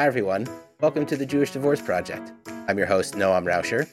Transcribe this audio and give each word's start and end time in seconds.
Hi, 0.00 0.06
everyone. 0.06 0.48
Welcome 0.80 1.04
to 1.04 1.14
the 1.14 1.26
Jewish 1.26 1.50
Divorce 1.50 1.82
Project. 1.82 2.32
I'm 2.68 2.78
your 2.78 2.86
host, 2.86 3.16
Noam 3.16 3.44
Rauscher. 3.44 3.86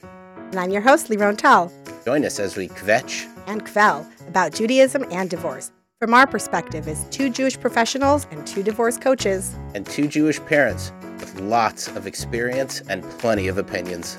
And 0.51 0.57
I'm 0.57 0.71
your 0.71 0.79
host, 0.79 1.09
Leeron 1.09 1.37
Tal. 1.37 1.69
Join 2.05 2.23
us 2.23 2.39
as 2.39 2.55
we 2.55 2.69
kvetch 2.69 3.29
and 3.45 3.65
kvel 3.65 4.07
about 4.25 4.53
Judaism 4.53 5.03
and 5.11 5.29
divorce 5.29 5.73
from 5.99 6.13
our 6.13 6.25
perspective 6.25 6.87
as 6.87 7.03
two 7.09 7.29
Jewish 7.29 7.59
professionals 7.59 8.25
and 8.31 8.47
two 8.47 8.63
divorce 8.63 8.97
coaches. 8.97 9.53
and 9.75 9.85
two 9.85 10.07
Jewish 10.07 10.39
parents 10.45 10.93
with 11.19 11.41
lots 11.41 11.89
of 11.89 12.07
experience 12.07 12.79
and 12.87 13.03
plenty 13.19 13.49
of 13.49 13.57
opinions. 13.57 14.17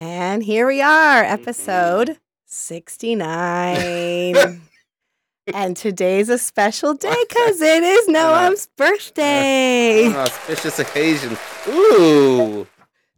And 0.00 0.42
here 0.42 0.66
we 0.66 0.80
are, 0.80 1.22
episode 1.22 2.16
69. 2.46 4.62
and 5.54 5.76
today's 5.76 6.28
a 6.28 6.38
special 6.38 6.94
day 6.94 7.14
because 7.28 7.60
it 7.60 7.82
is 7.82 8.08
Noam's 8.08 8.68
birthday. 8.76 10.06
An 10.06 10.16
auspicious 10.16 10.78
occasion. 10.78 11.36
Ooh, 11.68 12.58
look 12.58 12.68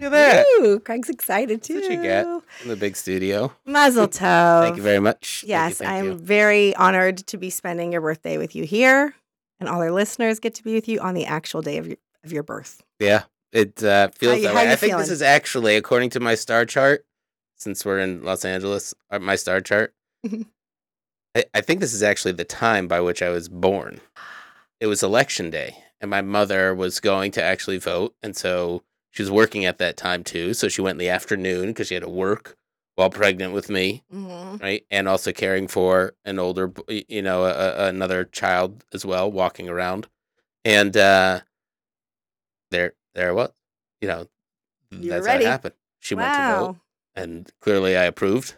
at 0.01 0.11
that. 0.11 0.47
Ooh, 0.61 0.81
Craig's 0.81 1.09
excited 1.09 1.63
too. 1.63 1.75
That's 1.75 1.89
what 1.89 1.97
you 1.97 2.03
get. 2.03 2.27
In 2.63 2.69
the 2.69 2.77
big 2.77 2.97
studio. 2.97 3.53
Mazel 3.67 4.09
tov. 4.09 4.63
Thank 4.65 4.77
you 4.77 4.83
very 4.83 5.01
much. 5.01 5.45
Yes, 5.47 5.81
I'm 5.81 6.05
you. 6.05 6.15
very 6.15 6.75
honored 6.77 7.19
to 7.29 7.37
be 7.39 7.51
spending 7.51 7.93
your 7.93 8.01
birthday 8.01 8.37
with 8.39 8.55
you 8.55 8.65
here, 8.65 9.15
and 9.61 9.69
all 9.69 9.81
our 9.81 9.93
listeners 9.93 10.39
get 10.39 10.55
to 10.55 10.65
be 10.65 10.75
with 10.75 10.89
you 10.89 11.01
on 11.01 11.15
the 11.15 11.27
actual 11.27 11.63
day 11.63 11.79
of 11.79 11.87
your 11.87 11.97
of 12.25 12.33
your 12.33 12.43
birth. 12.43 12.83
Yeah, 12.99 13.23
it 13.53 13.83
uh, 13.83 14.09
feels 14.15 14.39
you- 14.39 14.43
that 14.45 14.55
how 14.55 14.63
way. 14.65 14.73
I 14.73 14.77
think 14.77 14.97
this 14.97 15.11
is 15.11 15.23
actually, 15.23 15.77
according 15.77 16.11
to 16.11 16.21
my 16.21 16.35
star 16.35 16.65
chart, 16.65 17.05
since 17.57 17.85
we're 17.85 18.01
in 18.01 18.23
Los 18.23 18.45
Angeles, 18.45 18.95
uh, 19.11 19.19
my 19.19 19.37
star 19.37 19.61
chart. 19.61 19.95
I, 21.39 21.45
I 21.55 21.61
think 21.61 21.81
this 21.81 21.95
is 21.95 22.03
actually 22.03 22.33
the 22.33 22.45
time 22.45 22.89
by 22.89 23.01
which 23.01 23.23
I 23.23 23.29
was 23.31 23.49
born. 23.49 24.01
It 24.81 24.87
was 24.87 25.03
election 25.03 25.51
day, 25.51 25.77
and 26.01 26.11
my 26.11 26.21
mother 26.23 26.75
was 26.75 27.01
going 27.01 27.31
to 27.33 27.43
actually 27.43 27.79
vote, 27.79 28.15
and 28.23 28.37
so 28.37 28.83
she 29.11 29.23
was 29.23 29.31
working 29.31 29.65
at 29.65 29.79
that 29.79 29.97
time 29.97 30.23
too. 30.25 30.55
So 30.55 30.69
she 30.69 30.81
went 30.83 30.95
in 30.97 30.99
the 31.07 31.09
afternoon 31.09 31.69
because 31.69 31.89
she 31.89 31.95
had 31.95 32.03
to 32.05 32.09
work 32.09 32.57
while 32.97 33.11
pregnant 33.11 33.53
with 33.53 33.71
me, 33.71 34.03
Mm-hmm. 34.13 34.57
right, 34.63 34.85
and 34.91 35.09
also 35.09 35.33
caring 35.33 35.69
for 35.69 36.15
an 36.25 36.39
older, 36.39 36.73
you 36.89 37.23
know, 37.23 37.45
a, 37.45 37.51
a- 37.53 37.89
another 37.89 38.25
child 38.25 38.85
as 38.93 39.05
well, 39.07 39.31
walking 39.31 39.69
around, 39.69 40.09
and 40.65 40.97
uh, 40.97 41.41
there, 42.71 42.95
there 43.15 43.35
was, 43.35 43.51
you 44.01 44.09
know, 44.09 44.27
You 44.91 45.11
were 45.11 45.17
that's 45.17 45.27
ready. 45.27 45.45
how 45.45 45.51
it 45.51 45.53
happened. 45.53 45.75
She 46.01 46.15
went 46.15 46.35
to 46.35 46.39
vote, 46.67 46.77
and 47.17 47.51
clearly 47.61 47.97
I 47.97 48.05
approved. 48.05 48.55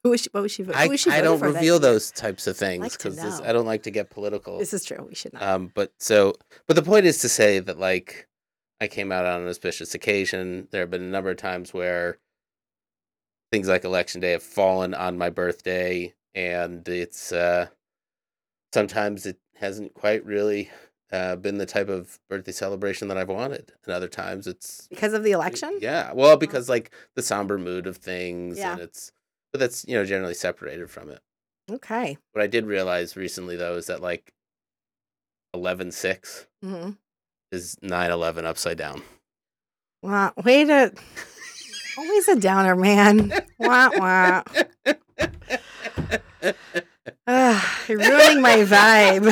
Who 0.04 0.10
was 0.10 0.22
she, 0.22 0.28
what 0.32 0.42
was 0.42 0.52
she? 0.52 0.64
I, 0.72 0.86
was 0.86 1.00
she 1.00 1.10
I 1.10 1.20
don't 1.20 1.40
reveal 1.40 1.78
those 1.78 2.10
types 2.10 2.46
of 2.46 2.56
things 2.56 2.96
because 2.96 3.16
know. 3.18 3.40
I 3.44 3.52
don't 3.52 3.66
like 3.66 3.82
to 3.82 3.90
get 3.90 4.08
political. 4.08 4.58
This 4.58 4.72
is 4.72 4.84
true. 4.84 5.04
We 5.06 5.14
should 5.14 5.34
not. 5.34 5.42
Um, 5.42 5.72
but 5.74 5.92
so, 5.98 6.34
but 6.66 6.74
the 6.74 6.82
point 6.82 7.04
is 7.04 7.18
to 7.18 7.28
say 7.28 7.58
that 7.58 7.78
like 7.78 8.26
I 8.80 8.88
came 8.88 9.12
out 9.12 9.26
on 9.26 9.42
an 9.42 9.48
auspicious 9.48 9.94
occasion. 9.94 10.68
There 10.70 10.80
have 10.80 10.90
been 10.90 11.02
a 11.02 11.10
number 11.10 11.30
of 11.30 11.36
times 11.36 11.74
where 11.74 12.18
things 13.52 13.68
like 13.68 13.84
election 13.84 14.20
day 14.22 14.32
have 14.32 14.42
fallen 14.42 14.94
on 14.94 15.18
my 15.18 15.28
birthday, 15.28 16.14
and 16.34 16.88
it's 16.88 17.30
uh, 17.30 17.66
sometimes 18.72 19.26
it 19.26 19.38
hasn't 19.56 19.92
quite 19.92 20.24
really 20.24 20.70
uh, 21.12 21.36
been 21.36 21.58
the 21.58 21.66
type 21.66 21.90
of 21.90 22.18
birthday 22.30 22.52
celebration 22.52 23.08
that 23.08 23.18
I've 23.18 23.28
wanted, 23.28 23.72
and 23.84 23.94
other 23.94 24.08
times 24.08 24.46
it's 24.46 24.86
because 24.88 25.12
of 25.12 25.24
the 25.24 25.32
election. 25.32 25.78
yeah, 25.82 26.12
well, 26.14 26.38
because 26.38 26.70
like 26.70 26.90
the 27.16 27.22
somber 27.22 27.58
mood 27.58 27.86
of 27.86 27.98
things, 27.98 28.58
Yeah. 28.58 28.72
and 28.72 28.80
it's 28.80 29.12
but 29.52 29.58
that's 29.60 29.84
you 29.88 29.94
know 29.94 30.04
generally 30.04 30.34
separated 30.34 30.90
from 30.90 31.10
it. 31.10 31.20
Okay. 31.70 32.18
What 32.32 32.42
I 32.42 32.46
did 32.46 32.66
realize 32.66 33.16
recently 33.16 33.56
though 33.56 33.76
is 33.76 33.86
that 33.86 34.00
like 34.02 34.32
eleven 35.54 35.90
six 35.92 36.46
Mm-hmm. 36.64 36.90
is 37.52 37.76
9-11 37.82 38.44
upside 38.44 38.76
down. 38.76 39.02
Wow. 40.02 40.32
Way 40.44 40.64
to. 40.64 40.92
Always 41.98 42.28
a 42.28 42.36
downer, 42.36 42.76
man. 42.76 43.32
wah 43.58 43.90
wah. 43.96 44.42
Ugh, 47.26 47.64
you're 47.88 47.98
ruining 47.98 48.40
my 48.42 48.58
vibe. 48.58 49.28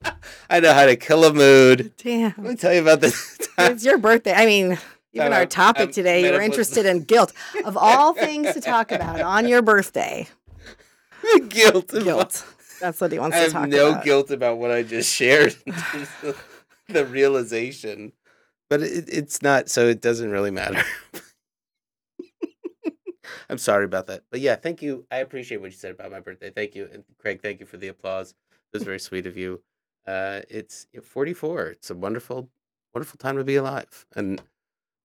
I 0.50 0.60
know 0.60 0.72
how 0.74 0.86
to 0.86 0.96
kill 0.96 1.24
a 1.24 1.32
mood. 1.32 1.92
Damn. 1.98 2.34
Let 2.36 2.38
me 2.38 2.56
tell 2.56 2.72
you 2.74 2.82
about 2.82 3.00
this 3.00 3.38
time. 3.56 3.72
It's 3.72 3.84
your 3.84 3.98
birthday. 3.98 4.32
I 4.34 4.44
mean, 4.46 4.78
even 5.12 5.32
our 5.32 5.46
topic 5.46 5.88
I'm 5.88 5.92
today, 5.92 6.26
you 6.26 6.32
were 6.32 6.40
interested 6.40 6.86
in 6.86 7.04
guilt. 7.04 7.32
Of 7.64 7.76
all 7.76 8.14
things 8.14 8.54
to 8.54 8.60
talk 8.60 8.92
about 8.92 9.20
on 9.20 9.46
your 9.46 9.62
birthday, 9.62 10.28
guilt. 11.48 11.88
guilt. 11.88 12.44
That's 12.80 13.00
what 13.00 13.12
he 13.12 13.18
wants 13.18 13.38
to 13.38 13.50
talk 13.50 13.68
no 13.68 13.90
about. 13.90 13.98
No 13.98 14.04
guilt 14.04 14.30
about 14.30 14.58
what 14.58 14.70
I 14.70 14.82
just 14.82 15.14
shared 15.14 15.54
the 16.88 17.06
realization, 17.06 18.12
but 18.68 18.82
it, 18.82 19.08
it's 19.08 19.42
not. 19.42 19.68
So 19.68 19.86
it 19.86 20.00
doesn't 20.00 20.30
really 20.30 20.50
matter. 20.50 20.82
I'm 23.50 23.58
sorry 23.58 23.84
about 23.84 24.06
that, 24.06 24.22
but 24.30 24.40
yeah, 24.40 24.56
thank 24.56 24.80
you. 24.80 25.04
I 25.10 25.18
appreciate 25.18 25.60
what 25.60 25.70
you 25.70 25.76
said 25.76 25.90
about 25.90 26.10
my 26.10 26.20
birthday. 26.20 26.50
Thank 26.50 26.74
you, 26.74 26.88
and 26.92 27.04
Craig, 27.18 27.42
thank 27.42 27.60
you 27.60 27.66
for 27.66 27.76
the 27.76 27.88
applause. 27.88 28.30
It 28.30 28.78
was 28.78 28.82
very 28.82 28.98
sweet 28.98 29.26
of 29.26 29.36
you. 29.36 29.60
Uh, 30.06 30.40
it's 30.48 30.86
44. 31.02 31.66
It's 31.66 31.90
a 31.90 31.94
wonderful, 31.94 32.48
wonderful 32.94 33.18
time 33.18 33.36
to 33.36 33.44
be 33.44 33.56
alive, 33.56 34.06
and 34.16 34.40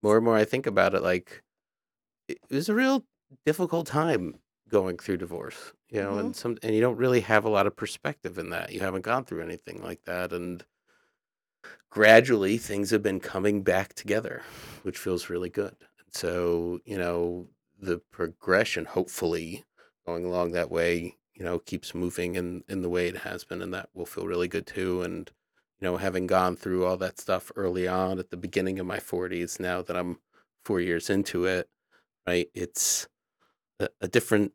more 0.03 0.17
and 0.17 0.25
more 0.25 0.35
I 0.35 0.45
think 0.45 0.65
about 0.67 0.93
it, 0.93 1.03
like 1.03 1.43
it 2.27 2.39
was 2.49 2.69
a 2.69 2.75
real 2.75 3.05
difficult 3.45 3.87
time 3.87 4.35
going 4.69 4.97
through 4.97 5.17
divorce, 5.17 5.73
you 5.89 6.01
know, 6.01 6.11
mm-hmm. 6.11 6.19
and 6.19 6.35
some 6.35 6.57
and 6.63 6.75
you 6.75 6.81
don't 6.81 6.97
really 6.97 7.21
have 7.21 7.45
a 7.45 7.49
lot 7.49 7.67
of 7.67 7.75
perspective 7.75 8.37
in 8.37 8.49
that. 8.49 8.71
You 8.71 8.81
haven't 8.81 9.03
gone 9.03 9.25
through 9.25 9.43
anything 9.43 9.81
like 9.81 10.03
that, 10.05 10.33
and 10.33 10.63
gradually 11.89 12.57
things 12.57 12.89
have 12.91 13.03
been 13.03 13.19
coming 13.19 13.63
back 13.63 13.93
together, 13.93 14.41
which 14.83 14.97
feels 14.97 15.29
really 15.29 15.49
good. 15.49 15.75
And 15.99 16.13
so, 16.13 16.79
you 16.85 16.97
know, 16.97 17.47
the 17.79 17.99
progression, 18.11 18.85
hopefully, 18.85 19.63
going 20.05 20.25
along 20.25 20.51
that 20.51 20.71
way, 20.71 21.15
you 21.33 21.43
know, 21.43 21.59
keeps 21.59 21.95
moving 21.95 22.35
in 22.35 22.63
in 22.67 22.81
the 22.81 22.89
way 22.89 23.07
it 23.07 23.17
has 23.17 23.43
been, 23.43 23.61
and 23.61 23.73
that 23.73 23.89
will 23.93 24.05
feel 24.05 24.27
really 24.27 24.47
good 24.47 24.67
too. 24.67 25.01
And 25.01 25.31
you 25.79 25.85
know, 25.85 25.97
having 25.97 26.27
gone 26.27 26.55
through 26.55 26.85
all 26.85 26.97
that 26.97 27.19
stuff 27.19 27.51
early 27.55 27.87
on 27.87 28.19
at 28.19 28.29
the 28.31 28.37
beginning 28.37 28.79
of 28.79 28.85
my 28.85 28.97
40s, 28.97 29.59
now 29.59 29.81
that 29.81 29.95
I'm 29.95 30.19
four 30.65 30.79
years 30.81 31.09
into 31.09 31.45
it, 31.45 31.69
right, 32.27 32.49
it's 32.53 33.07
a, 33.79 33.89
a 34.01 34.07
different 34.07 34.53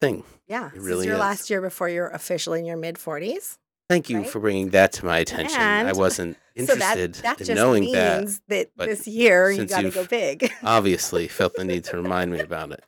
thing. 0.00 0.24
Yeah. 0.46 0.68
It 0.74 0.80
really 0.80 1.00
is 1.00 1.06
your 1.06 1.14
is. 1.14 1.20
last 1.20 1.50
year 1.50 1.60
before 1.60 1.88
you're 1.88 2.08
officially 2.08 2.60
in 2.60 2.64
your 2.66 2.76
mid 2.76 2.96
40s. 2.96 3.58
Thank 3.88 4.08
you 4.08 4.18
Right? 4.18 4.28
for 4.30 4.40
bringing 4.40 4.70
that 4.70 4.92
to 4.94 5.04
my 5.04 5.18
attention. 5.18 5.60
I 5.60 5.92
wasn't 5.92 6.36
So 6.56 6.74
that, 6.76 6.98
interested 6.98 7.14
that 7.24 7.40
in 7.40 7.46
just 7.46 7.56
knowing 7.56 7.92
that. 7.92 8.20
means 8.20 8.40
that, 8.48 8.68
this 8.76 9.06
year 9.06 9.50
you 9.50 9.64
got 9.66 9.80
to 9.82 9.90
go 9.90 10.04
big. 10.06 10.50
Obviously, 10.62 11.26
felt 11.28 11.54
the 11.54 11.64
need 11.64 11.84
to 11.84 11.96
remind 11.96 12.30
me 12.30 12.40
about 12.40 12.72
it. 12.72 12.84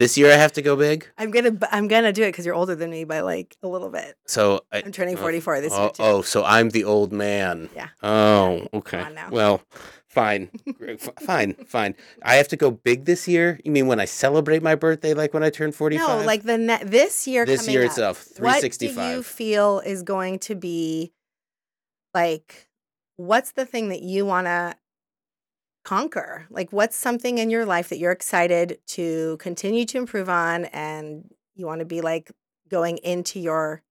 This 0.00 0.16
year 0.16 0.32
I 0.32 0.36
have 0.36 0.52
to 0.52 0.62
go 0.62 0.76
big. 0.76 1.06
I'm 1.18 1.30
gonna 1.30 1.58
I'm 1.70 1.86
gonna 1.86 2.10
do 2.10 2.22
it 2.22 2.28
because 2.28 2.46
you're 2.46 2.54
older 2.54 2.74
than 2.74 2.88
me 2.88 3.04
by 3.04 3.20
like 3.20 3.54
a 3.62 3.68
little 3.68 3.90
bit. 3.90 4.16
So 4.26 4.62
I, 4.72 4.78
I'm 4.78 4.92
turning 4.92 5.18
oh, 5.18 5.20
44 5.20 5.60
this 5.60 5.74
oh, 5.74 5.82
year 5.82 5.90
too. 5.90 6.02
Oh, 6.02 6.22
so 6.22 6.42
I'm 6.42 6.70
the 6.70 6.84
old 6.84 7.12
man. 7.12 7.68
Yeah. 7.76 7.88
Oh, 8.02 8.66
okay. 8.72 9.06
Well, 9.30 9.60
fine, 10.08 10.48
fine, 11.20 11.52
fine. 11.66 11.94
I 12.22 12.36
have 12.36 12.48
to 12.48 12.56
go 12.56 12.70
big 12.70 13.04
this 13.04 13.28
year. 13.28 13.60
You 13.62 13.72
mean 13.72 13.88
when 13.88 14.00
I 14.00 14.06
celebrate 14.06 14.62
my 14.62 14.74
birthday, 14.74 15.12
like 15.12 15.34
when 15.34 15.42
I 15.42 15.50
turn 15.50 15.70
forty-five? 15.70 16.20
No, 16.20 16.24
like 16.24 16.44
the 16.44 16.56
ne- 16.56 16.82
this 16.82 17.28
year. 17.28 17.44
this 17.44 17.60
coming 17.60 17.74
year 17.74 17.82
up, 17.82 17.90
itself, 17.90 18.22
three 18.22 18.46
What 18.46 18.78
do 18.78 18.86
you 18.86 19.22
feel 19.22 19.80
is 19.80 20.02
going 20.02 20.38
to 20.38 20.54
be 20.54 21.12
like? 22.14 22.70
What's 23.16 23.52
the 23.52 23.66
thing 23.66 23.90
that 23.90 24.00
you 24.00 24.24
want 24.24 24.46
to 24.46 24.76
conquer? 25.90 26.46
Like, 26.50 26.72
what's 26.72 26.96
something 26.96 27.38
in 27.38 27.50
your 27.50 27.66
life 27.66 27.88
that 27.88 27.98
you're 27.98 28.12
excited 28.12 28.78
to 28.88 29.36
continue 29.38 29.84
to 29.86 29.98
improve 29.98 30.28
on, 30.28 30.66
and 30.66 31.28
you 31.56 31.66
want 31.66 31.80
to 31.80 31.84
be 31.84 32.00
like 32.00 32.30
going 32.68 32.98
into 32.98 33.40
your 33.40 33.82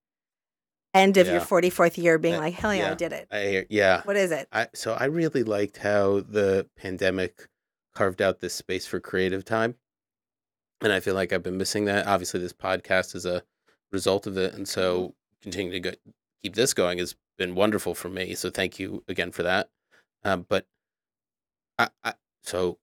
end 0.93 1.17
of 1.17 1.27
your 1.27 1.41
44th 1.41 1.97
year, 1.97 2.17
being 2.17 2.35
Uh, 2.35 2.39
like, 2.39 2.53
hell 2.53 2.73
yeah, 2.73 2.91
I 2.91 2.93
did 2.93 3.11
it. 3.11 3.27
I 3.29 3.65
yeah. 3.69 4.01
What 4.03 4.15
is 4.15 4.31
it? 4.31 4.47
I 4.53 4.67
so 4.73 4.93
I 4.93 5.05
really 5.05 5.43
liked 5.43 5.75
how 5.77 6.21
the 6.21 6.67
pandemic 6.77 7.49
carved 7.93 8.21
out 8.21 8.39
this 8.39 8.53
space 8.53 8.85
for 8.87 9.01
creative 9.01 9.43
time. 9.43 9.75
And 10.81 10.93
I 10.93 11.01
feel 11.01 11.15
like 11.15 11.33
I've 11.33 11.43
been 11.43 11.57
missing 11.57 11.83
that. 11.85 12.07
Obviously 12.07 12.39
this 12.39 12.53
podcast 12.53 13.13
is 13.13 13.25
a 13.25 13.43
result 13.91 14.25
of 14.25 14.37
it 14.37 14.53
and 14.53 14.67
so 14.67 15.15
continuing 15.41 15.73
to 15.73 15.91
go, 15.91 15.97
keep 16.43 16.55
this 16.55 16.73
going 16.73 16.99
has 16.99 17.15
been 17.37 17.55
wonderful 17.55 17.93
for 17.93 18.07
me. 18.07 18.35
So 18.35 18.49
thank 18.49 18.79
you 18.79 19.03
again 19.09 19.31
for 19.31 19.43
that. 19.43 19.69
Um, 20.23 20.45
but 20.47 20.65
I, 21.79 21.89
I 22.03 22.13
so 22.43 22.77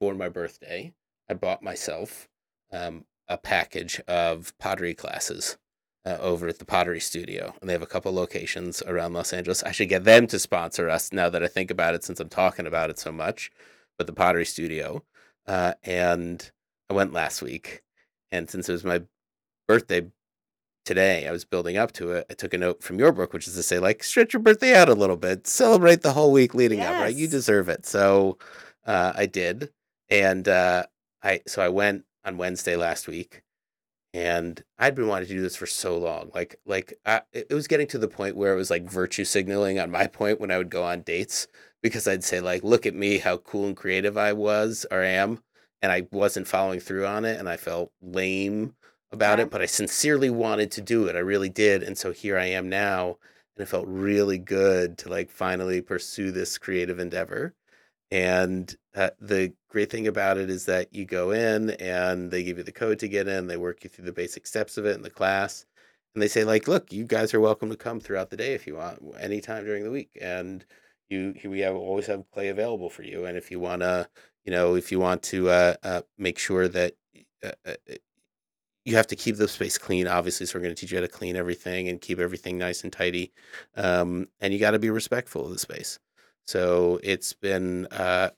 for 0.00 0.14
my 0.14 0.28
birthday, 0.28 0.92
I 1.30 1.34
bought 1.34 1.62
myself 1.62 2.28
um, 2.72 3.04
a 3.28 3.38
package 3.38 4.00
of 4.06 4.52
pottery 4.58 4.94
classes 4.94 5.56
uh, 6.04 6.18
over 6.20 6.48
at 6.48 6.58
the 6.58 6.64
Pottery 6.64 7.00
Studio, 7.00 7.54
and 7.60 7.68
they 7.68 7.72
have 7.72 7.82
a 7.82 7.86
couple 7.86 8.12
locations 8.12 8.82
around 8.82 9.14
Los 9.14 9.32
Angeles. 9.32 9.62
I 9.62 9.72
should 9.72 9.88
get 9.88 10.04
them 10.04 10.26
to 10.28 10.38
sponsor 10.38 10.90
us 10.90 11.12
now 11.12 11.30
that 11.30 11.42
I 11.42 11.48
think 11.48 11.70
about 11.70 11.94
it, 11.94 12.04
since 12.04 12.20
I'm 12.20 12.28
talking 12.28 12.66
about 12.66 12.90
it 12.90 12.98
so 12.98 13.12
much. 13.12 13.50
But 13.96 14.06
the 14.06 14.12
Pottery 14.12 14.44
Studio, 14.44 15.02
uh, 15.46 15.74
and 15.82 16.50
I 16.90 16.94
went 16.94 17.12
last 17.12 17.40
week, 17.40 17.82
and 18.30 18.50
since 18.50 18.68
it 18.68 18.72
was 18.72 18.84
my 18.84 19.02
birthday 19.66 20.10
today 20.86 21.28
I 21.28 21.32
was 21.32 21.44
building 21.44 21.76
up 21.76 21.92
to 21.92 22.12
it. 22.12 22.26
I 22.30 22.34
took 22.34 22.54
a 22.54 22.58
note 22.58 22.82
from 22.82 22.98
your 22.98 23.12
book, 23.12 23.34
which 23.34 23.46
is 23.46 23.54
to 23.56 23.62
say, 23.62 23.78
like, 23.78 24.02
stretch 24.02 24.32
your 24.32 24.40
birthday 24.40 24.74
out 24.74 24.88
a 24.88 24.94
little 24.94 25.16
bit, 25.16 25.46
celebrate 25.46 26.00
the 26.00 26.12
whole 26.12 26.32
week 26.32 26.54
leading 26.54 26.80
up, 26.80 26.92
right? 26.94 27.14
You 27.14 27.28
deserve 27.28 27.68
it. 27.68 27.84
So 27.84 28.38
uh, 28.86 29.12
I 29.14 29.26
did, 29.26 29.70
and 30.08 30.48
uh, 30.48 30.84
I 31.22 31.42
so 31.46 31.60
I 31.62 31.68
went 31.68 32.04
on 32.24 32.38
Wednesday 32.38 32.76
last 32.76 33.08
week, 33.08 33.42
and 34.14 34.62
I'd 34.78 34.94
been 34.94 35.08
wanting 35.08 35.28
to 35.28 35.34
do 35.34 35.42
this 35.42 35.56
for 35.56 35.66
so 35.66 35.98
long. 35.98 36.30
Like, 36.34 36.56
like 36.64 36.94
I, 37.04 37.22
it 37.32 37.48
it 37.50 37.54
was 37.54 37.66
getting 37.66 37.88
to 37.88 37.98
the 37.98 38.08
point 38.08 38.36
where 38.36 38.54
it 38.54 38.56
was 38.56 38.70
like 38.70 38.88
virtue 38.88 39.24
signaling 39.24 39.78
on 39.78 39.90
my 39.90 40.06
point 40.08 40.40
when 40.40 40.50
I 40.50 40.58
would 40.58 40.70
go 40.70 40.84
on 40.84 41.02
dates 41.02 41.48
because 41.82 42.08
I'd 42.08 42.24
say 42.24 42.40
like, 42.40 42.62
look 42.64 42.86
at 42.86 42.94
me, 42.94 43.18
how 43.18 43.36
cool 43.38 43.66
and 43.66 43.76
creative 43.76 44.16
I 44.16 44.32
was 44.32 44.86
or 44.90 45.02
am, 45.02 45.42
and 45.82 45.92
I 45.92 46.06
wasn't 46.12 46.48
following 46.48 46.80
through 46.80 47.06
on 47.06 47.24
it, 47.24 47.38
and 47.38 47.48
I 47.48 47.56
felt 47.56 47.92
lame 48.00 48.74
about 49.16 49.40
it, 49.40 49.50
but 49.50 49.62
I 49.62 49.66
sincerely 49.66 50.30
wanted 50.30 50.70
to 50.72 50.82
do 50.82 51.06
it. 51.08 51.16
I 51.16 51.20
really 51.20 51.48
did, 51.48 51.82
and 51.82 51.96
so 51.98 52.12
here 52.12 52.38
I 52.38 52.46
am 52.46 52.68
now, 52.68 53.18
and 53.56 53.62
it 53.64 53.68
felt 53.68 53.86
really 53.88 54.38
good 54.38 54.98
to 54.98 55.08
like 55.08 55.30
finally 55.30 55.80
pursue 55.82 56.30
this 56.32 56.58
creative 56.58 56.98
endeavor. 57.00 57.54
And 58.10 58.74
uh, 58.94 59.10
the 59.20 59.54
great 59.70 59.90
thing 59.90 60.06
about 60.06 60.38
it 60.38 60.50
is 60.50 60.66
that 60.66 60.94
you 60.94 61.04
go 61.06 61.32
in 61.32 61.70
and 61.72 62.30
they 62.30 62.42
give 62.44 62.58
you 62.58 62.64
the 62.64 62.72
code 62.72 62.98
to 63.00 63.08
get 63.08 63.28
in. 63.28 63.46
They 63.48 63.56
work 63.56 63.84
you 63.84 63.90
through 63.90 64.06
the 64.06 64.12
basic 64.12 64.46
steps 64.46 64.76
of 64.78 64.86
it 64.86 64.96
in 64.96 65.02
the 65.02 65.10
class. 65.10 65.66
And 66.14 66.22
they 66.22 66.28
say, 66.28 66.44
like, 66.44 66.68
look, 66.68 66.92
you 66.92 67.04
guys 67.04 67.34
are 67.34 67.40
welcome 67.40 67.68
to 67.70 67.76
come 67.76 68.00
throughout 68.00 68.30
the 68.30 68.36
day 68.36 68.54
if 68.54 68.66
you 68.66 68.76
want, 68.76 69.02
anytime 69.20 69.64
during 69.64 69.84
the 69.84 69.90
week. 69.90 70.10
And 70.20 70.64
you, 71.10 71.34
you- 71.42 71.50
we 71.50 71.60
have 71.60 71.76
always 71.76 72.06
have 72.06 72.30
play 72.32 72.48
available 72.48 72.90
for 72.90 73.02
you. 73.02 73.26
And 73.26 73.36
if 73.36 73.50
you 73.50 73.60
want 73.60 73.82
to, 73.82 74.08
you 74.44 74.52
know, 74.52 74.76
if 74.76 74.92
you 74.92 75.00
want 75.00 75.22
to 75.24 75.50
uh, 75.50 75.74
uh, 75.82 76.02
make 76.18 76.38
sure 76.38 76.68
that 76.68 76.94
uh, 77.44 77.52
uh, 77.66 77.74
you 78.86 78.96
have 78.96 79.08
to 79.08 79.16
keep 79.16 79.36
the 79.36 79.48
space 79.48 79.78
clean, 79.78 80.06
obviously. 80.06 80.46
So 80.46 80.58
we're 80.58 80.62
going 80.62 80.74
to 80.74 80.80
teach 80.80 80.92
you 80.92 80.98
how 80.98 81.02
to 81.02 81.08
clean 81.08 81.36
everything 81.36 81.88
and 81.88 82.00
keep 82.00 82.18
everything 82.20 82.58
nice 82.58 82.84
and 82.84 82.92
tidy. 82.92 83.32
Um, 83.76 84.28
and 84.40 84.54
you 84.54 84.60
got 84.60 84.72
to 84.72 84.78
be 84.78 84.90
respectful 84.90 85.44
of 85.46 85.52
the 85.52 85.58
space. 85.58 85.98
So 86.46 87.00
it's 87.02 87.32
been, 87.34 87.86
uh, 87.86 88.30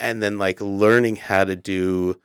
and 0.00 0.22
then 0.22 0.38
like 0.38 0.60
learning 0.62 1.16
how 1.16 1.44
to 1.44 1.54
do 1.54 2.18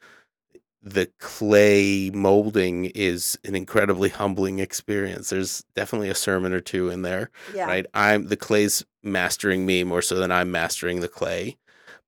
the 0.82 1.10
clay 1.20 2.12
molding 2.14 2.86
is 2.86 3.38
an 3.44 3.56
incredibly 3.56 4.10
humbling 4.22 4.60
experience. 4.60 5.30
There's 5.30 5.64
definitely 5.76 6.10
a 6.10 6.16
sermon 6.16 6.54
or 6.54 6.62
two 6.62 6.90
in 6.90 7.02
there, 7.02 7.32
Yeah. 7.54 7.66
right? 7.66 7.86
I'm 7.94 8.28
the 8.28 8.38
clay's 8.38 8.86
mastering 9.04 9.66
me 9.66 9.84
more 9.84 10.02
so 10.02 10.16
than 10.16 10.32
I'm 10.32 10.52
mastering 10.52 11.02
the 11.02 11.08
clay. 11.08 11.58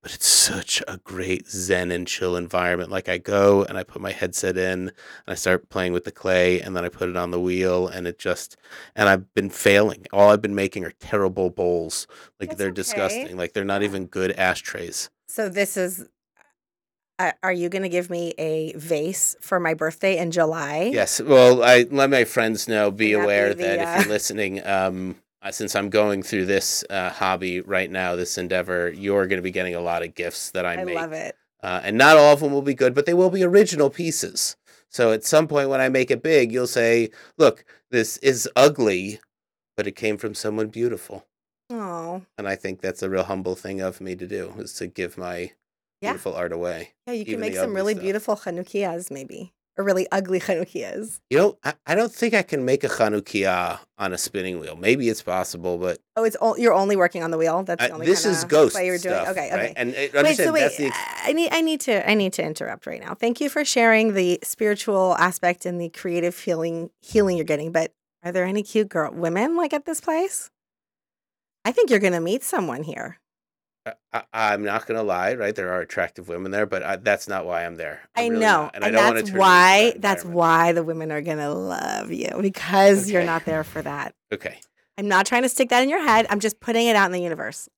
But 0.03 0.13
it's 0.13 0.27
such 0.27 0.81
a 0.87 0.97
great 1.03 1.49
zen 1.49 1.91
and 1.91 2.07
chill 2.07 2.35
environment. 2.37 2.91
Like 2.91 3.09
I 3.09 3.17
go 3.17 3.63
and 3.63 3.77
I 3.77 3.83
put 3.83 4.01
my 4.01 4.11
headset 4.11 4.57
in 4.57 4.79
and 4.79 4.91
I 5.27 5.33
start 5.33 5.69
playing 5.69 5.91
with 5.91 6.05
the 6.05 6.11
clay 6.11 6.61
and 6.61 6.75
then 6.75 6.85
I 6.85 6.89
put 6.89 7.09
it 7.09 7.17
on 7.17 7.31
the 7.31 7.39
wheel 7.39 7.87
and 7.87 8.07
it 8.07 8.19
just 8.19 8.55
and 8.95 9.09
I've 9.09 9.33
been 9.33 9.49
failing. 9.49 10.05
All 10.13 10.29
I've 10.29 10.41
been 10.41 10.55
making 10.55 10.85
are 10.85 10.93
terrible 10.99 11.49
bowls. 11.49 12.07
Like 12.39 12.49
That's 12.49 12.59
they're 12.59 12.67
okay. 12.67 12.75
disgusting. 12.75 13.37
Like 13.37 13.53
they're 13.53 13.65
not 13.65 13.83
even 13.83 14.05
good 14.05 14.31
ashtrays. 14.33 15.09
So 15.27 15.49
this 15.49 15.77
is. 15.77 16.07
Uh, 17.19 17.31
are 17.41 17.51
you 17.51 17.67
going 17.67 17.81
to 17.81 17.89
give 17.89 18.11
me 18.11 18.31
a 18.37 18.73
vase 18.73 19.35
for 19.41 19.59
my 19.59 19.73
birthday 19.73 20.19
in 20.19 20.29
July? 20.29 20.91
Yes. 20.93 21.19
Well, 21.19 21.63
I 21.63 21.87
let 21.89 22.11
my 22.11 22.25
friends 22.25 22.67
know. 22.67 22.91
Be 22.91 23.13
aware 23.13 23.55
the, 23.55 23.63
that 23.63 23.79
if 23.79 23.87
uh, 23.87 23.99
you're 24.01 24.09
listening, 24.09 24.63
um, 24.67 25.15
uh, 25.41 25.51
since 25.51 25.75
I'm 25.75 25.89
going 25.89 26.23
through 26.23 26.45
this 26.45 26.83
uh, 26.89 27.09
hobby 27.09 27.61
right 27.61 27.89
now, 27.89 28.15
this 28.15 28.37
endeavor, 28.37 28.89
you're 28.91 29.27
going 29.27 29.37
to 29.37 29.43
be 29.43 29.51
getting 29.51 29.75
a 29.75 29.81
lot 29.81 30.03
of 30.03 30.15
gifts 30.15 30.51
that 30.51 30.65
I, 30.65 30.73
I 30.73 30.83
make, 30.83 30.95
love 30.95 31.13
it. 31.13 31.35
uh, 31.63 31.81
and 31.83 31.97
not 31.97 32.17
all 32.17 32.33
of 32.33 32.39
them 32.39 32.51
will 32.51 32.61
be 32.61 32.73
good, 32.73 32.93
but 32.95 33.05
they 33.05 33.13
will 33.13 33.29
be 33.29 33.43
original 33.43 33.89
pieces. 33.89 34.55
So 34.89 35.11
at 35.11 35.23
some 35.25 35.47
point 35.47 35.69
when 35.69 35.81
I 35.81 35.89
make 35.89 36.09
it 36.11 36.23
big, 36.23 36.51
you'll 36.51 36.65
say, 36.67 37.09
"Look, 37.37 37.65
this 37.91 38.17
is 38.17 38.49
ugly, 38.55 39.19
but 39.75 39.85
it 39.85 39.95
came 39.95 40.17
from 40.17 40.33
someone 40.33 40.67
beautiful." 40.67 41.25
Oh, 41.69 42.21
And 42.37 42.47
I 42.47 42.55
think 42.55 42.79
that's 42.79 43.03
a 43.03 43.09
real 43.09 43.25
humble 43.25 43.55
thing 43.55 43.81
of 43.81 43.99
me 43.99 44.15
to 44.15 44.25
do 44.25 44.53
is 44.57 44.73
to 44.75 44.87
give 44.87 45.17
my 45.17 45.51
Yeah. 46.01 46.11
beautiful 46.13 46.33
art 46.35 46.53
away. 46.53 46.93
yeah. 47.05 47.13
You 47.13 47.25
can 47.25 47.41
make 47.41 47.53
some 47.55 47.73
really 47.73 47.93
stuff. 47.93 48.03
beautiful 48.03 48.35
chanukias, 48.37 49.11
maybe, 49.11 49.51
or 49.77 49.83
really 49.83 50.07
ugly 50.11 50.39
chanukias. 50.47 51.19
You 51.29 51.37
know, 51.37 51.57
I, 51.63 51.73
I 51.85 51.95
don't 51.95 52.11
think 52.11 52.33
I 52.33 52.41
can 52.41 52.65
make 52.65 52.83
a 52.83 52.87
Chanukia 52.87 53.79
on 53.97 54.13
a 54.13 54.17
spinning 54.17 54.59
wheel. 54.59 54.75
Maybe 54.75 55.09
it's 55.09 55.21
possible, 55.21 55.77
but 55.77 55.99
Oh, 56.15 56.23
it's 56.23 56.35
all, 56.37 56.57
you're 56.57 56.73
only 56.73 56.95
working 56.95 57.23
on 57.23 57.31
the 57.31 57.37
wheel. 57.37 57.63
That's 57.63 57.85
the 57.85 57.91
only 57.93 58.05
this 58.05 58.25
is 58.25 58.43
ghost 58.43 58.73
play 58.73 58.87
you're 58.87 58.97
doing. 58.97 59.15
stuff, 59.15 59.29
okay, 59.29 59.51
right? 59.51 59.71
okay. 59.71 59.73
And 59.75 59.91
uh, 59.93 60.23
Wait, 60.23 60.37
so 60.37 60.51
wait, 60.51 60.75
the 60.77 60.91
I 61.23 61.33
need 61.33 61.49
I 61.51 61.61
need 61.61 61.81
to 61.81 62.09
I 62.09 62.13
need 62.15 62.33
to 62.33 62.43
interrupt 62.43 62.87
right 62.87 63.01
now. 63.01 63.13
Thank 63.13 63.39
you 63.39 63.49
for 63.49 63.63
sharing 63.63 64.13
the 64.13 64.39
spiritual 64.43 65.15
aspect 65.17 65.65
and 65.65 65.79
the 65.79 65.89
creative 65.89 66.37
healing 66.37 66.89
healing 67.01 67.37
you're 67.37 67.45
getting. 67.45 67.71
But 67.71 67.93
are 68.23 68.31
there 68.31 68.45
any 68.45 68.63
cute 68.63 68.89
girl 68.89 69.11
women 69.13 69.55
like 69.55 69.73
at 69.73 69.85
this 69.85 70.01
place? 70.01 70.49
I 71.65 71.71
think 71.71 71.89
you're 71.89 71.99
gonna 71.99 72.21
meet 72.21 72.43
someone 72.43 72.83
here. 72.83 73.19
I, 74.13 74.23
I, 74.33 74.53
I'm 74.53 74.63
not 74.63 74.85
gonna 74.85 75.03
lie, 75.03 75.35
right? 75.35 75.55
There 75.55 75.71
are 75.71 75.81
attractive 75.81 76.27
women 76.27 76.51
there, 76.51 76.65
but 76.65 76.83
I, 76.83 76.95
that's 76.97 77.27
not 77.27 77.45
why 77.45 77.65
I'm 77.65 77.75
there. 77.75 78.01
I'm 78.15 78.25
I 78.25 78.27
really 78.27 78.41
know, 78.41 78.63
not, 78.63 78.75
and, 78.75 78.83
I 78.83 78.91
don't 78.91 79.05
wanna 79.05 79.21
that's 79.21 79.31
why 79.31 79.91
that 79.91 80.01
that's 80.01 80.25
why 80.25 80.71
the 80.71 80.83
women 80.83 81.11
are 81.11 81.21
gonna 81.21 81.53
love 81.53 82.11
you 82.11 82.29
because 82.41 83.09
you're 83.09 83.23
not 83.23 83.45
there 83.45 83.63
for 83.63 83.81
that. 83.81 84.13
Okay, 84.33 84.59
I'm 84.97 85.07
not 85.07 85.25
trying 85.25 85.43
to 85.43 85.49
stick 85.49 85.69
that 85.69 85.83
in 85.83 85.89
your 85.89 86.01
head. 86.01 86.25
I'm 86.29 86.39
just 86.39 86.59
putting 86.59 86.87
it 86.87 86.95
out 86.95 87.05
in 87.05 87.11
the 87.11 87.21
universe. 87.21 87.69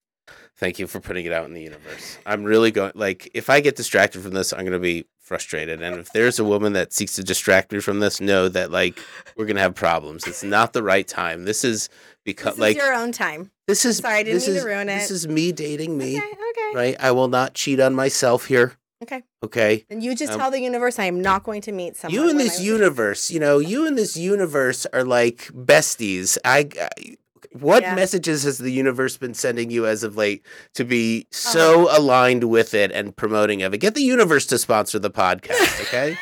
thank 0.55 0.79
you 0.79 0.87
for 0.87 0.99
putting 0.99 1.25
it 1.25 1.31
out 1.31 1.45
in 1.45 1.53
the 1.53 1.61
universe. 1.61 2.17
I'm 2.25 2.43
really 2.43 2.71
going. 2.71 2.91
Like, 2.95 3.29
if 3.33 3.49
I 3.49 3.59
get 3.61 3.75
distracted 3.75 4.21
from 4.21 4.31
this, 4.31 4.53
I'm 4.53 4.65
gonna 4.65 4.79
be 4.79 5.05
frustrated. 5.29 5.81
And 5.81 5.99
if 5.99 6.11
there's 6.11 6.39
a 6.39 6.43
woman 6.43 6.73
that 6.73 6.91
seeks 6.91 7.15
to 7.15 7.23
distract 7.23 7.71
me 7.71 7.79
from 7.79 7.99
this, 7.99 8.19
know 8.19 8.49
that 8.49 8.71
like 8.71 8.99
we're 9.37 9.45
gonna 9.45 9.59
have 9.59 9.75
problems. 9.75 10.25
It's 10.25 10.43
not 10.43 10.73
the 10.73 10.81
right 10.81 11.07
time. 11.07 11.45
This 11.45 11.63
is 11.63 11.87
because 12.25 12.55
This 12.55 12.61
like 12.61 12.77
your 12.77 12.93
own 12.93 13.11
time. 13.11 13.51
This 13.69 13.85
is 13.85 13.97
sorry, 13.97 14.15
I 14.19 14.23
didn't 14.23 14.35
this 14.35 14.47
mean 14.47 14.55
to 14.55 14.59
is 14.59 14.65
ruin 14.65 14.87
this 14.87 15.09
it. 15.09 15.13
is 15.13 15.27
me 15.27 15.51
dating 15.51 15.97
me. 15.97 16.17
Okay, 16.17 16.25
okay. 16.27 16.71
right? 16.75 16.95
I 16.99 17.11
will 17.11 17.27
not 17.29 17.53
cheat 17.53 17.79
on 17.79 17.95
myself 17.95 18.45
here. 18.45 18.73
Okay. 19.01 19.23
Okay. 19.41 19.85
And 19.89 20.03
you 20.03 20.13
just 20.13 20.33
Um, 20.33 20.39
tell 20.39 20.51
the 20.51 20.59
universe 20.59 20.99
I 20.99 21.05
am 21.05 21.21
not 21.21 21.43
going 21.43 21.61
to 21.61 21.71
meet 21.71 21.95
someone. 21.95 22.13
You 22.21 22.29
in 22.29 22.35
this 22.37 22.59
universe, 22.59 23.31
you 23.31 23.39
know, 23.39 23.57
you 23.59 23.87
in 23.87 23.95
this 23.95 24.17
universe 24.17 24.85
are 24.91 25.05
like 25.05 25.47
besties. 25.55 26.37
I, 26.43 26.67
I 26.81 26.89
what 27.53 27.81
Yeah. 27.83 27.95
messages 27.95 28.43
has 28.43 28.57
the 28.57 28.71
universe 28.71 29.15
been 29.17 29.33
sending 29.33 29.71
you 29.71 29.87
as 29.87 30.03
of 30.03 30.17
late 30.17 30.45
to 30.75 30.83
be 30.83 31.25
so 31.31 31.87
aligned 31.97 32.43
with 32.43 32.73
it 32.73 32.91
and 32.91 33.15
promoting 33.15 33.63
of 33.63 33.73
it? 33.73 33.77
Get 33.79 33.95
the 33.95 34.03
universe 34.03 34.45
to 34.47 34.57
sponsor 34.57 34.99
the 34.99 35.09
podcast, 35.23 35.81
okay? 35.83 36.17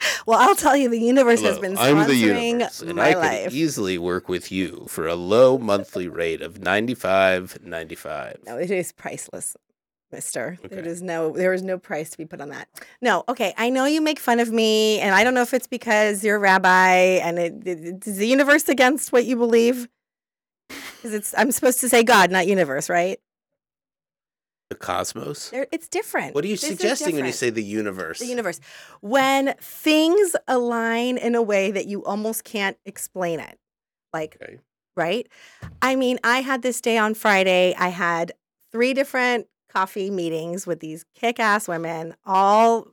Well, 0.26 0.38
I'll 0.38 0.54
tell 0.54 0.76
you, 0.76 0.88
the 0.88 1.00
universe 1.00 1.40
has 1.42 1.56
Hello, 1.56 1.60
been 1.68 1.78
I'm 1.78 2.06
the 2.06 2.14
sponsoring 2.14 2.48
universe, 2.50 2.82
and 2.82 3.00
I 3.00 3.12
can 3.14 3.20
life. 3.22 3.52
easily 3.52 3.98
work 3.98 4.28
with 4.28 4.52
you 4.52 4.86
for 4.88 5.06
a 5.06 5.14
low 5.14 5.58
monthly 5.58 6.06
rate 6.08 6.42
of 6.42 6.60
ninety 6.60 6.94
five 6.94 7.58
ninety 7.64 7.94
five. 7.94 8.38
No, 8.46 8.58
it 8.58 8.70
is 8.70 8.92
priceless, 8.92 9.56
Mister. 10.12 10.58
There 10.68 10.80
Okay. 10.80 10.88
is 10.88 11.02
no, 11.02 11.32
there 11.32 11.52
is 11.52 11.62
no 11.62 11.78
price 11.78 12.10
to 12.10 12.18
be 12.18 12.26
put 12.26 12.40
on 12.40 12.50
that. 12.50 12.68
No, 13.00 13.24
okay. 13.28 13.54
I 13.56 13.70
know 13.70 13.86
you 13.86 14.00
make 14.00 14.18
fun 14.18 14.38
of 14.38 14.52
me, 14.52 15.00
and 15.00 15.14
I 15.14 15.24
don't 15.24 15.34
know 15.34 15.42
if 15.42 15.54
it's 15.54 15.66
because 15.66 16.22
you're 16.22 16.36
a 16.36 16.40
rabbi 16.40 16.92
and 17.24 17.38
it, 17.38 17.66
it, 17.66 18.06
is 18.06 18.18
the 18.18 18.26
universe 18.26 18.68
against 18.68 19.12
what 19.12 19.24
you 19.24 19.36
believe. 19.36 19.88
Because 20.68 21.14
it's, 21.14 21.34
I'm 21.38 21.52
supposed 21.52 21.80
to 21.80 21.88
say 21.88 22.02
God, 22.02 22.30
not 22.30 22.46
universe, 22.46 22.90
right? 22.90 23.18
The 24.70 24.76
cosmos. 24.76 25.48
There, 25.50 25.66
it's 25.72 25.88
different. 25.88 26.34
What 26.34 26.44
are 26.44 26.48
you 26.48 26.54
This 26.56 26.68
suggesting 26.68 27.16
when 27.16 27.24
you 27.24 27.32
say 27.32 27.48
the 27.50 27.62
universe? 27.62 28.18
the 28.18 28.26
universe? 28.26 28.60
When 29.00 29.54
things 29.60 30.36
align 30.46 31.16
in 31.16 31.34
a 31.34 31.40
way 31.42 31.70
that 31.70 31.86
you 31.86 32.04
almost 32.04 32.44
can't 32.44 32.76
explain 32.84 33.40
it, 33.40 33.58
like 34.12 34.36
Okay. 34.42 34.58
right? 34.94 35.26
I 35.80 35.96
mean, 35.96 36.18
I 36.22 36.42
had 36.42 36.60
this 36.60 36.82
day 36.82 36.98
on 36.98 37.14
Friday. 37.14 37.74
I 37.78 37.88
had 37.88 38.32
three 38.70 38.92
different 38.92 39.46
coffee 39.72 40.10
meetings 40.10 40.66
with 40.66 40.80
these 40.80 41.04
kick 41.14 41.40
ass 41.40 41.66
women, 41.66 42.14
all 42.26 42.88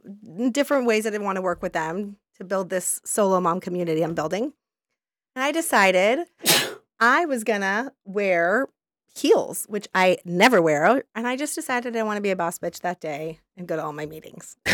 different 0.52 0.86
ways 0.88 1.04
that 1.04 1.14
I 1.14 1.18
want 1.18 1.36
to 1.38 1.42
work 1.42 1.62
with 1.62 1.74
them 1.74 2.16
to 2.38 2.46
build 2.46 2.70
this 2.70 3.02
solo 3.04 3.42
mom 3.42 3.60
community 3.60 4.02
I'm 4.02 4.14
building. 4.14 4.54
And 5.36 5.44
I 5.44 5.52
decided 5.52 6.20
I 7.02 7.26
was 7.26 7.44
gonna 7.44 7.92
wear 8.06 8.68
heels, 9.16 9.66
which 9.70 9.88
I 9.96 10.18
never 10.26 10.62
wear. 10.62 11.04
And 11.16 11.28
I 11.28 11.36
just 11.36 11.56
decided 11.56 11.96
I 11.96 12.04
want 12.04 12.18
to 12.18 12.22
be 12.22 12.32
a 12.32 12.36
boss 12.36 12.60
bitch 12.60 12.82
that 12.82 13.00
day 13.00 13.40
and 13.58 13.68
go 13.68 13.76
to 13.76 13.84
all 13.84 13.94
my 13.94 14.06
meetings. 14.06 14.58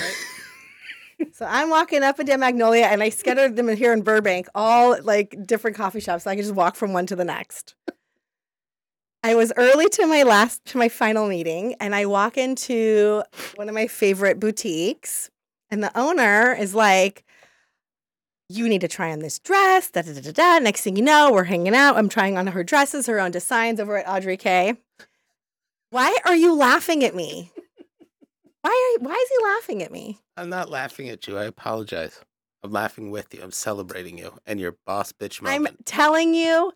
So 1.34 1.46
I'm 1.48 1.70
walking 1.70 2.04
up 2.04 2.20
and 2.20 2.28
down 2.28 2.40
Magnolia, 2.40 2.86
and 2.86 3.04
I 3.04 3.10
scattered 3.10 3.56
them 3.56 3.70
here 3.76 3.94
in 3.94 4.02
Burbank, 4.02 4.48
all 4.56 4.98
like 5.04 5.36
different 5.46 5.78
coffee 5.78 6.00
shops, 6.00 6.24
so 6.24 6.32
I 6.32 6.36
could 6.36 6.44
just 6.44 6.56
walk 6.56 6.76
from 6.76 6.94
one 6.94 7.06
to 7.08 7.16
the 7.16 7.26
next. 7.26 7.76
I 9.24 9.36
was 9.36 9.54
early 9.56 9.88
to 9.90 10.08
my 10.08 10.24
last, 10.24 10.66
to 10.66 10.80
my 10.80 10.90
final 10.90 11.28
meeting, 11.28 11.76
and 11.80 11.94
I 11.94 12.08
walk 12.08 12.38
into 12.38 13.22
one 13.56 13.70
of 13.70 13.76
my 13.76 13.86
favorite 13.86 14.40
boutiques, 14.40 15.30
and 15.70 15.84
the 15.84 15.96
owner 15.98 16.54
is 16.54 16.74
like, 16.74 17.24
"You 18.58 18.70
need 18.70 18.82
to 18.82 18.88
try 18.88 19.12
on 19.12 19.20
this 19.20 19.40
dress." 19.40 19.90
Da 19.90 20.02
da 20.02 20.14
da 20.14 20.22
da. 20.22 20.32
da. 20.32 20.60
Next 20.60 20.82
thing 20.82 20.96
you 20.96 21.04
know, 21.04 21.32
we're 21.32 21.46
hanging 21.46 21.76
out. 21.76 21.98
I'm 21.98 22.10
trying 22.10 22.38
on 22.38 22.48
her 22.48 22.64
dresses, 22.64 23.08
her 23.08 23.20
own 23.20 23.32
designs 23.32 23.80
over 23.80 23.98
at 23.98 24.08
Audrey 24.08 24.38
K. 24.38 24.78
Why 25.92 26.18
are 26.26 26.36
you 26.36 26.56
laughing 26.56 27.04
at 27.04 27.16
me? 27.16 27.52
Why 28.62 28.70
are 28.70 28.92
you, 28.94 29.10
why 29.10 29.16
is 29.16 29.30
he 29.30 29.44
laughing 29.44 29.84
at 29.84 29.92
me? 29.92 30.20
I'm 30.38 30.50
not 30.50 30.70
laughing 30.70 31.10
at 31.10 31.28
you. 31.28 31.38
I 31.38 31.46
apologize. 31.46 32.20
I'm 32.64 32.72
laughing 32.72 33.10
with 33.10 33.34
you. 33.34 33.42
I'm 33.42 33.52
celebrating 33.52 34.18
you 34.18 34.34
and 34.46 34.60
your 34.60 34.78
boss 34.86 35.12
bitch 35.12 35.42
moment. 35.42 35.68
I'm 35.68 35.84
telling 35.84 36.36
you. 36.36 36.72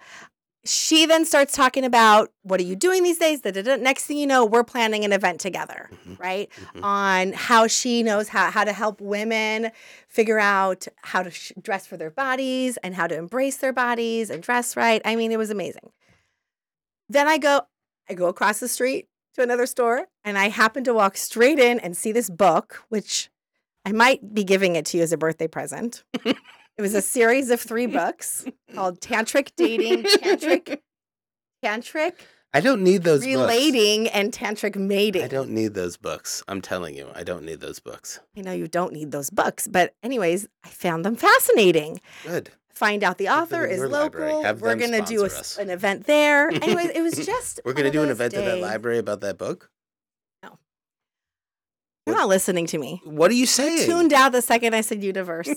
She 0.65 1.05
then 1.05 1.25
starts 1.25 1.53
talking 1.53 1.83
about 1.83 2.31
what 2.41 2.59
are 2.59 2.63
you 2.63 2.75
doing 2.75 3.03
these 3.03 3.19
days? 3.19 3.41
Da, 3.41 3.51
da, 3.51 3.61
da. 3.61 3.75
Next 3.75 4.05
thing 4.05 4.17
you 4.17 4.25
know, 4.25 4.43
we're 4.45 4.63
planning 4.63 5.05
an 5.05 5.13
event 5.13 5.39
together, 5.39 5.89
Mhm, 6.07 6.19
right? 6.19 6.49
mhm. 6.73 6.83
On 6.83 7.33
how 7.33 7.67
she 7.67 8.01
knows 8.01 8.29
how, 8.29 8.49
how 8.49 8.63
to 8.63 8.73
help 8.73 8.99
women 8.99 9.71
figure 10.07 10.39
out 10.39 10.87
how 11.03 11.21
to 11.21 11.29
sh- 11.29 11.51
dress 11.61 11.85
for 11.85 11.97
their 11.97 12.09
bodies 12.09 12.77
and 12.77 12.95
how 12.95 13.05
to 13.05 13.15
embrace 13.15 13.57
their 13.57 13.73
bodies 13.73 14.29
and 14.31 14.41
dress 14.41 14.75
right. 14.75 15.01
I 15.05 15.15
mean, 15.15 15.31
it 15.31 15.37
was 15.37 15.51
amazing. 15.51 15.91
Then 17.09 17.27
I 17.27 17.37
go, 17.37 17.61
I 18.09 18.13
go 18.15 18.27
across 18.27 18.59
the 18.59 18.67
street 18.67 19.07
to 19.35 19.43
another 19.43 19.65
store 19.67 20.07
and 20.23 20.37
I 20.37 20.49
happen 20.49 20.83
to 20.85 20.93
walk 20.93 21.17
straight 21.17 21.59
in 21.59 21.79
and 21.79 21.95
see 21.95 22.11
this 22.11 22.29
book, 22.29 22.83
which 22.89 23.29
I 23.85 23.91
might 23.91 24.33
be 24.33 24.43
giving 24.43 24.75
it 24.75 24.85
to 24.87 24.97
you 24.97 25.03
as 25.03 25.11
a 25.11 25.17
birthday 25.17 25.47
present. 25.47 26.03
it 26.77 26.81
was 26.81 26.93
a 26.93 27.01
series 27.01 27.49
of 27.49 27.61
three 27.61 27.87
books 27.87 28.45
called 28.73 28.99
Tantric 29.01 29.51
Dating, 29.55 30.03
Tantric, 30.03 30.79
Tantric 31.63 32.13
I 32.55 32.61
don't 32.61 32.83
need 32.83 33.03
those 33.03 33.19
books. 33.19 33.35
Relating, 33.35 34.07
and 34.07 34.31
Tantric 34.31 34.77
Mating. 34.77 35.23
I 35.23 35.27
don't 35.27 35.49
need 35.49 35.73
those 35.73 35.97
books. 35.97 36.41
I'm 36.47 36.61
telling 36.61 36.95
you, 36.95 37.09
I 37.13 37.23
don't 37.23 37.43
need 37.43 37.59
those 37.59 37.81
books. 37.81 38.21
I 38.37 38.41
know 38.41 38.53
you 38.53 38.69
don't 38.69 38.93
need 38.93 39.11
those 39.11 39.29
books, 39.29 39.67
but 39.67 39.93
anyways, 40.01 40.47
I 40.63 40.69
found 40.69 41.03
them 41.03 41.17
fascinating. 41.17 41.99
Good. 42.23 42.51
Find 42.69 43.03
out 43.03 43.17
the 43.17 43.27
author 43.27 43.65
is 43.65 43.81
local. 43.81 44.41
Have 44.43 44.61
We're 44.61 44.75
gonna 44.75 45.01
do 45.05 45.25
a 45.25 45.29
sponsor 45.29 45.39
s 45.39 45.39
us. 45.39 45.57
an 45.57 45.69
event 45.69 46.05
there. 46.05 46.49
Anyways, 46.63 46.91
it 46.91 47.01
was 47.01 47.25
just 47.25 47.59
We're 47.65 47.73
gonna 47.73 47.91
do 47.91 48.03
an 48.03 48.07
those 48.07 48.21
event 48.21 48.33
at 48.35 48.45
that 48.45 48.59
library 48.59 48.99
about 48.99 49.19
that 49.19 49.37
book. 49.37 49.69
No. 50.41 50.57
You're 52.07 52.15
not 52.15 52.29
listening 52.29 52.67
to 52.67 52.77
me. 52.77 53.01
What 53.03 53.31
are 53.31 53.35
you 53.35 53.45
saying? 53.45 53.85
Tuned 53.85 54.13
out 54.13 54.31
the 54.31 54.41
second 54.41 54.73
I 54.75 54.79
said 54.79 55.03
universe. 55.03 55.49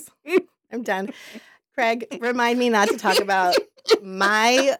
I'm 0.71 0.83
done. 0.83 1.11
Craig, 1.73 2.05
remind 2.19 2.59
me 2.59 2.69
not 2.69 2.89
to 2.89 2.97
talk 2.97 3.19
about 3.19 3.55
my 4.03 4.75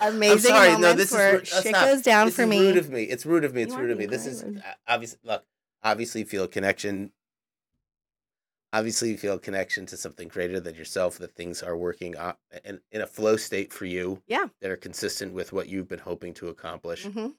amazing 0.00 0.52
I'm 0.52 0.56
sorry. 0.56 0.72
moments 0.72 0.82
No, 0.82 0.92
this 0.94 1.10
is 1.10 1.16
where. 1.16 1.36
Uh, 1.36 1.44
shit 1.44 1.74
stop. 1.74 1.84
goes 1.86 2.02
down 2.02 2.30
for 2.30 2.42
is 2.42 2.48
me. 2.48 2.58
rude 2.60 2.76
of 2.78 2.90
me. 2.90 3.02
It's 3.04 3.26
rude 3.26 3.44
of 3.44 3.54
me. 3.54 3.62
It's 3.62 3.72
You 3.74 3.80
rude 3.80 3.90
of 3.90 3.98
me. 3.98 4.06
This 4.06 4.26
is 4.26 4.42
uh, 4.42 4.48
obviously 4.88 5.18
look. 5.24 5.44
Obviously, 5.82 6.24
feel 6.24 6.44
a 6.44 6.48
connection. 6.48 7.12
Obviously, 8.72 9.10
you 9.10 9.16
feel 9.18 9.34
a 9.34 9.38
connection 9.38 9.84
to 9.86 9.96
something 9.96 10.28
greater 10.28 10.60
than 10.60 10.74
yourself. 10.76 11.18
That 11.18 11.34
things 11.34 11.62
are 11.62 11.76
working 11.76 12.16
out 12.16 12.38
in, 12.64 12.80
in 12.92 13.00
a 13.00 13.06
flow 13.06 13.36
state 13.36 13.72
for 13.72 13.84
you. 13.84 14.22
Yeah. 14.26 14.46
That 14.60 14.70
are 14.70 14.76
consistent 14.76 15.32
with 15.32 15.52
what 15.52 15.68
you've 15.68 15.88
been 15.88 15.98
hoping 16.00 16.34
to 16.34 16.48
accomplish. 16.48 17.04
Mhm. 17.06 17.34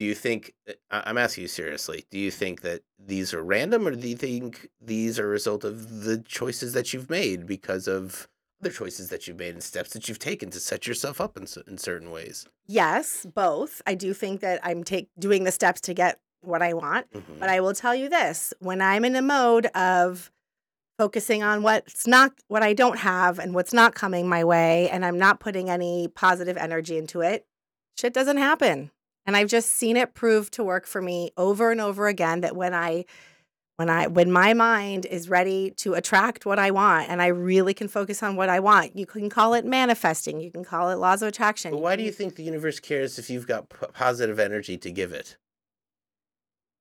Do 0.00 0.06
you 0.06 0.14
think? 0.14 0.54
uh, 0.68 1.02
I'm 1.06 1.18
asking 1.18 1.42
you 1.42 1.48
seriously. 1.48 2.04
Do 2.10 2.18
you 2.18 2.30
think 2.30 2.62
that 2.62 2.82
these 2.98 3.32
are 3.32 3.42
random, 3.42 3.86
or 3.86 3.94
do 3.94 4.08
you 4.08 4.16
think 4.16 4.68
these 4.80 5.18
are 5.18 5.24
a 5.26 5.28
result 5.28 5.64
of 5.64 6.02
the 6.04 6.18
choices 6.18 6.72
that 6.72 6.92
you've 6.92 7.08
made 7.10 7.46
because 7.46 7.86
of 7.86 8.28
other 8.60 8.72
choices 8.72 9.08
that 9.10 9.26
you've 9.26 9.38
made 9.38 9.54
and 9.54 9.62
steps 9.62 9.90
that 9.90 10.08
you've 10.08 10.18
taken 10.18 10.50
to 10.50 10.58
set 10.58 10.86
yourself 10.86 11.20
up 11.20 11.36
in, 11.36 11.46
in 11.66 11.78
certain 11.78 12.10
ways? 12.10 12.46
Yes, 12.66 13.26
both. 13.34 13.82
I 13.86 13.94
do 13.94 14.14
think 14.14 14.40
that 14.40 14.60
I'm 14.62 14.84
take 14.84 15.08
doing 15.18 15.44
the 15.44 15.52
steps 15.52 15.80
to 15.82 15.94
get 15.94 16.18
what 16.40 16.62
I 16.62 16.72
want. 16.72 17.10
Mhm. 17.12 17.38
But 17.38 17.48
I 17.48 17.60
will 17.60 17.74
tell 17.74 17.94
you 17.94 18.08
this 18.08 18.52
when 18.58 18.80
I'm 18.82 19.04
in 19.04 19.16
a 19.16 19.22
mode 19.22 19.66
of 19.66 20.30
focusing 20.98 21.42
on 21.42 21.62
what's 21.62 22.06
not, 22.06 22.32
what 22.48 22.62
I 22.62 22.72
don't 22.72 22.98
have 22.98 23.38
and 23.38 23.54
what's 23.54 23.72
not 23.72 23.94
coming 23.94 24.28
my 24.28 24.44
way, 24.44 24.88
and 24.90 25.04
I'm 25.04 25.18
not 25.18 25.40
putting 25.40 25.68
any 25.68 26.08
positive 26.08 26.56
energy 26.56 26.96
into 26.96 27.20
it, 27.20 27.46
shit 27.98 28.12
doesn't 28.14 28.36
happen. 28.36 28.90
And 29.26 29.36
I've 29.36 29.48
just 29.48 29.70
seen 29.70 29.96
it 29.96 30.14
prove 30.14 30.50
to 30.52 30.64
work 30.64 30.86
for 30.86 31.00
me 31.00 31.30
over 31.36 31.70
and 31.70 31.80
over 31.80 32.08
again 32.08 32.40
that 32.42 32.54
when 32.56 32.74
I, 32.74 33.04
when 33.76 33.88
I, 33.90 34.06
when 34.06 34.30
my 34.30 34.54
mind 34.54 35.06
is 35.06 35.28
ready 35.28 35.70
to 35.78 35.94
attract 35.94 36.46
what 36.46 36.58
I 36.58 36.70
want 36.70 37.08
and 37.08 37.20
I 37.22 37.28
really 37.28 37.74
can 37.74 37.88
focus 37.88 38.22
on 38.22 38.36
what 38.36 38.48
I 38.48 38.60
want, 38.60 38.96
you 38.96 39.06
can 39.06 39.30
call 39.30 39.54
it 39.54 39.64
manifesting, 39.64 40.40
you 40.40 40.50
can 40.50 40.64
call 40.64 40.90
it 40.90 40.96
laws 40.96 41.22
of 41.22 41.28
attraction. 41.28 41.72
But 41.72 41.80
why 41.80 41.96
do 41.96 42.02
you 42.02 42.12
think 42.12 42.36
the 42.36 42.44
universe 42.44 42.80
cares 42.80 43.18
if 43.18 43.30
you've 43.30 43.46
got 43.46 43.68
p- 43.68 43.86
positive 43.92 44.38
energy 44.38 44.76
to 44.76 44.90
give 44.90 45.12
it? 45.12 45.36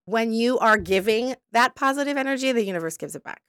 when 0.05 0.33
you 0.33 0.59
are 0.59 0.77
giving 0.77 1.35
that 1.51 1.75
positive 1.75 2.17
energy, 2.17 2.51
the 2.51 2.65
universe 2.65 2.97
gives 2.97 3.15
it 3.15 3.23
back. 3.23 3.41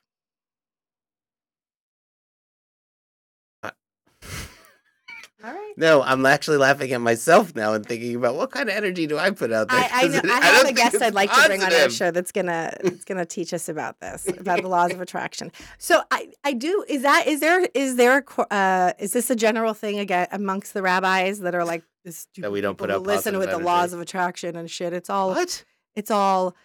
All 5.45 5.53
right. 5.53 5.75
No, 5.77 6.01
I'm 6.03 6.25
actually 6.25 6.57
laughing 6.57 6.91
at 6.93 7.01
myself 7.03 7.55
now 7.55 7.75
and 7.75 7.85
thinking 7.85 8.17
about 8.17 8.35
what 8.35 8.51
kind 8.51 8.69
of 8.71 8.75
energy 8.75 9.07
do 9.07 9.19
I 9.19 9.31
put 9.31 9.53
out 9.53 9.69
there? 9.69 9.79
I, 9.79 9.89
I, 9.93 10.07
know, 10.09 10.19
it- 10.19 10.25
I 10.31 10.41
have 10.47 10.67
a 10.67 10.73
guest 10.73 11.03
I'd 11.03 11.13
like 11.15 11.31
to 11.33 11.43
bring 11.47 11.63
on 11.63 11.73
our 11.73 11.91
show 11.91 12.11
that's 12.11 12.33
gonna 12.33 12.75
that's 12.83 13.05
gonna 13.09 13.27
teach 13.27 13.53
us 13.53 13.69
about 13.69 14.01
this 14.01 14.27
about 14.27 14.63
the 14.63 14.69
laws 14.69 14.93
of 14.93 15.01
attraction. 15.03 15.53
So 15.77 16.03
I 16.11 16.29
I 16.45 16.55
do 16.55 16.85
is 16.89 17.03
that 17.03 17.27
is 17.27 17.41
there 17.41 17.69
is 17.75 17.97
there 17.97 18.25
a 18.39 18.41
uh 18.55 18.93
is 18.99 19.13
this 19.13 19.29
a 19.29 19.37
general 19.37 19.75
thing 19.75 19.99
again 19.99 20.29
amongst 20.33 20.73
the 20.73 20.81
rabbis 20.83 21.41
that 21.41 21.55
are 21.55 21.65
like 21.65 21.83
this 22.05 22.27
That 22.39 22.51
we 22.51 22.61
don't 22.63 22.79
put 22.79 22.91
out 22.91 23.03
listen 23.03 23.35
positive 23.35 23.41
with 23.41 23.51
the 23.51 23.59
laws 23.59 23.93
of 23.93 24.01
attraction 24.01 24.57
and 24.57 24.71
shit? 24.71 24.93
It's 24.95 25.11
all 25.11 25.31
What? 25.31 25.65
it's 25.95 26.11
all 26.11 26.57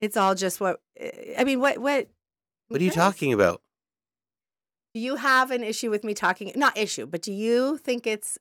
it's 0.00 0.16
all 0.16 0.34
just 0.36 0.60
what 0.60 0.80
I 1.36 1.42
mean. 1.44 1.58
What 1.60 1.78
what 1.78 2.08
What 2.68 2.80
are 2.80 2.84
you 2.84 2.90
talking 2.92 3.32
about? 3.32 3.62
Do 4.94 5.00
you 5.00 5.16
have 5.16 5.50
an 5.50 5.62
issue 5.62 5.90
with 5.90 6.04
me 6.04 6.14
talking? 6.14 6.52
Not 6.56 6.76
issue, 6.76 7.06
but 7.06 7.22
do 7.22 7.32
you 7.32 7.76
think 7.78 8.06
it's 8.06 8.38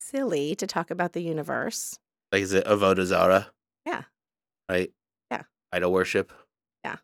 silly 0.00 0.54
to 0.56 0.66
talk 0.66 0.90
about 0.90 1.12
the 1.12 1.20
universe? 1.22 1.98
Like, 2.32 2.42
is 2.42 2.52
it 2.52 2.64
Avodah 2.66 3.04
Zara? 3.04 3.48
Yeah. 3.84 4.02
Right? 4.68 4.92
Yeah. 5.30 5.42
Idol 5.72 5.92
worship? 5.92 6.32
Yeah. 6.84 6.96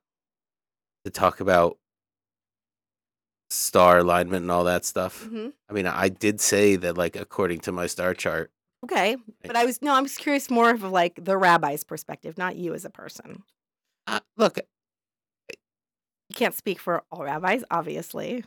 To 1.04 1.10
talk 1.10 1.40
about 1.40 1.78
star 3.50 3.98
alignment 3.98 4.42
and 4.42 4.50
all 4.50 4.64
that 4.64 4.84
stuff. 4.84 5.24
hmm 5.24 5.48
I 5.68 5.72
mean, 5.74 5.86
I 5.86 6.08
did 6.08 6.40
say 6.40 6.76
that, 6.76 6.96
like, 6.98 7.16
according 7.16 7.60
to 7.60 7.72
my 7.72 7.86
star 7.86 8.14
chart, 8.14 8.50
Okay, 8.84 9.16
but 9.44 9.54
I 9.54 9.64
was 9.64 9.80
no, 9.80 9.94
I'm 9.94 10.04
just 10.06 10.18
curious 10.18 10.50
more 10.50 10.70
of 10.70 10.82
like 10.82 11.24
the 11.24 11.36
rabbi's 11.36 11.84
perspective, 11.84 12.36
not 12.36 12.56
you 12.56 12.74
as 12.74 12.84
a 12.84 12.90
person. 12.90 13.42
uh, 14.08 14.18
look, 14.36 14.58
You 16.32 16.34
can't 16.34 16.54
speak 16.54 16.80
for 16.80 17.02
all 17.12 17.24
rabbis, 17.24 17.62
obviously. 17.70 18.42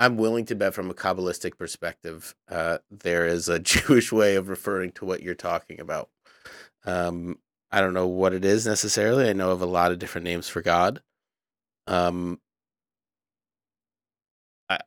I'm 0.00 0.16
willing 0.16 0.46
to 0.46 0.54
bet 0.54 0.72
from 0.72 0.88
a 0.88 0.94
Kabbalistic 0.94 1.58
perspective, 1.58 2.34
uh, 2.50 2.78
there 2.90 3.26
is 3.26 3.50
a 3.50 3.58
Jewish 3.58 4.10
way 4.10 4.36
of 4.36 4.48
referring 4.48 4.92
to 4.92 5.04
what 5.04 5.22
you're 5.22 5.34
talking 5.34 5.80
about. 5.80 6.08
Um, 6.86 7.38
I 7.70 7.82
don't 7.82 7.92
know 7.92 8.06
what 8.06 8.32
it 8.32 8.46
is 8.46 8.66
necessarily. 8.66 9.28
I 9.28 9.34
know 9.34 9.50
of 9.50 9.60
a 9.60 9.66
lot 9.66 9.92
of 9.92 9.98
different 9.98 10.24
names 10.24 10.48
for 10.48 10.62
God. 10.62 11.02
Um, 11.86 12.40
I, 14.70 14.78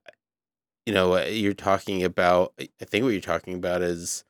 you 0.87 0.95
know, 0.95 1.13
uh, 1.13 1.25
you're 1.25 1.53
talking 1.53 2.03
about. 2.03 2.55
I 2.59 2.85
think 2.85 3.03
what 3.03 3.11
you're 3.11 3.21
talking 3.21 3.53
about 3.53 3.83
is. 3.83 4.23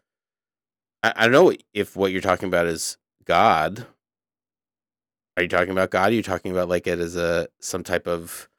I, 1.02 1.14
I 1.16 1.24
don't 1.30 1.32
know 1.32 1.54
if 1.74 1.96
what 1.96 2.12
you're 2.12 2.20
talking 2.20 2.50
about 2.50 2.68
is 2.68 2.98
God. 3.24 3.88
Are 5.38 5.44
you 5.44 5.48
talking 5.50 5.70
about 5.72 5.92
God? 5.92 6.12
Are 6.12 6.16
you 6.16 6.24
talking 6.24 6.52
about 6.52 6.68
like 6.68 6.88
it 6.88 7.00
as 7.00 7.16
a 7.16 7.48
some 7.60 7.84
type 7.84 8.08
of 8.08 8.50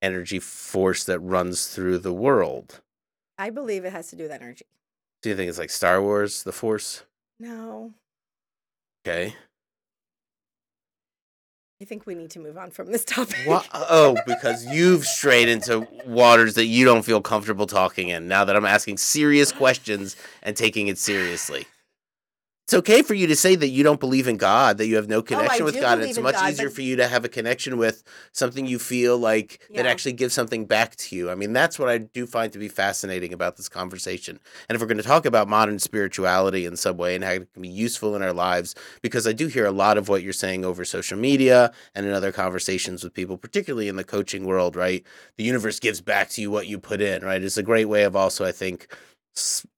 energy 0.00 0.38
force 0.38 1.04
that 1.04 1.18
runs 1.18 1.66
through 1.66 1.98
the 1.98 2.12
world? 2.12 2.80
I 3.36 3.50
believe 3.50 3.84
it 3.84 3.92
has 3.92 4.08
to 4.10 4.16
do 4.16 4.22
with 4.22 4.32
energy. 4.32 4.64
Do 5.22 5.28
you 5.30 5.36
think 5.36 5.48
it's 5.48 5.58
like 5.58 5.70
Star 5.70 6.00
Wars, 6.00 6.44
the 6.44 6.52
Force? 6.52 7.02
No, 7.40 7.92
Okay. 9.06 9.34
I 11.80 11.84
think 11.84 12.06
we 12.06 12.14
need 12.14 12.30
to 12.30 12.38
move 12.40 12.56
on 12.56 12.70
from 12.70 12.90
this 12.90 13.04
topic. 13.04 13.36
What? 13.44 13.68
Oh, 13.72 14.16
because 14.26 14.64
you've 14.66 15.04
strayed 15.04 15.48
into 15.48 15.86
waters 16.06 16.54
that 16.54 16.64
you 16.64 16.84
don't 16.86 17.04
feel 17.04 17.20
comfortable 17.20 17.66
talking 17.66 18.08
in. 18.08 18.28
Now 18.28 18.44
that 18.46 18.56
I'm 18.56 18.64
asking 18.64 18.96
serious 18.96 19.52
questions 19.52 20.16
and 20.42 20.56
taking 20.56 20.88
it 20.88 20.96
seriously. 20.96 21.66
It's 22.66 22.74
okay 22.74 23.02
for 23.02 23.14
you 23.14 23.28
to 23.28 23.36
say 23.36 23.54
that 23.54 23.68
you 23.68 23.84
don't 23.84 24.00
believe 24.00 24.26
in 24.26 24.38
God, 24.38 24.78
that 24.78 24.88
you 24.88 24.96
have 24.96 25.08
no 25.08 25.18
oh, 25.18 25.22
connection 25.22 25.64
with 25.64 25.76
God. 25.76 26.00
and 26.00 26.10
It's 26.10 26.18
much 26.18 26.34
God, 26.34 26.50
easier 26.50 26.66
but- 26.66 26.74
for 26.74 26.82
you 26.82 26.96
to 26.96 27.06
have 27.06 27.24
a 27.24 27.28
connection 27.28 27.78
with 27.78 28.02
something 28.32 28.66
you 28.66 28.80
feel 28.80 29.16
like 29.16 29.60
that 29.72 29.86
actually 29.86 30.14
gives 30.14 30.34
something 30.34 30.64
back 30.64 30.96
to 30.96 31.14
you. 31.14 31.30
I 31.30 31.36
mean, 31.36 31.52
that's 31.52 31.78
what 31.78 31.88
I 31.88 31.98
do 31.98 32.26
find 32.26 32.52
to 32.52 32.58
be 32.58 32.66
fascinating 32.66 33.32
about 33.32 33.56
this 33.56 33.68
conversation. 33.68 34.40
And 34.68 34.74
if 34.74 34.80
we're 34.80 34.88
going 34.88 34.96
to 34.96 35.04
talk 35.04 35.26
about 35.26 35.46
modern 35.46 35.78
spirituality 35.78 36.66
in 36.66 36.76
some 36.76 36.96
way 36.96 37.14
and 37.14 37.22
how 37.22 37.30
it 37.34 37.52
can 37.52 37.62
be 37.62 37.68
useful 37.68 38.16
in 38.16 38.22
our 38.22 38.32
lives, 38.32 38.74
because 39.00 39.28
I 39.28 39.32
do 39.32 39.46
hear 39.46 39.66
a 39.66 39.70
lot 39.70 39.96
of 39.96 40.08
what 40.08 40.24
you're 40.24 40.32
saying 40.32 40.64
over 40.64 40.84
social 40.84 41.16
media 41.16 41.72
and 41.94 42.04
in 42.04 42.12
other 42.12 42.32
conversations 42.32 43.04
with 43.04 43.14
people, 43.14 43.38
particularly 43.38 43.86
in 43.86 43.94
the 43.94 44.02
coaching 44.02 44.44
world, 44.44 44.74
right? 44.74 45.06
The 45.36 45.44
universe 45.44 45.78
gives 45.78 46.00
back 46.00 46.30
to 46.30 46.42
you 46.42 46.50
what 46.50 46.66
you 46.66 46.80
put 46.80 47.00
in, 47.00 47.22
right? 47.24 47.44
It's 47.44 47.58
a 47.58 47.62
great 47.62 47.84
way 47.84 48.02
of 48.02 48.16
also, 48.16 48.44
I 48.44 48.50
think, 48.50 48.92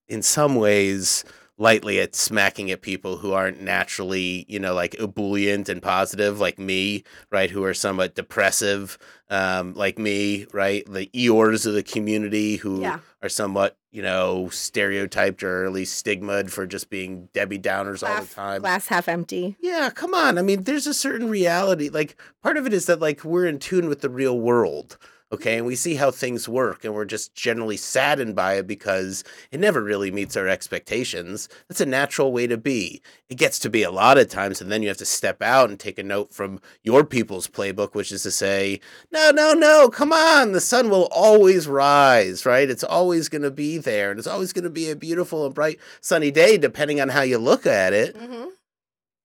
in 0.09 0.23
some 0.23 0.57
ways, 0.57 1.23
lightly 1.59 1.99
at 2.01 2.15
smacking 2.15 2.71
at 2.71 2.81
people 2.83 3.19
who 3.19 3.33
aren't 3.33 3.61
naturally, 3.61 4.45
you 4.49 4.61
know, 4.61 4.73
like 4.75 4.95
ebullient 5.01 5.69
and 5.69 5.83
positive, 5.83 6.39
like 6.41 6.59
me, 6.59 7.03
right? 7.31 7.51
Who 7.51 7.65
are 7.65 7.75
somewhat 7.75 8.15
depressive, 8.15 8.97
um, 9.29 9.75
like 9.75 9.99
me, 9.99 10.47
right? 10.53 10.85
The 10.91 11.07
Eeyores 11.15 11.67
of 11.67 11.75
the 11.75 11.83
community 11.83 12.57
who 12.57 12.81
Yeah. 12.83 13.01
are 13.23 13.29
somewhat, 13.29 13.77
you 13.91 14.03
know, 14.03 14.49
stereotyped 14.51 15.43
or 15.43 15.65
at 15.65 15.73
least 15.73 15.97
stigmatized 15.97 16.53
for 16.55 16.65
just 16.67 16.91
being 16.91 17.29
Debbie 17.35 17.59
Downers 17.59 18.07
all 18.09 18.21
the 18.23 18.27
time. 18.33 18.61
glass 18.61 18.87
half 18.87 19.09
empty. 19.09 19.57
Yeah, 19.61 19.91
come 19.91 20.15
on. 20.15 20.39
I 20.39 20.43
mean, 20.43 20.63
there's 20.63 20.87
a 20.87 20.95
certain 20.95 21.29
reality. 21.29 21.89
Like, 21.89 22.17
part 22.43 22.57
of 22.57 22.67
it 22.67 22.73
is 22.73 22.87
that, 22.87 23.01
like, 23.01 23.25
we're 23.25 23.47
in 23.47 23.59
tune 23.59 23.89
with 23.89 24.01
the 24.01 24.11
real 24.11 24.39
world, 24.39 24.97
okay? 25.33 25.59
And 25.59 25.67
we 25.67 25.77
see 25.77 25.95
how 25.97 26.11
things 26.11 26.49
work, 26.49 26.85
and 26.85 26.95
we're 26.95 27.05
just 27.05 27.35
generally 27.35 27.77
saddened 27.77 28.35
by 28.35 28.55
it 28.55 28.67
because 28.67 29.25
it 29.51 29.61
never 29.61 29.83
really 29.83 30.11
meets 30.11 30.37
our 30.37 30.49
expectations. 30.49 31.49
That's 31.69 31.81
a 31.81 31.87
natural 31.87 32.33
way 32.33 32.47
to 32.47 32.57
be. 32.57 33.03
It 33.29 33.37
gets 33.37 33.59
to 33.61 33.71
be 33.71 33.83
a 33.83 33.91
lot 33.91 34.19
of 34.19 34.29
times, 34.29 34.61
and 34.61 34.71
then 34.73 34.83
you 34.83 34.89
have 34.89 34.97
to 34.99 35.05
step 35.05 35.43
out 35.43 35.69
and 35.71 35.79
take 35.79 35.99
a 35.99 36.03
note 36.03 36.33
from 36.33 36.61
your 36.83 37.05
people's 37.05 37.49
playbook, 37.49 37.95
which 37.95 38.13
is 38.13 38.23
to 38.23 38.31
say, 38.31 38.81
no, 39.13 39.31
no, 39.31 39.53
no, 39.53 39.89
come 39.89 40.13
on. 40.13 40.53
The 40.53 40.61
sun 40.61 40.91
will 40.91 41.09
always 41.11 41.69
rise, 41.69 42.47
right? 42.47 42.69
It's 42.71 42.85
always 42.85 43.29
going 43.29 43.43
to 43.43 43.51
be 43.51 43.79
there, 43.79 44.11
and 44.11 44.19
it's 44.19 44.29
always 44.29 44.53
going 44.53 44.65
to 44.65 44.71
be 44.71 44.91
a 44.91 44.97
beautiful 44.97 45.45
and 45.45 45.55
bright 45.55 45.79
sunny 46.01 46.31
day, 46.31 46.57
depending 46.59 47.01
on 47.01 47.09
how 47.11 47.23
you 47.23 47.39
look 47.39 47.67
at 47.67 47.93
it 47.93 48.17
Mm-hmm. 48.17 48.33
you 48.33 48.51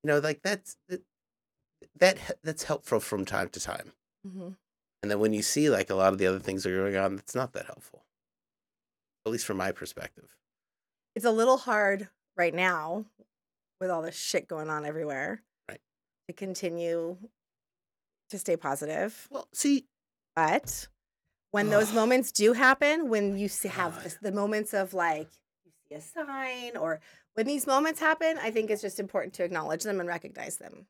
know 0.03 0.19
like 0.19 0.41
that's 0.43 0.75
that, 0.89 1.01
that 1.99 2.17
that's 2.43 2.63
helpful 2.63 2.99
from 2.99 3.25
time 3.25 3.49
to 3.49 3.59
time 3.59 3.91
Mm-hmm. 4.27 4.49
And 5.03 5.11
then 5.11 5.19
when 5.19 5.33
you 5.33 5.43
see 5.43 5.69
like 5.69 5.91
a 5.91 5.95
lot 5.95 6.13
of 6.13 6.17
the 6.17 6.25
other 6.25 6.39
things 6.39 6.63
that 6.63 6.71
are 6.71 6.89
going 6.91 6.95
on 6.97 7.19
it's 7.19 7.35
not 7.35 7.53
that 7.53 7.67
helpful 7.67 8.03
at 9.25 9.31
least 9.31 9.45
from 9.45 9.57
my 9.57 9.71
perspective 9.71 10.35
It's 11.15 11.25
a 11.25 11.31
little 11.31 11.57
hard 11.57 12.09
right 12.35 12.53
now 12.53 13.05
with 13.79 13.91
all 13.91 14.01
this 14.01 14.17
shit 14.17 14.47
going 14.47 14.69
on 14.69 14.85
everywhere. 14.85 15.41
Right. 15.69 15.81
To 16.29 16.33
continue 16.33 17.17
to 18.29 18.39
stay 18.39 18.55
positive. 18.57 19.27
well 19.29 19.47
see 19.53 19.85
But 20.35 20.87
when 21.51 21.69
those 21.69 21.93
moments 21.93 22.31
do 22.31 22.53
happen, 22.53 23.09
when 23.09 23.37
you 23.37 23.47
have 23.69 23.93
God. 24.01 24.17
the 24.23 24.31
moments 24.31 24.73
of 24.73 24.95
like 24.95 25.29
you 25.63 25.71
see 25.87 25.95
a 25.95 26.01
sign 26.01 26.75
or 26.77 26.99
when 27.35 27.45
these 27.45 27.67
moments 27.67 27.99
happen, 27.99 28.37
I 28.41 28.49
think 28.49 28.71
it's 28.71 28.81
just 28.81 28.99
important 28.99 29.33
to 29.35 29.43
acknowledge 29.43 29.83
them 29.83 29.99
and 29.99 30.09
recognize 30.09 30.57
them 30.57 30.87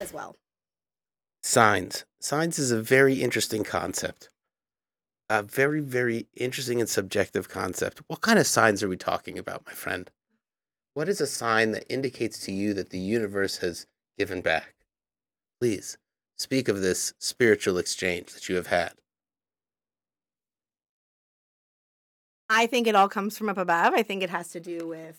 as 0.00 0.12
well. 0.12 0.36
Signs. 1.42 2.04
Signs 2.20 2.58
is 2.58 2.70
a 2.70 2.82
very 2.82 3.22
interesting 3.22 3.64
concept. 3.64 4.28
A 5.28 5.42
very 5.42 5.80
very 5.80 6.26
interesting 6.36 6.80
and 6.80 6.88
subjective 6.88 7.48
concept. 7.48 8.02
What 8.08 8.20
kind 8.20 8.38
of 8.38 8.46
signs 8.46 8.82
are 8.82 8.88
we 8.88 8.96
talking 8.96 9.38
about 9.38 9.64
my 9.64 9.72
friend? 9.72 10.10
What 10.94 11.08
is 11.08 11.20
a 11.20 11.26
sign 11.26 11.70
that 11.72 11.90
indicates 11.92 12.40
to 12.46 12.52
you 12.52 12.74
that 12.74 12.90
the 12.90 12.98
universe 12.98 13.58
has 13.58 13.86
given 14.18 14.40
back? 14.40 14.74
Please 15.60 15.98
speak 16.36 16.68
of 16.68 16.80
this 16.80 17.14
spiritual 17.18 17.78
exchange 17.78 18.32
that 18.32 18.48
you 18.48 18.56
have 18.56 18.66
had. 18.66 18.94
I 22.48 22.66
think 22.66 22.88
it 22.88 22.96
all 22.96 23.08
comes 23.08 23.38
from 23.38 23.48
up 23.48 23.58
above. 23.58 23.94
I 23.94 24.02
think 24.02 24.24
it 24.24 24.30
has 24.30 24.48
to 24.48 24.60
do 24.60 24.88
with 24.88 25.18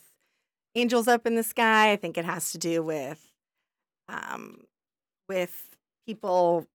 angels 0.74 1.08
up 1.08 1.26
in 1.26 1.34
the 1.34 1.42
sky. 1.42 1.92
I 1.92 1.96
think 1.96 2.18
it 2.18 2.26
has 2.26 2.52
to 2.52 2.58
do 2.58 2.82
with 2.82 3.32
um, 4.08 4.64
with 5.28 5.71
people 6.06 6.66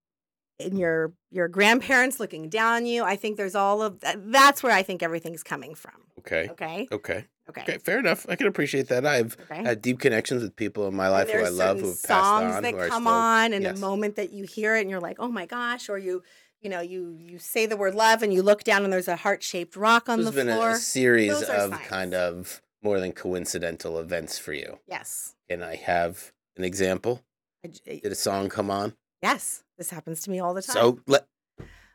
in 0.58 0.76
your 0.76 1.12
your 1.30 1.48
grandparents 1.48 2.18
looking 2.18 2.48
down 2.48 2.84
you. 2.86 3.04
I 3.04 3.16
think 3.16 3.36
there's 3.36 3.54
all 3.54 3.80
of 3.82 4.00
that. 4.00 4.30
That's 4.32 4.62
where 4.62 4.72
I 4.72 4.82
think 4.82 5.02
everything's 5.02 5.42
coming 5.42 5.74
from. 5.74 5.94
okay 6.20 6.48
Okay. 6.50 6.88
okay 6.92 7.24
Okay. 7.50 7.62
Okay, 7.62 7.78
fair 7.78 7.98
enough. 7.98 8.26
I 8.28 8.36
can 8.36 8.46
appreciate 8.46 8.88
that. 8.88 9.06
I've 9.06 9.34
Okay. 9.50 9.62
had 9.62 9.80
deep 9.80 10.00
connections 10.00 10.42
with 10.42 10.54
people 10.54 10.86
in 10.86 10.94
my 10.94 11.08
life 11.08 11.30
who 11.30 11.38
I 11.38 11.42
there's 11.44 11.56
love, 11.58 11.80
who 11.80 11.86
have 11.88 12.02
passed 12.02 12.26
songs 12.26 12.54
on, 12.56 12.62
that 12.62 12.76
come 12.90 13.04
still. 13.04 13.14
on, 13.14 13.52
and 13.54 13.62
yes. 13.62 13.78
a 13.78 13.80
moment 13.80 14.16
that 14.16 14.34
you 14.34 14.44
hear 14.44 14.76
it, 14.76 14.82
and 14.82 14.90
you're 14.90 15.00
like, 15.00 15.16
"Oh 15.18 15.28
my 15.28 15.46
gosh!" 15.46 15.88
Or 15.88 15.96
you, 15.96 16.22
you 16.60 16.68
know, 16.68 16.80
you 16.82 17.16
you 17.18 17.38
say 17.38 17.64
the 17.64 17.78
word 17.78 17.94
love, 17.94 18.22
and 18.22 18.34
you 18.34 18.42
look 18.42 18.64
down, 18.64 18.84
and 18.84 18.92
there's 18.92 19.08
a 19.08 19.16
heart 19.16 19.42
shaped 19.42 19.76
rock 19.76 20.10
on 20.10 20.18
There's 20.18 20.34
the 20.34 20.40
been 20.44 20.50
a, 20.50 20.56
floor. 20.56 20.70
a 20.72 20.74
series 20.76 21.40
Those 21.40 21.48
of 21.48 21.70
kind 21.84 22.12
of 22.12 22.60
more 22.82 23.00
than 23.00 23.12
coincidental 23.12 23.98
events 23.98 24.38
for 24.38 24.52
you. 24.52 24.78
yes. 24.86 25.34
And 25.48 25.64
I 25.64 25.76
have 25.76 26.32
an 26.58 26.64
example? 26.64 27.22
I 27.64 27.68
j- 27.68 27.80
eh 27.86 28.00
Did 28.02 28.12
a 28.12 28.14
song 28.14 28.50
come 28.50 28.70
on? 28.70 28.92
Yes. 29.22 29.62
This 29.76 29.90
happens 29.90 30.22
to 30.22 30.30
me 30.30 30.40
all 30.40 30.54
the 30.54 30.62
time. 30.62 30.74
So 30.74 31.00
let, 31.06 31.26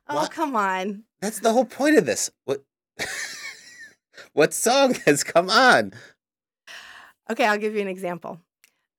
oh 0.07 0.15
what? 0.15 0.31
come 0.31 0.55
on. 0.55 1.03
that's 1.21 1.39
the 1.39 1.51
whole 1.51 1.65
point 1.65 1.97
of 1.97 2.05
this. 2.05 2.31
What 2.45 2.63
what 4.33 4.53
song 4.53 4.95
has 5.05 5.23
come 5.23 5.49
on? 5.49 5.93
Okay, 7.29 7.45
I'll 7.45 7.57
give 7.57 7.75
you 7.75 7.81
an 7.81 7.87
example. 7.87 8.39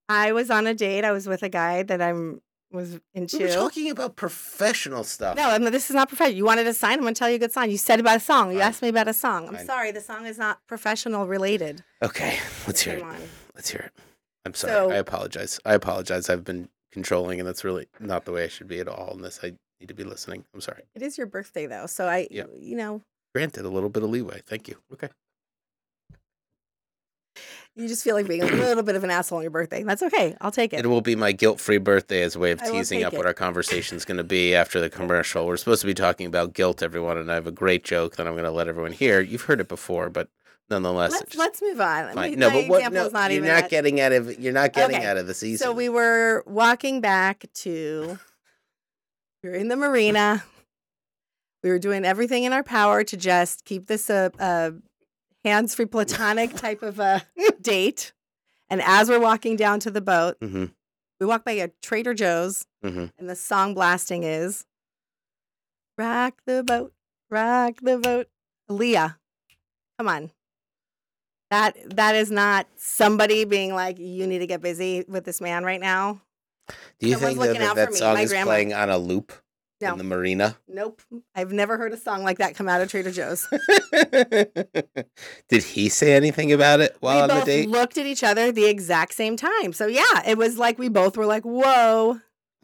I 0.08 0.32
was 0.32 0.50
on 0.50 0.66
a 0.66 0.74
date. 0.74 1.04
I 1.04 1.12
was 1.12 1.26
with 1.26 1.42
a 1.42 1.48
guy 1.48 1.82
that 1.82 2.02
I'm 2.02 2.40
was 2.70 2.98
into. 3.14 3.38
We 3.38 3.44
were 3.44 3.50
talking 3.50 3.90
about 3.90 4.16
professional 4.16 5.04
stuff. 5.04 5.36
No, 5.36 5.48
I'm, 5.48 5.62
this 5.64 5.88
is 5.88 5.96
not 5.96 6.08
professional. 6.08 6.36
You 6.36 6.44
wanted 6.44 6.66
a 6.66 6.74
sign. 6.74 6.94
I'm 6.94 7.00
going 7.02 7.14
to 7.14 7.18
tell 7.18 7.30
you 7.30 7.36
a 7.36 7.38
good 7.38 7.52
sign. 7.52 7.70
You 7.70 7.78
said 7.78 8.00
about 8.00 8.16
a 8.16 8.20
song. 8.20 8.52
You 8.52 8.60
asked 8.60 8.82
me 8.82 8.88
about 8.88 9.08
a 9.08 9.14
song. 9.14 9.48
I'm 9.48 9.54
Fine. 9.54 9.66
sorry. 9.66 9.92
The 9.92 10.00
song 10.00 10.26
is 10.26 10.38
not 10.38 10.58
professional 10.66 11.26
related. 11.26 11.84
Okay, 12.02 12.38
let's 12.66 12.80
hear 12.82 12.98
Come 12.98 13.10
it. 13.10 13.14
on. 13.14 13.20
Let's 13.54 13.70
hear 13.70 13.80
it. 13.80 13.92
I'm 14.44 14.54
sorry. 14.54 14.72
So- 14.72 14.90
I 14.90 14.96
apologize. 14.96 15.60
I 15.64 15.74
apologize. 15.74 16.28
I've 16.28 16.44
been 16.44 16.68
controlling, 16.94 17.38
and 17.38 17.46
that's 17.46 17.62
really 17.64 17.86
not 18.00 18.24
the 18.24 18.32
way 18.32 18.44
I 18.44 18.48
should 18.48 18.68
be 18.68 18.78
at 18.80 18.88
all 18.88 19.12
in 19.14 19.20
this. 19.20 19.40
I 19.42 19.52
need 19.80 19.88
to 19.88 19.94
be 19.94 20.04
listening. 20.04 20.44
I'm 20.54 20.62
sorry. 20.62 20.84
It 20.94 21.02
is 21.02 21.18
your 21.18 21.26
birthday 21.26 21.66
though, 21.66 21.84
so 21.86 22.06
I, 22.08 22.26
Yeah. 22.30 22.44
you 22.58 22.76
know, 22.76 23.02
Granted, 23.34 23.64
a 23.66 23.68
little 23.68 23.88
bit 23.90 24.02
of 24.04 24.10
leeway. 24.10 24.40
Thank 24.46 24.68
you. 24.68 24.76
Okay. 24.92 25.08
you 27.74 27.88
just 27.88 28.04
feel 28.04 28.14
like 28.14 28.28
being 28.28 28.42
a 28.42 28.46
little 28.46 28.84
bit 28.84 28.94
of 28.94 29.02
an 29.02 29.10
asshole 29.10 29.38
on 29.38 29.42
your 29.42 29.50
birthday. 29.50 29.82
That's 29.82 30.04
okay. 30.04 30.36
I'll 30.40 30.52
take 30.52 30.72
it. 30.72 30.78
It 30.84 30.86
will 30.86 31.00
be 31.00 31.16
my 31.16 31.32
guilt-free 31.32 31.78
birthday 31.78 32.22
as 32.22 32.36
a 32.36 32.38
way 32.38 32.52
of 32.52 32.62
teasing 32.62 33.02
up 33.02 33.12
what 33.12 33.26
our 33.26 33.34
conversation 33.34 33.96
is 33.96 34.04
going 34.04 34.18
to 34.18 34.22
be 34.24 34.54
after 34.54 34.80
the 34.80 34.88
commercial. 34.88 35.44
We're 35.44 35.56
supposed 35.56 35.80
to 35.80 35.88
be 35.88 35.94
talking 35.94 36.28
about 36.28 36.54
guilt, 36.54 36.80
everyone, 36.84 37.18
and 37.18 37.28
I 37.32 37.34
have 37.34 37.48
a 37.48 37.52
great 37.52 37.82
joke 37.82 38.14
that 38.14 38.28
I'm 38.28 38.34
going 38.34 38.44
to 38.44 38.52
let 38.52 38.68
everyone 38.68 38.92
hear. 38.92 39.20
You've 39.20 39.42
heard 39.42 39.60
it 39.60 39.66
before, 39.66 40.08
but 40.08 40.28
nonetheless, 40.74 41.12
Let's 41.12 41.36
let's 41.36 41.62
move 41.62 41.80
on. 41.80 42.12
fine. 42.14 42.38
No, 42.38 42.50
but 42.50 42.68
what, 42.68 42.92
no, 42.92 43.08
not 43.08 43.30
you're 43.32 43.42
not 43.42 43.62
that- 43.62 43.70
getting 43.70 44.00
out 44.00 44.12
of. 44.12 44.38
You're 44.40 44.52
not 44.52 44.72
getting 44.72 44.96
Okay. 44.96 45.06
out 45.06 45.16
of 45.16 45.26
the 45.26 45.34
season. 45.34 45.64
So 45.64 45.72
we 45.72 45.88
were 45.88 46.42
walking 46.46 47.00
back 47.00 47.44
to. 47.62 48.18
We 49.42 49.50
were 49.50 49.54
in 49.56 49.68
the 49.68 49.76
marina. 49.76 50.42
We 51.62 51.70
were 51.70 51.78
doing 51.78 52.04
everything 52.04 52.44
in 52.44 52.52
our 52.52 52.62
power 52.62 53.04
to 53.04 53.16
just 53.16 53.64
keep 53.64 53.86
this 53.86 54.10
a, 54.10 54.30
a 54.38 54.72
hands-free 55.44 55.86
platonic 55.86 56.54
type 56.56 56.82
of 56.82 56.98
a 56.98 57.22
date. 57.60 58.12
And 58.68 58.82
as 58.82 59.08
we're 59.08 59.20
walking 59.20 59.56
down 59.56 59.80
to 59.80 59.90
the 59.90 60.00
boat, 60.00 60.36
hmm 60.40 60.66
we 61.20 61.26
walk 61.26 61.44
by 61.44 61.52
a 61.52 61.68
Trader 61.80 62.12
Joe's, 62.12 62.66
hmm 62.82 63.06
and 63.18 63.30
the 63.30 63.36
song 63.36 63.72
blasting 63.74 64.24
is 64.24 64.66
"Rock 65.96 66.40
the 66.46 66.62
boat, 66.64 66.92
rock 67.30 67.74
the 67.82 67.98
boat." 67.98 68.28
Leah, 68.68 69.18
come 69.98 70.08
on. 70.08 70.30
That 71.54 71.96
that 71.96 72.14
is 72.16 72.30
not 72.32 72.66
somebody 72.76 73.44
being 73.44 73.72
like, 73.74 73.98
"You 74.00 74.26
need 74.26 74.40
to 74.40 74.46
get 74.46 74.60
busy 74.60 75.04
with 75.06 75.24
this 75.24 75.40
man 75.40 75.62
right 75.64 75.80
now." 75.80 76.20
Do 76.98 77.06
you 77.06 77.14
Someone's 77.14 77.38
think 77.38 77.58
that 77.58 77.58
that, 77.58 77.76
that 77.76 77.94
song 77.94 78.18
is 78.18 78.30
grandma. 78.30 78.46
playing 78.50 78.72
on 78.72 78.90
a 78.90 78.98
loop 78.98 79.32
No. 79.80 79.92
in 79.92 79.98
the 79.98 80.04
marina? 80.04 80.56
Nope, 80.66 81.00
I've 81.34 81.52
never 81.52 81.76
heard 81.76 81.92
a 81.92 81.96
song 81.96 82.24
like 82.24 82.38
that 82.38 82.54
come 82.56 82.68
out 82.68 82.80
of 82.80 82.88
Trader 82.90 83.10
Joe's. 83.12 83.46
Did 85.48 85.62
he 85.62 85.88
say 85.88 86.14
anything 86.14 86.52
about 86.52 86.80
it 86.80 86.96
while 87.00 87.16
we 87.16 87.22
on 87.22 87.28
the 87.28 87.34
both 87.34 87.44
date? 87.44 87.68
looked 87.68 87.98
at 87.98 88.06
each 88.06 88.24
other 88.24 88.50
the 88.50 88.64
exact 88.66 89.14
same 89.14 89.36
time. 89.36 89.72
So 89.72 89.86
yeah, 89.86 90.22
it 90.26 90.36
was 90.38 90.58
like 90.58 90.78
we 90.78 90.88
both 90.88 91.16
were 91.16 91.26
like, 91.26 91.44
"Whoa, 91.44 92.18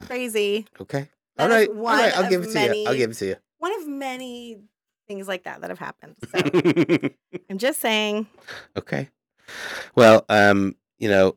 crazy!" 0.07 0.67
Okay. 0.81 1.09
All 1.39 1.49
right. 1.49 1.69
All 1.69 1.77
right. 1.85 2.17
I'll 2.17 2.29
give 2.29 2.43
it 2.43 2.53
to 2.53 2.75
you. 2.77 2.85
I'll 2.87 2.97
give 2.97 3.11
it 3.11 3.15
to 3.19 3.27
you. 3.27 3.37
One 3.59 3.79
of 3.81 3.87
many 3.87 4.59
things 5.11 5.27
like 5.27 5.43
that 5.43 5.61
that 5.61 5.71
have 5.71 5.81
happened. 5.81 6.15
So 6.31 7.11
I'm 7.51 7.59
just 7.59 7.81
saying. 7.81 8.29
okay. 8.77 9.09
Well, 9.97 10.25
um, 10.29 10.77
you 11.01 11.09
know, 11.09 11.37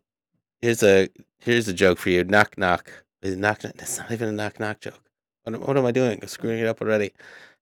here's 0.62 0.83
a 0.83 1.09
here's 1.39 1.67
a 1.67 1.73
joke 1.73 1.97
for 1.97 2.12
you. 2.12 2.23
Knock 2.23 2.55
knock. 2.55 2.91
Is 3.23 3.36
knock 3.36 3.63
knock? 3.63 3.73
That's 3.77 3.97
not 3.97 4.12
even 4.12 4.29
a 4.29 4.31
knock 4.31 4.59
knock 4.59 4.79
joke. 4.79 5.01
What, 5.43 5.55
am- 5.55 5.62
what 5.62 5.75
am 5.75 5.88
I 5.88 5.91
doing? 5.91 6.19
I'm 6.21 6.27
screwing 6.27 6.59
it 6.59 6.67
up 6.67 6.81
already. 6.81 7.13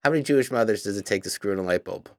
How 0.03 0.09
many 0.09 0.21
Jewish 0.21 0.51
mothers 0.51 0.83
does 0.83 0.97
it 0.97 1.05
take 1.05 1.23
to 1.23 1.29
screw 1.29 1.53
in 1.53 1.59
a 1.59 1.63
light 1.63 1.85
bulb? 1.85 2.09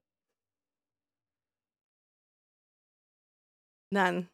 None. 3.91 4.29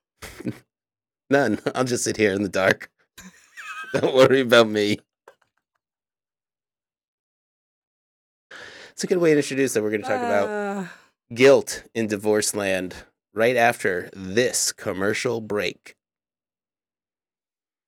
None. 1.30 1.58
I'll 1.74 1.84
just 1.84 2.04
sit 2.04 2.16
here 2.16 2.32
in 2.32 2.42
the 2.44 2.48
dark. 2.48 2.90
Don't 3.92 4.14
worry 4.14 4.40
about 4.40 4.68
me. 4.68 4.98
It's 8.98 9.04
a 9.04 9.06
good 9.06 9.18
way 9.18 9.30
to 9.30 9.36
introduce 9.36 9.74
that 9.74 9.82
we're 9.84 9.90
going 9.90 10.02
to 10.02 10.08
talk 10.08 10.18
about 10.20 10.48
Uh, 10.48 10.86
guilt 11.32 11.84
in 11.94 12.08
divorce 12.08 12.52
land 12.52 12.96
right 13.32 13.54
after 13.54 14.10
this 14.12 14.72
commercial 14.72 15.40
break. 15.40 15.94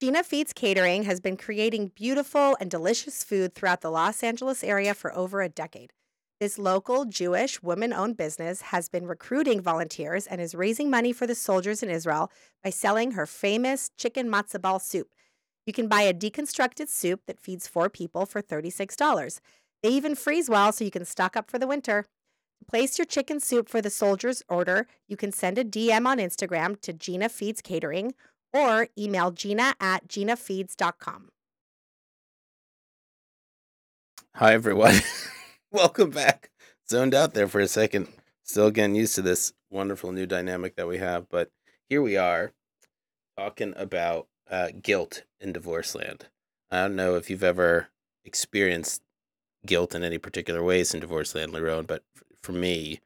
Gina 0.01 0.23
Feeds 0.23 0.53
Catering 0.53 1.03
has 1.03 1.19
been 1.19 1.37
creating 1.37 1.91
beautiful 1.97 2.57
and 2.61 2.71
delicious 2.71 3.25
food 3.25 3.57
throughout 3.57 3.81
the 3.81 3.91
Los 3.91 4.23
Angeles 4.23 4.63
area 4.63 4.95
for 4.95 5.13
over 5.13 5.43
a 5.43 5.49
decade. 5.49 5.93
This 6.39 6.61
local 6.61 7.05
Jewish 7.07 7.61
woman 7.61 7.93
owned 7.93 8.17
business 8.17 8.61
has 8.71 8.89
been 8.89 9.09
recruiting 9.09 9.61
volunteers 9.61 10.29
and 10.29 10.41
is 10.41 10.55
raising 10.55 10.91
money 10.91 11.13
for 11.13 11.27
the 11.27 11.35
soldiers 11.35 11.83
in 11.83 11.91
Israel 11.91 12.31
by 12.63 12.71
selling 12.71 13.11
her 13.13 13.27
famous 13.27 13.91
chicken 13.99 14.31
matzo 14.31 14.63
ball 14.63 14.79
soup. 14.79 15.09
You 15.67 15.73
can 15.73 15.89
buy 15.89 16.03
a 16.03 16.15
deconstructed 16.15 16.89
soup 16.89 17.23
that 17.27 17.41
feeds 17.41 17.67
four 17.67 17.91
people 17.91 18.27
for 18.27 18.41
$36. 18.41 19.41
They 19.83 19.91
even 19.91 20.15
freeze 20.15 20.51
well 20.51 20.73
so 20.73 20.85
you 20.85 20.91
can 20.91 21.05
stock 21.05 21.37
up 21.37 21.51
for 21.51 21.59
the 21.59 21.67
winter. 21.67 22.07
Place 22.69 22.99
your 22.99 23.07
chicken 23.07 23.41
soup 23.41 23.69
for 23.69 23.81
the 23.81 23.91
soldiers' 23.91 24.43
order, 24.49 24.87
you 25.09 25.17
can 25.17 25.33
send 25.33 25.59
a 25.59 25.65
DM 25.65 26.07
on 26.07 26.19
Instagram 26.19 26.81
to 26.83 26.93
Gina 26.93 27.29
Feeds 27.29 27.61
Catering 27.63 28.15
or 28.53 28.89
email 28.99 29.31
Gina 29.31 29.75
at 29.81 30.07
ginafeeds.com. 30.09 31.31
Hi, 34.37 34.53
everyone. 34.53 34.95
Welcome 35.73 36.11
back. 36.11 36.51
Zoned 36.89 37.15
out 37.15 37.35
there 37.35 37.49
for 37.49 37.61
a 37.61 37.69
second. 37.69 38.09
Still 38.45 38.71
getting 38.71 38.95
used 38.95 39.15
to 39.15 39.23
this 39.23 39.53
wonderful 39.71 40.13
new 40.13 40.27
dynamic 40.27 40.77
that 40.77 40.89
we 40.89 40.99
have, 40.99 41.29
but 41.29 41.51
here 41.89 42.03
we 42.03 42.17
are 42.17 42.53
talking 43.37 43.73
about 43.77 44.29
uh, 44.51 44.69
guilt 44.83 45.25
in 45.41 45.53
divorce 45.53 45.95
land. 45.95 46.27
I 46.71 46.83
don't 46.83 46.97
know 46.97 47.15
if 47.17 47.31
you've 47.31 47.45
ever 47.45 47.89
experienced 48.25 49.03
guilt 49.67 49.95
in 49.95 50.03
any 50.03 50.19
particular 50.19 50.63
ways 50.63 50.95
in 50.95 51.01
divorce 51.01 51.35
land, 51.35 51.53
Leeron, 51.53 51.87
but 51.87 52.03
for 52.43 52.53
me, 52.53 53.01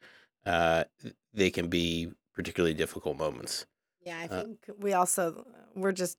uh, 0.46 0.84
they 1.32 1.50
can 1.50 1.68
be 1.68 2.12
particularly 2.34 2.74
difficult 2.74 3.16
moments. 3.16 3.66
Yeah, 4.02 4.18
I 4.18 4.24
Uh, 4.26 4.42
think 4.42 4.70
we 4.78 4.92
also 4.92 5.46
we're 5.74 5.92
just 5.92 6.18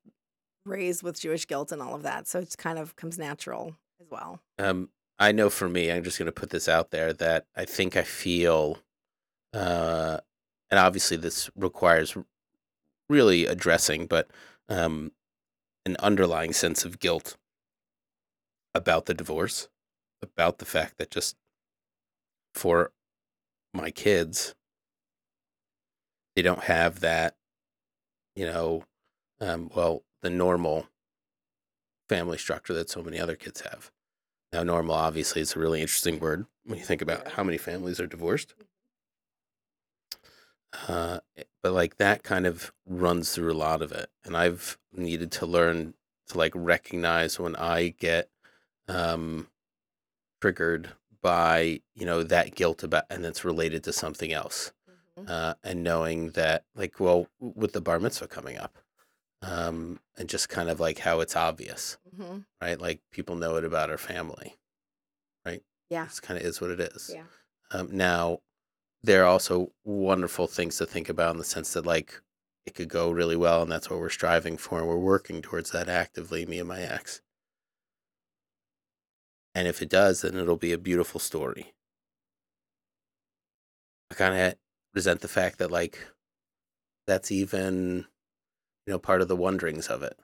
raised 0.66 1.04
with 1.04 1.20
Jewish 1.20 1.46
guilt 1.46 1.72
and 1.72 1.82
all 1.82 1.96
of 1.96 2.04
that, 2.04 2.28
so 2.28 2.40
it 2.40 2.56
kind 2.58 2.80
of 2.80 2.96
comes 2.96 3.18
natural 3.18 3.76
as 4.02 4.08
well. 4.10 4.42
Um, 4.58 4.90
I 5.20 5.32
know 5.32 5.50
for 5.50 5.70
me, 5.70 5.92
I'm 5.92 6.04
just 6.04 6.18
going 6.18 6.26
to 6.26 6.32
put 6.32 6.50
this 6.50 6.68
out 6.68 6.92
there 6.92 7.14
that 7.14 7.46
I 7.56 7.66
think 7.66 7.96
I 7.96 8.04
feel, 8.04 8.80
uh, 9.54 10.18
and 10.70 10.80
obviously 10.80 11.18
this 11.18 11.50
requires 11.56 12.18
really 13.08 13.46
addressing, 13.46 14.08
but 14.08 14.30
um, 14.68 15.12
an 15.86 15.96
underlying 16.00 16.52
sense 16.52 16.84
of 16.84 17.00
guilt 17.00 17.38
about 18.74 19.06
the 19.06 19.14
divorce, 19.14 19.70
about 20.26 20.58
the 20.58 20.66
fact 20.66 20.98
that 20.98 21.12
just 21.12 21.36
for 22.54 22.92
my 23.74 23.92
kids, 23.92 24.56
they 26.36 26.42
don't 26.42 26.64
have 26.64 27.00
that, 27.02 27.36
you 28.36 28.46
know, 28.46 28.84
um, 29.40 29.70
well, 29.76 30.04
the 30.22 30.30
normal 30.30 30.88
family 32.10 32.38
structure 32.38 32.74
that 32.74 32.90
so 32.90 33.02
many 33.02 33.20
other 33.20 33.36
kids 33.36 33.62
have. 33.62 33.92
Now, 34.52 34.64
normal 34.64 34.96
obviously 34.96 35.42
is 35.42 35.56
a 35.56 35.60
really 35.60 35.82
interesting 35.82 36.20
word 36.20 36.46
when 36.64 36.80
you 36.80 36.86
think 36.86 37.02
about 37.02 37.34
how 37.34 37.44
many 37.44 37.58
families 37.58 38.00
are 38.00 38.08
divorced. 38.08 38.54
Uh, 40.88 41.20
but 41.64 41.74
like 41.74 41.98
that 41.98 42.24
kind 42.24 42.46
of 42.46 42.72
runs 42.86 43.34
through 43.34 43.52
a 43.52 43.56
lot 43.56 43.82
of 43.82 43.92
it, 43.92 44.10
and 44.24 44.36
I've 44.36 44.78
needed 44.94 45.32
to 45.34 45.46
learn 45.46 45.94
to 46.28 46.38
like 46.38 46.52
recognize 46.56 47.40
when 47.40 47.56
I 47.56 47.90
get 47.90 48.30
um, 48.88 49.48
triggered 50.42 50.92
by 51.22 51.82
you 51.96 52.06
know 52.06 52.24
that 52.24 52.56
guilt 52.56 52.84
about, 52.84 53.06
and 53.10 53.26
it's 53.26 53.46
related 53.46 53.84
to 53.86 53.94
something 53.94 54.32
else, 54.32 54.72
uh, 55.28 55.56
and 55.64 55.84
knowing 55.84 56.32
that 56.32 56.66
like 56.76 57.00
well 57.00 57.28
with 57.40 57.74
the 57.74 57.82
bar 57.82 58.00
mitzvah 58.00 58.28
coming 58.28 58.58
up, 58.58 58.78
um, 59.42 60.00
and 60.18 60.30
just 60.30 60.50
kind 60.50 60.70
of 60.70 60.80
like 60.80 61.00
how 61.00 61.20
it's 61.20 61.36
obvious, 61.36 61.98
hmm 62.16 62.40
right? 62.62 62.80
Like 62.80 63.02
people 63.12 63.36
know 63.36 63.56
it 63.58 63.64
about 63.66 63.90
our 63.90 63.98
family. 63.98 64.56
Right. 65.46 65.62
Yeah, 65.90 66.06
It's 66.06 66.20
kind 66.20 66.40
of 66.40 66.46
is 66.46 66.60
what 66.62 66.72
it 66.72 66.80
is. 66.80 67.12
yeah, 67.14 67.26
Um, 67.72 67.90
now, 67.96 68.40
there 69.04 69.24
are 69.24 69.28
also 69.28 69.72
wonderful 69.84 70.48
things 70.48 70.78
to 70.78 70.86
think 70.88 71.10
about 71.10 71.34
in 71.34 71.38
the 71.38 71.44
sense 71.44 71.74
that, 71.74 71.86
like, 71.86 72.20
it 72.66 72.74
could 72.74 72.90
go 72.90 73.12
really 73.12 73.36
well, 73.36 73.62
and 73.62 73.72
that's 73.72 73.90
what 73.90 74.00
we're 74.00 74.10
striving 74.10 74.58
for, 74.58 74.80
and 74.80 74.88
we're 74.88 74.98
working 74.98 75.44
towards 75.44 75.70
that 75.72 75.88
actively, 75.88 76.46
me 76.48 76.58
and 76.60 76.68
my 76.68 76.82
ex. 76.82 77.22
And 79.56 79.68
if 79.68 79.82
it 79.82 79.90
does, 79.90 80.22
then 80.22 80.36
it'll 80.36 80.56
be 80.58 80.72
a 80.72 80.78
beautiful 80.78 81.20
story. 81.20 81.74
I 84.12 84.16
kind 84.16 84.36
of 84.36 84.56
resent 84.94 85.22
the 85.22 85.28
fact 85.28 85.58
that, 85.60 85.72
like, 85.72 86.00
that's 87.08 87.32
even, 87.32 88.08
you 88.86 88.94
know, 88.94 89.00
part 89.00 89.22
of 89.22 89.28
the 89.28 89.36
wonderings 89.36 89.88
of 89.88 90.04
it, 90.04 90.18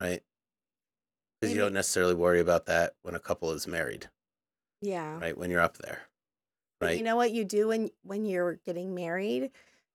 right? 0.00 0.22
Because 1.40 1.54
you 1.54 1.60
don't 1.60 1.74
necessarily 1.74 2.14
worry 2.14 2.40
about 2.40 2.66
that 2.66 2.94
when 3.02 3.14
a 3.14 3.20
couple 3.20 3.52
is 3.52 3.66
married, 3.66 4.08
yeah. 4.80 5.18
right? 5.20 5.36
When 5.36 5.50
you're 5.50 5.60
up 5.60 5.78
there, 5.78 6.02
But 6.80 6.86
right? 6.86 6.98
You 6.98 7.04
know 7.04 7.16
what 7.16 7.32
you 7.32 7.44
do 7.44 7.68
when 7.68 7.90
when 8.02 8.24
you're 8.24 8.54
getting 8.66 8.94
married? 8.94 9.50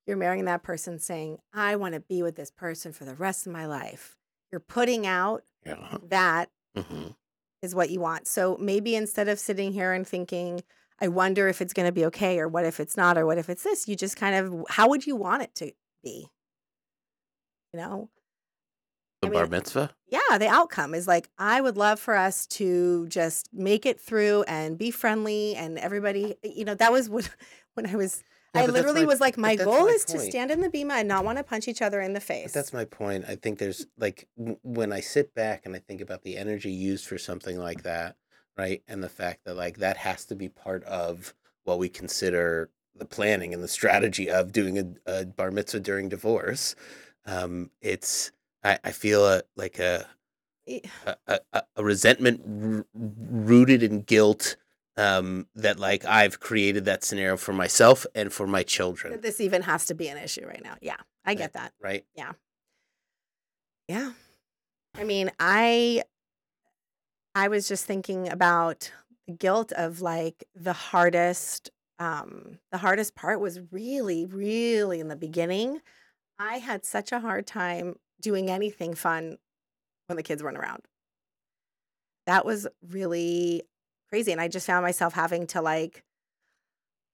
You're 0.07 0.17
marrying 0.17 0.45
that 0.45 0.63
person 0.63 0.99
saying, 0.99 1.39
"I 1.53 1.75
want 1.75 1.95
to 1.95 1.99
be 1.99 2.23
with 2.23 2.35
this 2.35 2.51
person 2.51 2.91
for 2.93 3.05
the 3.05 3.15
rest 3.15 3.47
of 3.47 3.53
my 3.53 3.65
life." 3.65 4.17
You're 4.51 4.61
putting 4.61 5.07
out 5.07 5.45
Yeah. 5.65 5.97
that 6.09 6.51
hmm 6.75 7.09
is 7.61 7.75
what 7.75 7.89
you 7.89 7.99
want. 7.99 8.27
So 8.27 8.57
maybe 8.59 8.95
instead 8.95 9.27
of 9.27 9.39
sitting 9.39 9.71
here 9.71 9.93
and 9.93 10.07
thinking, 10.07 10.61
I 10.99 11.07
wonder 11.07 11.47
if 11.47 11.61
it's 11.61 11.73
going 11.73 11.87
to 11.87 11.91
be 11.91 12.05
okay 12.05 12.39
or 12.39 12.47
what 12.47 12.65
if 12.65 12.79
it's 12.79 12.97
not 12.97 13.17
or 13.17 13.25
what 13.25 13.37
if 13.37 13.49
it's 13.49 13.63
this, 13.63 13.87
you 13.87 13.95
just 13.95 14.17
kind 14.17 14.35
of 14.35 14.65
how 14.69 14.89
would 14.89 15.05
you 15.05 15.15
want 15.15 15.43
it 15.43 15.55
to 15.55 15.71
be? 16.03 16.27
You 17.73 17.79
know? 17.79 18.09
The 19.21 19.27
I 19.27 19.31
bar 19.31 19.43
mean, 19.43 19.51
mitzvah? 19.51 19.91
yeah, 20.07 20.37
the 20.37 20.47
outcome 20.47 20.95
is 20.95 21.07
like 21.07 21.29
I 21.37 21.61
would 21.61 21.77
love 21.77 21.99
for 21.99 22.15
us 22.15 22.47
to 22.47 23.07
just 23.07 23.49
make 23.53 23.85
it 23.85 23.99
through 23.99 24.43
and 24.43 24.77
be 24.77 24.91
friendly 24.91 25.55
and 25.55 25.77
everybody, 25.77 26.35
you 26.43 26.65
know, 26.65 26.75
that 26.75 26.91
was 26.91 27.09
what 27.09 27.29
when 27.75 27.85
I 27.85 27.95
was 27.95 28.23
I 28.53 28.65
literally 28.65 29.01
my- 29.01 29.07
was 29.07 29.19
like 29.21 29.37
my 29.37 29.55
goal 29.55 29.85
my 29.85 29.91
is 29.91 30.05
to 30.05 30.19
stand 30.19 30.51
in 30.51 30.61
the 30.61 30.69
bima 30.69 30.99
and 30.99 31.07
not 31.07 31.23
want 31.23 31.37
to 31.37 31.43
punch 31.43 31.67
each 31.67 31.81
other 31.81 32.01
in 32.01 32.13
the 32.13 32.19
But 32.19 32.23
face. 32.27 32.53
that's 32.53 32.73
my 32.73 32.85
point. 32.85 33.25
I 33.27 33.35
think 33.35 33.59
there's 33.59 33.85
like 33.97 34.27
w- 34.37 34.57
when 34.63 34.91
I 34.91 34.99
sit 34.99 35.33
back 35.33 35.65
and 35.65 35.75
I 35.75 35.79
think 35.79 36.01
about 36.01 36.23
the 36.23 36.37
energy 36.37 36.71
used 36.71 37.05
for 37.05 37.17
something 37.17 37.57
like 37.57 37.83
that, 37.83 38.15
right? 38.57 38.83
And 38.87 39.01
the 39.03 39.09
fact 39.09 39.45
that 39.45 39.55
like 39.55 39.77
that 39.77 39.97
has 39.97 40.25
to 40.25 40.35
be 40.35 40.49
part 40.49 40.83
of 40.83 41.33
what 41.63 41.79
we 41.79 41.87
consider 41.89 42.69
the 42.95 43.05
planning 43.05 43.53
and 43.53 43.63
the 43.63 43.67
strategy 43.69 44.29
of 44.29 44.51
doing 44.51 44.77
a, 44.77 44.85
a 45.21 45.25
bar 45.25 45.51
mitzvah 45.51 45.79
during 45.79 46.09
divorce. 46.09 46.75
Um, 47.25 47.71
it's 47.81 48.31
I, 48.63 48.79
I 48.83 48.91
feel 48.91 49.25
a, 49.25 49.43
like 49.55 49.79
a 49.79 50.05
a 51.27 51.39
a 51.75 51.83
resentment 51.83 52.41
r- 52.75 52.85
rooted 52.93 53.81
in 53.81 54.01
guilt 54.01 54.55
um, 54.97 55.47
that 55.55 55.79
like 55.79 56.05
I've 56.05 56.39
created 56.39 56.85
that 56.85 57.03
scenario 57.03 57.37
for 57.37 57.53
myself 57.53 58.05
and 58.13 58.31
for 58.31 58.47
my 58.47 58.63
children, 58.63 59.13
that 59.13 59.21
this 59.21 59.41
even 59.41 59.61
has 59.63 59.85
to 59.85 59.93
be 59.93 60.07
an 60.07 60.17
issue 60.17 60.45
right 60.45 60.63
now. 60.63 60.75
Yeah, 60.81 60.97
I 61.25 61.33
get 61.33 61.53
that. 61.53 61.73
right? 61.81 62.05
Yeah. 62.15 62.33
Yeah. 63.87 64.11
I 64.95 65.03
mean, 65.03 65.31
I 65.39 66.03
I 67.35 67.47
was 67.47 67.67
just 67.67 67.85
thinking 67.85 68.29
about 68.29 68.91
the 69.27 69.33
guilt 69.33 69.71
of 69.73 70.01
like 70.01 70.43
the 70.55 70.73
hardest 70.73 71.69
um 71.99 72.59
the 72.71 72.77
hardest 72.77 73.15
part 73.15 73.39
was 73.39 73.59
really 73.71 74.25
really 74.25 74.99
in 74.99 75.07
the 75.07 75.15
beginning. 75.15 75.81
I 76.39 76.57
had 76.57 76.85
such 76.85 77.11
a 77.11 77.19
hard 77.19 77.45
time 77.45 77.95
doing 78.19 78.49
anything 78.49 78.93
fun 78.95 79.37
when 80.07 80.17
the 80.17 80.23
kids 80.23 80.43
weren't 80.43 80.57
around. 80.57 80.83
That 82.27 82.45
was 82.45 82.67
really 82.87 83.63
crazy 84.11 84.31
and 84.31 84.41
I 84.41 84.47
just 84.47 84.67
found 84.67 84.83
myself 84.83 85.13
having 85.13 85.47
to 85.47 85.61
like 85.61 86.03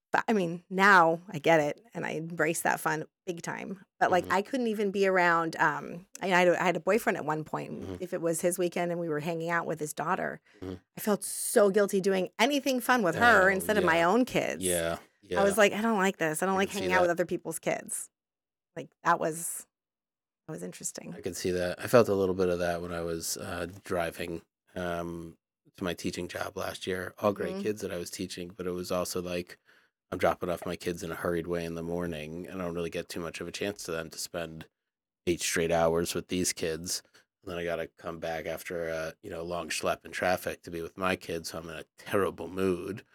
but 0.10 0.24
I 0.26 0.32
mean, 0.32 0.64
now 0.70 1.20
I 1.30 1.38
get 1.38 1.60
it 1.60 1.82
and 1.94 2.06
I 2.06 2.12
embrace 2.12 2.62
that 2.62 2.80
fun 2.80 3.04
big 3.26 3.42
time. 3.42 3.84
But 4.00 4.10
like, 4.10 4.26
Mhm. 4.26 4.32
I 4.32 4.42
couldn't 4.42 4.68
even 4.68 4.90
be 4.90 5.06
around. 5.06 5.58
Um, 5.60 6.06
I, 6.22 6.28
I, 6.28 6.40
had 6.40 6.48
a, 6.48 6.62
I 6.62 6.66
had 6.66 6.76
a 6.78 6.80
boyfriend 6.80 7.18
at 7.18 7.26
one 7.26 7.44
point. 7.44 7.82
Mhm. 7.82 7.98
If 8.00 8.14
it 8.14 8.22
was 8.22 8.40
his 8.40 8.58
weekend 8.58 8.92
and 8.94 9.02
we 9.02 9.10
were 9.10 9.20
hanging 9.20 9.50
out 9.50 9.66
with 9.66 9.82
his 9.82 9.92
daughter, 9.92 10.40
Mhm. 10.64 10.80
I 10.98 11.02
felt 11.02 11.26
so 11.26 11.70
guilty 11.70 12.00
doing 12.00 12.30
anything 12.40 12.80
fun 12.80 13.04
with 13.04 13.16
her 13.16 13.50
Oh, 13.50 13.54
instead 13.54 13.78
of 13.78 13.84
my 13.84 14.02
own 14.02 14.24
kids. 14.24 14.64
Yeah, 14.64 14.98
yeah. 15.24 15.42
I 15.42 15.44
was 15.44 15.58
like, 15.58 15.74
I 15.74 15.82
don't 15.82 15.98
like 15.98 16.18
this. 16.18 16.42
I 16.42 16.46
don't 16.46 16.56
I 16.56 16.60
like 16.60 16.70
hanging 16.70 16.94
out 16.94 17.02
with 17.02 17.12
other 17.12 17.26
people's 17.26 17.60
kids. 17.60 18.10
Like 18.78 18.88
that 19.04 19.20
was 19.20 19.66
that 20.48 20.54
was 20.54 20.64
interesting. 20.64 21.14
I 21.18 21.20
could 21.22 21.36
see 21.36 21.52
that. 21.52 21.84
I 21.84 21.88
felt 21.88 22.08
a 22.08 22.16
little 22.16 22.34
bit 22.34 22.48
of 22.48 22.60
that 22.60 22.82
when 22.82 22.94
I 22.94 23.02
was 23.02 23.36
uh, 23.36 23.68
driving 23.84 24.42
um, 24.74 25.36
to 25.78 25.84
my 25.84 25.94
teaching 25.94 26.28
job 26.28 26.58
last 26.58 26.88
year. 26.88 27.14
All 27.20 27.34
great 27.34 27.58
Mhm. 27.58 27.60
kids 27.60 27.82
that 27.82 27.92
I 27.94 27.98
was 27.98 28.10
teaching, 28.12 28.50
but 28.56 28.68
it 28.68 28.72
was 28.72 28.92
also 28.92 29.22
like 29.22 29.58
I'm 30.12 30.18
dropping 30.20 30.50
off 30.50 30.66
my 30.66 30.76
kids 30.76 31.04
in 31.04 31.12
a 31.12 31.16
hurried 31.16 31.48
way 31.48 31.66
in 31.66 31.76
the 31.76 31.84
morning, 31.84 32.48
and 32.48 32.62
I 32.62 32.66
don't 32.66 32.76
really 32.76 32.90
get 32.90 33.10
too 33.10 33.20
much 33.20 33.42
of 33.42 33.48
a 33.48 33.52
chance 33.52 33.84
to 33.84 33.92
them 33.92 34.10
to 34.12 34.18
spend 34.20 34.68
eight 35.28 35.42
straight 35.42 35.72
hours 35.72 36.16
with 36.16 36.30
these 36.30 36.54
kids. 36.54 37.04
And 37.44 37.52
then 37.52 37.60
I 37.60 37.66
got 37.66 37.78
to 37.78 37.90
come 38.00 38.20
back 38.20 38.46
after 38.48 38.90
a 38.90 39.16
you 39.24 39.30
know 39.32 39.44
long 39.44 39.70
schlep 39.70 40.06
in 40.06 40.12
traffic 40.12 40.64
to 40.64 40.72
be 40.72 40.82
with 40.82 40.98
my 40.98 41.16
kids, 41.18 41.52
so 41.52 41.60
I'm 41.60 41.70
in 41.70 41.78
a 41.78 41.86
terrible 42.00 42.48
mood. 42.50 43.06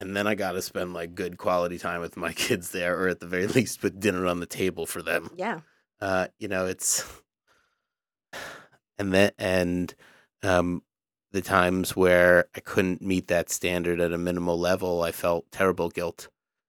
And 0.00 0.16
then 0.16 0.26
I 0.26 0.34
got 0.34 0.52
to 0.52 0.62
spend 0.62 0.94
like 0.94 1.14
good 1.14 1.38
quality 1.38 1.78
time 1.78 2.00
with 2.00 2.16
my 2.16 2.32
kids 2.34 2.70
there, 2.72 3.00
or 3.00 3.08
at 3.08 3.20
the 3.20 3.26
very 3.28 3.46
least 3.46 3.80
put 3.80 4.00
dinner 4.00 4.26
on 4.26 4.40
the 4.40 4.46
table 4.46 4.86
for 4.86 5.02
them 5.02 5.30
Yeah. 5.30 5.60
uh 6.00 6.28
you 6.38 6.48
know 6.48 6.66
it's 6.66 7.22
and 8.98 9.12
then 9.12 9.32
and 9.38 9.94
um 10.42 10.82
the 11.32 11.42
times 11.42 11.96
where 11.96 12.48
I 12.54 12.60
couldn't 12.60 13.02
meet 13.02 13.28
that 13.28 13.50
standard 13.50 14.00
at 14.00 14.12
a 14.12 14.18
minimal 14.18 14.58
level, 14.58 15.02
I 15.02 15.12
felt 15.12 15.50
terrible 15.52 15.88
guilt, 15.90 16.28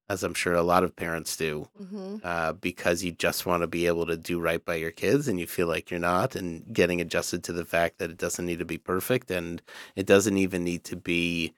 as 0.09 0.23
I'm 0.23 0.33
sure 0.33 0.53
a 0.53 0.63
lot 0.63 0.83
of 0.83 0.95
parents 0.95 1.35
do, 1.37 1.69
hmm 1.77 2.17
uh, 2.23 2.53
because 2.53 3.03
you 3.03 3.11
just 3.11 3.45
want 3.45 3.61
to 3.61 3.67
be 3.67 3.87
able 3.87 4.05
to 4.07 4.17
do 4.17 4.39
right 4.39 4.63
by 4.65 4.75
your 4.75 4.91
kids 4.91 5.27
and 5.27 5.39
you 5.39 5.47
feel 5.47 5.67
like 5.67 5.91
you're 5.91 5.99
not, 5.99 6.35
and 6.35 6.73
getting 6.73 6.99
adjusted 7.01 7.43
to 7.45 7.53
the 7.53 7.65
fact 7.65 7.99
that 7.99 8.09
it 8.11 8.17
doesn't 8.17 8.45
need 8.45 8.59
to 8.59 8.65
be 8.65 8.77
perfect 8.77 9.31
and 9.31 9.61
it 9.95 10.05
doesn't 10.07 10.37
even 10.37 10.63
need 10.63 10.83
to 10.85 10.95
be 10.95 11.53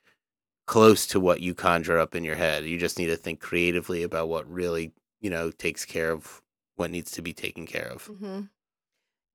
close 0.68 1.08
to 1.08 1.20
what 1.20 1.42
you 1.42 1.56
conjure 1.56 1.98
up 1.98 2.16
in 2.16 2.24
your 2.24 2.36
head. 2.36 2.66
You 2.66 2.78
just 2.78 3.00
need 3.00 3.08
to 3.08 3.18
think 3.18 3.40
creatively 3.40 4.04
about 4.04 4.30
what 4.30 4.50
really, 4.50 4.94
you 5.22 5.30
know, 5.30 5.52
takes 5.52 5.86
care 5.86 6.12
of 6.12 6.42
what 6.76 6.92
needs 6.92 7.12
to 7.12 7.22
be 7.22 7.34
taken 7.34 7.66
care 7.66 7.88
of. 7.88 8.08
hmm 8.08 8.42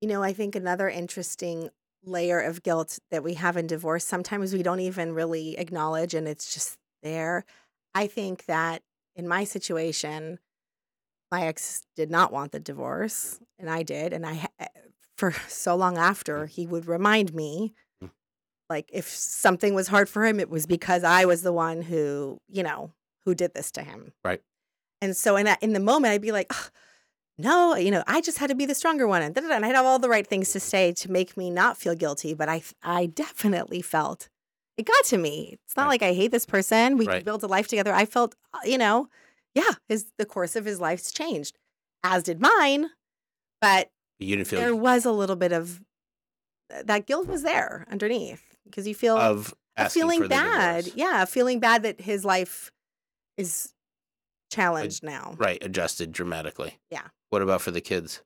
You 0.01 0.07
know, 0.09 0.23
I 0.23 0.33
think 0.33 0.55
another 0.55 0.89
interesting 0.89 1.69
layer 2.05 2.39
of 2.39 2.63
guilt 2.63 2.99
that 3.11 3.23
we 3.23 3.35
have 3.35 3.57
in 3.57 3.67
divorce, 3.67 4.03
sometimes 4.03 4.53
we 4.53 4.63
don't 4.63 4.79
even 4.79 5.13
really 5.13 5.57
acknowledge 5.57 6.13
and 6.13 6.27
it's 6.27 6.53
just 6.53 6.77
there. 7.03 7.45
I 7.93 8.07
think 8.07 8.45
that 8.45 8.81
in 9.15 9.27
my 9.27 9.43
situation, 9.43 10.39
my 11.31 11.43
ex 11.47 11.83
did 11.95 12.11
not 12.11 12.31
want 12.31 12.51
the 12.51 12.59
divorce 12.59 13.39
mm. 13.41 13.45
and 13.59 13.69
I 13.69 13.83
did. 13.83 14.13
And 14.13 14.25
I, 14.25 14.47
eh, 14.59 14.67
for 15.17 15.31
so 15.47 15.75
long 15.75 15.97
after, 15.97 16.45
mm. 16.45 16.49
he 16.49 16.67
would 16.67 16.87
remind 16.87 17.33
me 17.33 17.73
Mm. 18.03 18.11
like 18.69 18.89
if 18.91 19.07
something 19.07 19.73
was 19.73 19.87
hard 19.87 20.09
for 20.09 20.25
him, 20.25 20.39
it 20.39 20.49
was 20.49 20.65
because 20.65 21.03
I 21.03 21.25
was 21.25 21.41
the 21.41 21.53
one 21.53 21.81
who, 21.81 22.39
you 22.49 22.63
know, 22.63 22.91
who 23.23 23.33
did 23.33 23.53
this 23.53 23.71
to 23.71 23.81
him. 23.81 24.11
Right. 24.23 24.41
And 25.01 25.15
so 25.15 25.35
in, 25.35 25.45
that, 25.45 25.61
in 25.61 25.73
the 25.73 25.79
moment, 25.79 26.13
I'd 26.13 26.21
be 26.21 26.31
like, 26.31 26.47
"Ugh, 26.49 26.71
no, 27.37 27.75
you 27.75 27.91
know, 27.91 28.03
I 28.07 28.21
just 28.21 28.37
had 28.37 28.47
to 28.47 28.55
be 28.55 28.65
the 28.65 28.75
stronger 28.75 29.07
one. 29.07 29.21
And, 29.21 29.37
and 29.37 29.65
I'd 29.65 29.75
have 29.75 29.85
all 29.85 29.99
the 29.99 30.09
right 30.09 30.25
things 30.25 30.51
to 30.53 30.59
say 30.59 30.91
to 30.93 31.11
make 31.11 31.35
me 31.35 31.49
not 31.49 31.77
feel 31.77 31.95
guilty. 31.95 32.33
But 32.33 32.47
I, 32.49 32.61
I 32.83 33.07
definitely 33.07 33.81
felt 33.81 34.29
it 34.77 34.85
got 34.85 35.05
to 35.05 35.17
me. 35.17 35.57
It's 35.65 35.75
not 35.77 35.83
Right. 35.83 35.89
like 35.89 36.01
I 36.03 36.13
hate 36.13 36.31
this 36.31 36.45
person. 36.45 36.97
We 36.97 37.05
Right. 37.07 37.15
could 37.17 37.25
build 37.25 37.43
a 37.43 37.47
life 37.47 37.67
together. 37.67 37.93
I 37.93 38.05
felt, 38.05 38.35
uh, 38.53 38.59
you 38.65 38.77
know, 38.77 39.09
yeah, 39.53 39.71
his 39.87 40.07
the 40.17 40.25
course 40.25 40.55
of 40.55 40.65
his 40.65 40.79
life's 40.81 41.11
changed, 41.11 41.57
as 42.03 42.23
did 42.23 42.41
mine. 42.41 42.89
But 43.61 43.89
You 44.19 44.35
didn't 44.35 44.47
feel 44.49 44.59
there 44.59 44.75
was 44.75 45.05
a 45.05 45.11
little 45.11 45.35
bit 45.37 45.51
of 45.53 45.81
that 46.69 47.05
guilt 47.05 47.27
was 47.27 47.43
there 47.43 47.85
underneath 47.89 48.43
because 48.65 48.87
you 48.87 48.95
feel 48.95 49.17
of 49.17 49.53
feeling 49.91 50.27
bad. 50.27 50.89
Yeah, 50.95 51.23
feeling 51.25 51.59
bad 51.59 51.83
that 51.83 52.01
his 52.01 52.25
life 52.25 52.71
is 53.37 53.71
challenged 54.51 55.03
now. 55.03 55.35
Right, 55.37 55.63
adjusted 55.63 56.11
dramatically. 56.11 56.79
Yeah. 56.89 57.07
What 57.35 57.41
about 57.41 57.61
for 57.61 57.71
the 57.71 57.81
kids? 57.81 58.21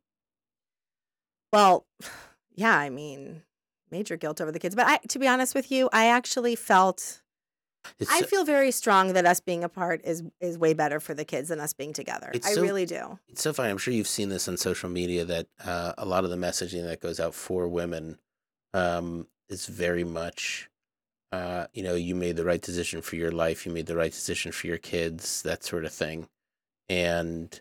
Well, 1.51 1.87
yeah, 2.55 2.77
I 2.77 2.91
mean, 2.91 3.41
major 3.89 4.17
guilt 4.17 4.39
over 4.39 4.51
the 4.51 4.59
kids. 4.59 4.75
But 4.75 4.85
I, 4.85 4.97
to 5.07 5.17
be 5.17 5.27
honest 5.27 5.55
with 5.55 5.71
you, 5.71 5.89
I 5.91 6.05
actually 6.05 6.55
felt 6.55 7.23
It's 7.97 8.11
I 8.11 8.21
feel 8.21 8.45
very 8.45 8.69
strong 8.69 9.13
that 9.13 9.25
us 9.25 9.39
being 9.39 9.63
apart 9.63 10.01
is 10.03 10.21
is 10.39 10.59
way 10.59 10.75
better 10.75 10.99
for 10.99 11.15
the 11.15 11.25
kids 11.25 11.49
than 11.49 11.59
us 11.59 11.73
being 11.73 11.91
together. 11.91 12.29
I 12.35 12.53
so- 12.53 12.61
really 12.61 12.85
do. 12.85 13.17
it's 13.27 13.41
so 13.41 13.51
funny. 13.51 13.71
I'm 13.71 13.79
sure 13.79 13.95
you've 13.95 14.07
seen 14.07 14.29
this 14.29 14.47
on 14.47 14.57
social 14.57 14.91
media 14.91 15.25
that 15.25 15.47
uh, 15.65 15.93
a 15.97 16.05
lot 16.05 16.23
of 16.23 16.29
the 16.29 16.37
messaging 16.37 16.83
that 16.83 17.01
goes 17.01 17.19
out 17.19 17.33
for 17.33 17.67
women 17.67 18.19
um, 18.75 19.25
is 19.49 19.65
very 19.65 20.03
much, 20.03 20.69
uh, 21.31 21.65
you 21.73 21.81
know, 21.81 21.95
you 21.95 22.13
made 22.13 22.35
the 22.35 22.45
right 22.45 22.61
decision 22.61 23.01
for 23.01 23.15
your 23.15 23.31
life, 23.31 23.65
you 23.65 23.71
made 23.71 23.87
the 23.87 23.97
right 23.97 24.11
decision 24.11 24.51
for 24.51 24.67
your 24.67 24.77
kids, 24.77 25.41
that 25.41 25.63
sort 25.63 25.83
of 25.83 25.91
thing, 25.91 26.27
and 26.87 27.59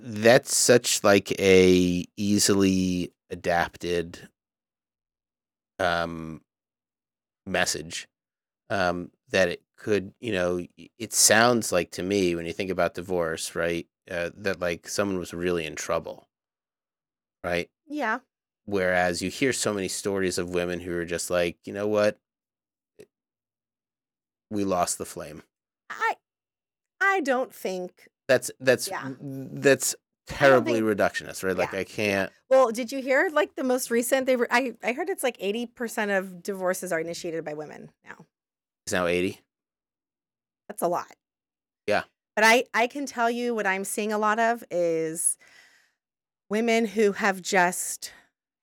that's 0.00 0.54
such 0.56 1.02
like 1.04 1.32
a 1.40 2.04
easily 2.16 3.12
adapted 3.30 4.28
um 5.78 6.40
message 7.46 8.08
um, 8.70 9.10
that 9.30 9.48
it 9.48 9.62
could, 9.76 10.14
you 10.20 10.32
know, 10.32 10.66
it 10.98 11.12
sounds 11.12 11.72
like 11.72 11.90
to 11.92 12.02
me 12.02 12.34
when 12.34 12.46
you 12.46 12.52
think 12.52 12.70
about 12.70 12.94
divorce, 12.94 13.54
right, 13.54 13.88
uh, 14.10 14.30
that 14.36 14.60
like 14.60 14.88
someone 14.88 15.18
was 15.18 15.34
really 15.34 15.66
in 15.66 15.76
trouble, 15.76 16.28
right? 17.42 17.70
Yeah. 17.86 18.20
Whereas 18.66 19.22
you 19.22 19.30
hear 19.30 19.52
so 19.52 19.74
many 19.74 19.88
stories 19.88 20.38
of 20.38 20.50
women 20.54 20.80
who 20.80 20.96
are 20.96 21.04
just 21.04 21.30
like, 21.30 21.58
you 21.66 21.72
know 21.72 21.86
what, 21.86 22.18
we 24.50 24.64
lost 24.64 24.98
the 24.98 25.04
flame. 25.04 25.42
I 25.90 26.16
I 27.00 27.20
don't 27.20 27.54
think 27.54 28.08
That's 28.28 28.50
that's 28.60 28.88
Yeah. 28.88 29.10
that's 29.20 29.94
terribly 30.26 30.80
think- 30.80 30.86
reductionist, 30.86 31.42
right? 31.44 31.56
Like 31.56 31.72
Yeah. 31.72 31.80
I 31.80 31.84
can't. 31.84 32.32
well, 32.48 32.70
did 32.70 32.90
you 32.92 33.02
hear 33.02 33.28
like 33.32 33.54
the 33.56 33.64
most 33.64 33.90
recent 33.90 34.26
they 34.26 34.36
were 34.36 34.48
I, 34.50 34.74
I 34.82 34.92
heard 34.92 35.08
it's 35.10 35.22
like 35.22 35.36
80% 35.38 36.16
of 36.18 36.42
divorces 36.42 36.92
are 36.92 37.00
initiated 37.00 37.44
by 37.44 37.54
women 37.54 37.90
now. 38.04 38.26
It's 38.86 38.92
now 38.92 39.06
eighty. 39.06 39.40
That's 40.68 40.82
a 40.82 40.88
lot. 40.88 41.12
Yeah. 41.86 42.04
But 42.36 42.44
I 42.44 42.64
I 42.72 42.86
can 42.86 43.06
tell 43.06 43.30
you 43.30 43.54
what 43.54 43.66
I'm 43.66 43.84
seeing 43.84 44.12
a 44.12 44.18
lot 44.18 44.38
of 44.38 44.64
is 44.70 45.36
women 46.50 46.86
who 46.86 47.12
have 47.12 47.42
just 47.42 48.12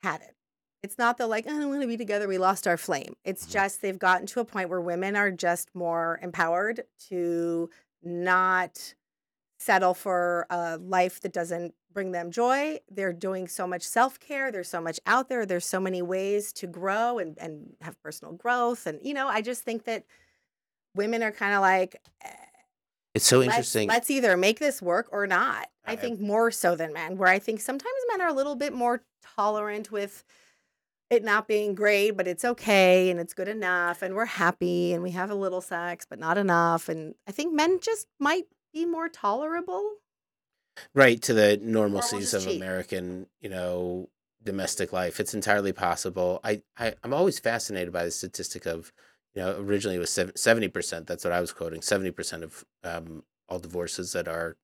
had 0.04 0.22
it. 0.22 0.36
It's 0.84 0.98
not 0.98 1.18
the 1.20 1.28
like, 1.28 1.46
"Oh, 1.48 1.56
I 1.56 1.60
don't 1.60 1.70
want 1.70 1.82
to 1.82 1.88
be 1.88 1.98
together. 1.98 2.28
We 2.28 2.40
lost 2.40 2.68
our 2.68 2.78
flame. 2.78 3.16
It's 3.24 3.46
Mhm. 3.46 3.52
just 3.52 3.82
they've 3.82 4.00
gotten 4.00 4.26
to 4.28 4.40
a 4.40 4.46
point 4.46 4.70
where 4.70 4.82
women 4.82 5.16
are 5.16 5.30
just 5.30 5.74
more 5.76 6.20
empowered 6.24 6.86
to 7.10 7.70
not 8.02 8.96
settle 9.62 9.94
for 9.94 10.48
a 10.50 10.78
life 10.78 11.22
that 11.22 11.34
doesn't 11.34 11.74
bring 11.94 12.12
them 12.12 12.32
joy. 12.32 12.80
They're 12.90 13.14
doing 13.14 13.48
so 13.48 13.68
much 13.68 13.84
self 13.84 14.20
care. 14.20 14.52
There's 14.52 14.70
so 14.70 14.82
much 14.82 15.00
out 15.06 15.30
there. 15.30 15.46
There's 15.46 15.66
so 15.66 15.80
many 15.80 16.02
ways 16.02 16.52
to 16.54 16.68
grow 16.68 17.20
and, 17.20 17.38
and 17.40 17.76
have 17.82 18.02
personal 18.02 18.34
growth. 18.34 18.88
And, 18.88 19.00
you 19.04 19.14
know, 19.14 19.28
I 19.28 19.42
just 19.42 19.64
think 19.64 19.84
that 19.86 20.06
women 20.96 21.24
are 21.24 21.32
kind 21.32 21.54
of 21.54 21.62
like, 21.62 22.02
eh, 22.24 22.30
It's 23.14 23.26
so 23.26 23.40
let's, 23.40 23.48
interesting. 23.50 23.88
let's 23.88 24.10
either 24.10 24.36
make 24.38 24.60
this 24.60 24.82
work 24.82 25.08
or 25.12 25.28
not. 25.28 25.68
I 25.86 25.94
I- 25.94 25.96
think 25.96 26.20
more 26.20 26.52
so 26.52 26.76
than 26.76 26.94
men, 26.94 27.18
where 27.18 27.30
I 27.30 27.40
think 27.40 27.62
sometimes 27.62 27.94
men 28.10 28.22
are 28.22 28.30
a 28.30 28.34
little 28.34 28.56
bit 28.56 28.74
more 28.74 29.04
tolerant 29.36 29.92
with 29.92 30.24
it 31.10 31.24
not 31.24 31.48
being 31.48 31.76
great, 31.76 32.12
but 32.12 32.26
it's 32.28 32.46
okay 32.46 33.10
and 33.12 33.20
it's 33.20 33.34
good 33.34 33.50
enough 33.50 34.02
and 34.02 34.16
we're 34.16 34.26
happy 34.26 34.94
and 34.94 35.04
we 35.04 35.12
have 35.12 35.30
a 35.30 35.36
little 35.36 35.62
sex, 35.62 36.06
but 36.10 36.20
not 36.20 36.38
enough. 36.38 36.88
And 36.90 37.16
I 37.28 37.32
think 37.32 37.54
men 37.54 37.80
just 37.82 38.08
might 38.20 38.46
be 38.74 38.86
more 38.86 39.10
tolerable. 39.10 39.96
right 40.94 41.22
to 41.22 41.34
the 41.34 41.60
normalcies 41.64 42.34
of 42.34 42.44
cheat. 42.44 42.58
American, 42.58 43.28
you 43.40 43.50
know, 43.50 44.10
domestic 44.44 44.92
life. 44.94 45.20
It's 45.20 45.34
entirely 45.34 45.74
possible. 45.74 46.40
I, 46.44 46.62
I 46.78 46.94
I'm 47.04 47.14
always 47.14 47.40
fascinated 47.40 47.94
by 47.94 48.06
the 48.06 48.12
statistic 48.12 48.66
of, 48.66 48.92
you 49.36 49.42
know, 49.42 49.58
originally 49.60 49.98
it 49.98 50.00
was 50.00 50.20
seventy 50.36 50.68
percent. 50.68 51.08
That's 51.08 51.24
what 51.24 51.34
I 51.34 51.42
was 51.42 51.54
quoting. 51.54 51.82
Seventy 51.82 52.12
percent 52.12 52.44
of 52.44 52.66
um, 52.84 53.24
all 53.48 53.60
divorces 53.60 54.14
that 54.14 54.28
are 54.28 54.58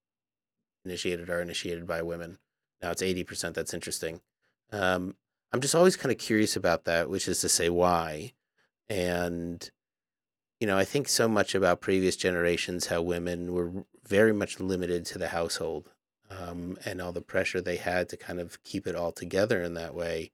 initiated 0.85 1.29
are 1.29 1.41
initiated 1.41 1.85
by 1.85 2.01
women. 2.01 2.39
Now 2.81 2.91
it's 2.91 3.01
eighty 3.01 3.23
percent. 3.23 3.55
That's 3.55 3.73
interesting. 3.73 4.21
Um, 4.71 5.15
I'm 5.53 5.61
just 5.61 5.75
always 5.75 5.95
kind 5.95 6.11
of 6.11 6.17
curious 6.17 6.55
about 6.55 6.85
that, 6.85 7.09
which 7.09 7.27
is 7.27 7.39
to 7.41 7.49
say 7.49 7.69
why, 7.69 8.33
and 8.89 9.69
you 10.59 10.67
know, 10.67 10.77
I 10.77 10.85
think 10.85 11.07
so 11.07 11.27
much 11.27 11.53
about 11.53 11.81
previous 11.81 12.15
generations 12.15 12.87
how 12.87 13.01
women 13.01 13.53
were 13.53 13.85
very 14.07 14.33
much 14.33 14.59
limited 14.59 15.05
to 15.05 15.17
the 15.17 15.29
household 15.29 15.89
um, 16.29 16.77
and 16.85 17.01
all 17.01 17.11
the 17.11 17.21
pressure 17.21 17.61
they 17.61 17.77
had 17.77 18.09
to 18.09 18.17
kind 18.17 18.39
of 18.39 18.61
keep 18.63 18.87
it 18.87 18.95
all 18.95 19.11
together 19.11 19.61
in 19.61 19.73
that 19.75 19.95
way, 19.95 20.31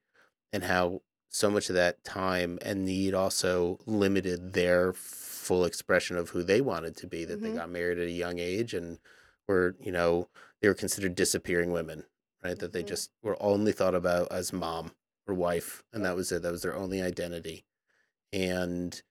and 0.52 0.64
how 0.64 1.02
so 1.28 1.50
much 1.50 1.68
of 1.68 1.74
that 1.74 2.02
time 2.04 2.58
and 2.62 2.84
need 2.84 3.14
also 3.14 3.78
limited 3.86 4.52
their 4.52 4.92
full 4.92 5.64
expression 5.64 6.16
of 6.16 6.30
who 6.30 6.42
they 6.42 6.60
wanted 6.60 6.96
to 6.96 7.06
be. 7.06 7.24
That 7.24 7.42
they 7.42 7.50
Mhm. 7.50 7.56
got 7.56 7.70
married 7.70 7.98
at 7.98 8.06
a 8.06 8.12
young 8.12 8.38
age 8.38 8.72
and 8.74 8.98
were, 9.48 9.76
you 9.80 9.92
know, 9.92 10.28
they 10.60 10.68
were 10.68 10.74
considered 10.74 11.14
disappearing 11.14 11.72
women, 11.72 12.04
right? 12.42 12.58
That 12.58 12.72
they 12.72 12.82
Mhm. 12.82 12.88
just 12.88 13.10
were 13.22 13.36
only 13.42 13.72
thought 13.72 13.94
about 13.94 14.30
as 14.30 14.52
mom 14.52 14.94
or 15.26 15.34
wife, 15.34 15.82
and 15.92 16.04
that 16.04 16.16
was 16.16 16.30
it. 16.30 16.42
That 16.42 16.52
was 16.52 16.62
their 16.62 16.76
only 16.76 17.02
identity, 17.02 17.64
and 18.32 19.02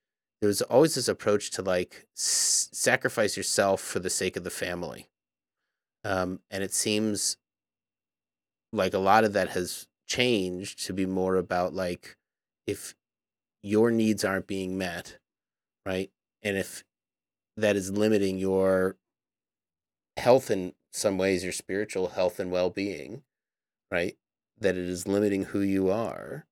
there 0.44 0.50
was 0.50 0.62
always 0.64 0.96
this 0.96 1.08
approach 1.08 1.52
to 1.52 1.62
like 1.62 2.06
s- 2.18 2.68
sacrifice 2.74 3.38
yourself 3.38 3.80
for 3.80 4.00
the 4.00 4.10
sake 4.10 4.36
of 4.36 4.44
the 4.44 4.50
family. 4.50 5.08
Um, 6.04 6.42
and 6.52 6.62
it 6.62 6.74
seems 6.74 7.38
like 8.74 8.94
a 8.94 8.98
lot 8.98 9.24
of 9.24 9.32
that 9.32 9.52
has 9.52 9.88
changed 10.06 10.86
to 10.86 10.92
be 10.92 11.06
more 11.06 11.38
about 11.38 11.74
like 11.74 12.18
if 12.68 12.94
your 13.62 13.90
needs 13.90 14.26
aren't 14.26 14.46
being 14.46 14.78
met 14.78 15.18
right 15.86 16.12
and 16.42 16.58
if 16.58 16.84
that 17.56 17.78
is 17.78 17.92
limiting 17.92 18.38
your 18.38 18.98
health 20.18 20.52
in 20.52 20.74
some 20.92 21.18
ways 21.18 21.46
your 21.46 21.54
spiritual 21.54 22.10
health 22.10 22.38
and 22.38 22.52
well-being 22.52 23.24
right 23.90 24.18
that 24.60 24.76
it 24.76 24.90
is 24.90 25.08
limiting 25.08 25.46
who 25.46 25.62
you 25.62 25.90
are 25.90 26.46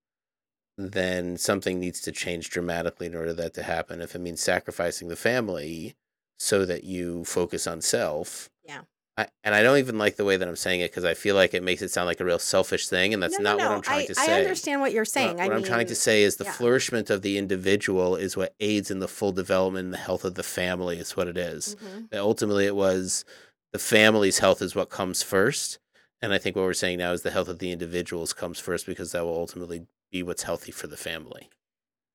then 0.78 1.38
something 1.38 1.80
needs 1.80 2.02
to 2.02 2.12
change 2.12 2.50
dramatically 2.50 3.08
in 3.08 3.16
order 3.16 3.34
that 3.34 3.54
to 3.56 3.64
happen 3.64 4.02
if 4.02 4.16
it 4.16 4.20
means 4.20 4.42
sacrificing 4.42 5.08
the 5.10 5.16
family 5.16 5.96
so 6.40 6.66
that 6.66 6.84
you 6.84 7.24
focus 7.26 7.68
on 7.68 7.82
self 7.82 8.50
Yeah. 8.64 8.82
I, 9.18 9.28
and 9.44 9.54
I 9.54 9.62
don't 9.62 9.78
even 9.78 9.98
like 9.98 10.16
the 10.16 10.24
way 10.24 10.38
that 10.38 10.48
I'm 10.48 10.56
saying 10.56 10.80
it 10.80 10.90
because 10.90 11.04
I 11.04 11.14
feel 11.14 11.36
like 11.36 11.54
it 11.54 11.62
makes 11.64 11.82
it 11.82 11.92
sound 11.92 12.08
like 12.08 12.22
a 12.22 12.26
real 12.26 12.40
selfish 12.40 12.88
thing, 12.88 13.14
and 13.14 13.22
that's 13.22 13.38
no, 13.38 13.44
not 13.44 13.58
no, 13.58 13.68
what. 13.68 13.76
I'm 13.76 13.82
trying 13.82 14.00
I, 14.00 14.06
to 14.06 14.16
say. 14.16 14.34
I 14.34 14.40
understand 14.40 14.80
what 14.80 14.94
you're 14.94 15.02
What, 15.02 15.08
saying. 15.10 15.40
I 15.42 15.48
what 15.48 15.58
I'm 15.58 15.64
trying 15.64 15.88
to 15.88 15.96
say 15.96 16.24
is 16.24 16.38
the 16.38 16.46
yeah. 16.46 16.54
flourishment 16.54 17.10
of 17.10 17.22
the 17.22 17.38
individual 17.38 18.16
is 18.16 18.38
what 18.38 18.56
aids 18.62 18.90
in 18.90 19.00
the 19.00 19.10
full 19.10 19.34
development 19.34 19.86
and 19.86 19.94
the 19.94 19.98
health 19.98 20.24
of 20.24 20.36
the 20.36 20.44
family. 20.44 20.98
Is 20.98 21.18
what 21.18 21.28
it 21.28 21.38
is. 21.38 21.76
Mhm. 21.76 22.10
That 22.10 22.22
ultimately, 22.22 22.66
it 22.66 22.76
was 22.76 23.26
the 23.74 23.80
family's 23.80 24.40
health 24.40 24.62
is 24.62 24.76
what 24.76 24.90
comes 24.90 25.22
first, 25.24 25.78
and 26.22 26.34
I 26.34 26.38
think 26.38 26.56
what 26.56 26.64
we're 26.64 26.74
saying 26.74 26.98
now 27.00 27.12
is 27.12 27.22
the 27.22 27.32
health 27.32 27.50
of 27.50 27.60
the 27.60 27.72
individuals 27.74 28.32
comes 28.32 28.60
first 28.60 28.86
because 28.86 29.12
that 29.12 29.26
will 29.26 29.36
ultimately 29.38 29.88
be 30.12 30.24
what's 30.24 30.44
healthy 30.44 30.72
for 30.72 30.88
the 30.88 30.98
family. 30.98 31.50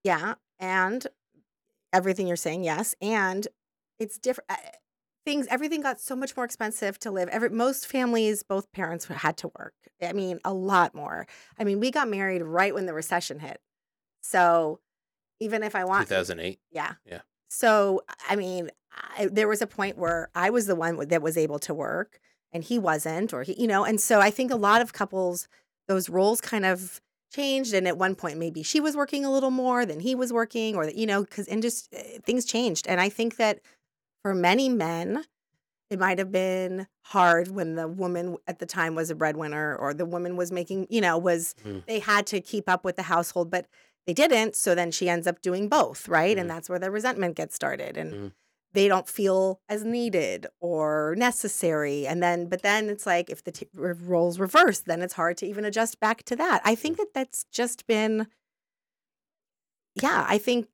Yeah, 0.04 0.34
and 0.58 1.06
everything 1.92 2.26
you're 2.26 2.36
saying, 2.36 2.64
yes, 2.64 2.94
and 3.00 3.46
it's 3.98 4.18
different. 4.18 4.50
Eh, 4.50 4.56
eh, 4.64 4.70
things, 5.24 5.46
everything 5.50 5.80
got 5.80 5.98
so 6.00 6.14
much 6.14 6.36
more 6.36 6.44
expensive 6.44 6.98
to 7.00 7.10
live. 7.10 7.28
Every 7.30 7.50
most 7.50 7.86
families, 7.86 8.42
both 8.42 8.70
parents 8.72 9.06
had 9.06 9.36
to 9.38 9.50
work. 9.58 9.74
I 10.00 10.12
mean, 10.12 10.38
a 10.44 10.52
lot 10.52 10.94
more. 10.94 11.26
I 11.58 11.64
mean, 11.64 11.80
we 11.80 11.90
got 11.90 12.08
married 12.08 12.42
right 12.42 12.72
when 12.74 12.86
the 12.86 12.94
recession 12.94 13.40
hit, 13.40 13.60
so 14.22 14.80
even 15.40 15.62
if 15.62 15.74
I 15.74 15.84
want, 15.84 16.08
2008. 16.08 16.60
yeah, 16.70 16.94
Yeah. 17.04 17.20
So 17.48 18.02
I 18.28 18.36
mean, 18.36 18.70
I, 19.18 19.26
there 19.26 19.48
was 19.48 19.62
a 19.62 19.66
point 19.66 19.98
where 19.98 20.30
I 20.34 20.50
was 20.50 20.66
the 20.66 20.76
one 20.76 21.08
that 21.08 21.22
was 21.22 21.36
able 21.36 21.58
to 21.60 21.74
work, 21.74 22.20
and 22.52 22.62
he 22.62 22.78
wasn't, 22.78 23.32
or 23.32 23.42
he, 23.42 23.60
you 23.60 23.66
know, 23.66 23.84
and 23.84 24.00
so 24.00 24.20
I 24.20 24.30
think 24.30 24.50
a 24.50 24.56
lot 24.56 24.82
of 24.82 24.92
couples, 24.92 25.48
those 25.88 26.08
roles 26.08 26.40
kind 26.40 26.64
of 26.64 27.00
changed 27.32 27.74
and 27.74 27.86
at 27.88 27.98
one 27.98 28.14
point 28.14 28.38
maybe 28.38 28.62
she 28.62 28.80
was 28.80 28.96
working 28.96 29.24
a 29.24 29.30
little 29.30 29.50
more 29.50 29.84
than 29.84 30.00
he 30.00 30.14
was 30.14 30.32
working 30.32 30.74
or 30.76 30.86
that 30.86 30.96
you 30.96 31.06
know 31.06 31.22
because 31.24 31.46
and 31.48 31.62
just 31.62 31.92
uh, 31.94 31.98
things 32.24 32.44
changed 32.44 32.86
and 32.86 33.00
i 33.00 33.08
think 33.08 33.36
that 33.36 33.60
for 34.22 34.34
many 34.34 34.68
men 34.68 35.24
it 35.90 35.98
might 35.98 36.18
have 36.18 36.32
been 36.32 36.86
hard 37.06 37.48
when 37.48 37.74
the 37.74 37.86
woman 37.88 38.36
at 38.46 38.58
the 38.58 38.66
time 38.66 38.94
was 38.94 39.10
a 39.10 39.14
breadwinner 39.14 39.76
or 39.76 39.92
the 39.94 40.06
woman 40.06 40.36
was 40.36 40.50
making 40.50 40.86
you 40.90 41.00
know 41.00 41.18
was 41.18 41.54
Mhm. 41.64 41.84
they 41.86 41.98
had 41.98 42.26
to 42.28 42.40
keep 42.40 42.68
up 42.68 42.84
with 42.84 42.96
the 42.96 43.02
household 43.04 43.50
but 43.50 43.66
they 44.06 44.12
didn't 44.14 44.54
so 44.56 44.74
then 44.74 44.90
she 44.90 45.08
ends 45.08 45.26
up 45.26 45.40
doing 45.42 45.68
both 45.68 46.08
right 46.08 46.36
Mhm. 46.36 46.42
and 46.42 46.50
that's 46.50 46.68
where 46.68 46.78
the 46.78 46.90
resentment 46.90 47.34
gets 47.36 47.54
started 47.54 47.96
and 47.96 48.12
Mhm. 48.12 48.32
They 48.76 48.86
don't 48.88 49.08
feel 49.08 49.60
as 49.68 49.82
needed 49.84 50.46
or 50.60 51.14
necessary 51.16 52.06
and 52.06 52.22
then 52.22 52.46
but 52.46 52.62
then 52.62 52.88
it's 52.88 53.06
like 53.06 53.30
if 53.30 53.42
the 53.42 53.50
t- 53.52 53.66
roles 53.74 54.38
reverse 54.38 54.80
then 54.80 55.00
it's 55.02 55.14
hard 55.14 55.36
to 55.38 55.46
even 55.46 55.64
adjust 55.64 55.98
back 55.98 56.22
to 56.24 56.36
that. 56.36 56.60
I 56.64 56.74
think 56.74 56.98
that 56.98 57.14
that's 57.14 57.44
just 57.50 57.86
been 57.86 58.26
yeah 60.00 60.26
i 60.28 60.38
think 60.38 60.68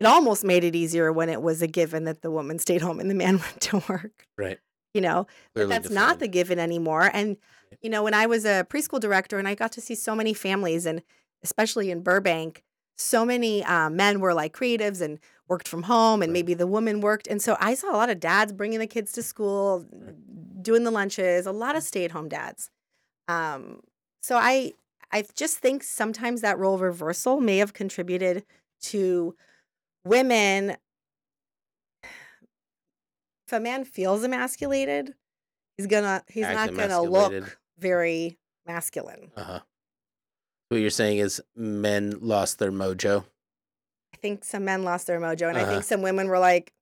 it 0.00 0.06
almost 0.06 0.42
made 0.44 0.64
it 0.64 0.74
easier 0.74 1.12
when 1.12 1.28
it 1.28 1.40
was 1.42 1.62
a 1.62 1.66
given 1.66 2.04
that 2.04 2.22
the 2.22 2.30
woman 2.30 2.58
stayed 2.58 2.82
home 2.82 2.98
and 2.98 3.10
the 3.10 3.14
man 3.14 3.38
went 3.44 3.60
to 3.60 3.82
work 3.88 4.26
Right. 4.36 4.58
you 4.92 5.00
know? 5.00 5.26
But 5.54 5.60
Clearly 5.60 5.70
that's 5.70 5.90
not 5.90 6.18
the 6.18 6.28
given 6.28 6.58
anymore 6.58 7.10
and 7.12 7.36
you 7.82 7.90
know 7.90 8.02
when 8.02 8.14
i 8.14 8.26
was 8.26 8.44
a 8.44 8.66
preschool 8.70 9.00
director 9.00 9.38
and 9.38 9.46
i 9.46 9.54
got 9.54 9.72
to 9.72 9.80
see 9.80 9.94
so 9.94 10.14
many 10.14 10.32
families 10.34 10.86
and 10.86 11.02
especially 11.42 11.90
in 11.90 12.00
burbank 12.02 12.62
so 12.96 13.24
many 13.26 13.62
uh, 13.64 13.90
men 13.90 14.20
were 14.20 14.32
like 14.32 14.56
creatives 14.56 15.00
and 15.00 15.18
worked 15.48 15.68
from 15.68 15.82
home 15.84 16.22
and 16.22 16.30
Right. 16.30 16.34
maybe 16.34 16.54
the 16.54 16.66
woman 16.66 17.00
worked 17.00 17.26
and 17.26 17.40
so 17.42 17.56
i 17.60 17.74
saw 17.74 17.90
a 17.90 17.96
lot 17.96 18.10
of 18.10 18.18
dads 18.20 18.52
bringing 18.52 18.78
the 18.78 18.86
kids 18.86 19.12
to 19.12 19.22
school 19.22 19.84
doing 20.62 20.84
the 20.84 20.90
lunches 20.90 21.46
a 21.46 21.52
lot 21.52 21.76
of 21.76 21.82
stay-at-home 21.82 22.28
dads. 22.28 22.70
Um, 23.28 23.80
so 24.22 24.36
i 24.36 24.72
i 25.12 25.24
just 25.34 25.58
think 25.58 25.82
sometimes 25.82 26.40
that 26.40 26.58
role 26.58 26.78
reversal 26.78 27.40
may 27.40 27.58
have 27.58 27.72
contributed 27.74 28.44
to 28.82 29.34
women 30.04 30.70
if 33.46 33.52
a 33.52 33.60
man 33.60 33.84
feels 33.84 34.24
emasculated 34.24 35.14
he's 35.76 35.86
gonna 35.86 36.22
he's 36.28 36.44
Act 36.46 36.54
not 36.54 36.76
gonna 36.76 37.02
look 37.02 37.58
very 37.78 38.38
masculine. 38.66 39.30
Uh 39.36 39.42
huh. 39.44 39.60
What 40.68 40.78
you're 40.80 40.90
saying 40.90 41.18
is 41.18 41.42
men 41.54 42.14
lost 42.20 42.58
their 42.58 42.72
mojo 42.72 43.24
i 44.14 44.16
think 44.16 44.44
some 44.44 44.64
men 44.64 44.82
lost 44.84 45.06
their 45.08 45.20
mojo 45.20 45.48
and 45.48 45.58
i 45.58 45.62
Uh-huh. 45.62 45.70
think 45.72 45.84
some 45.84 46.00
women 46.02 46.28
were 46.28 46.38
like 46.38 46.72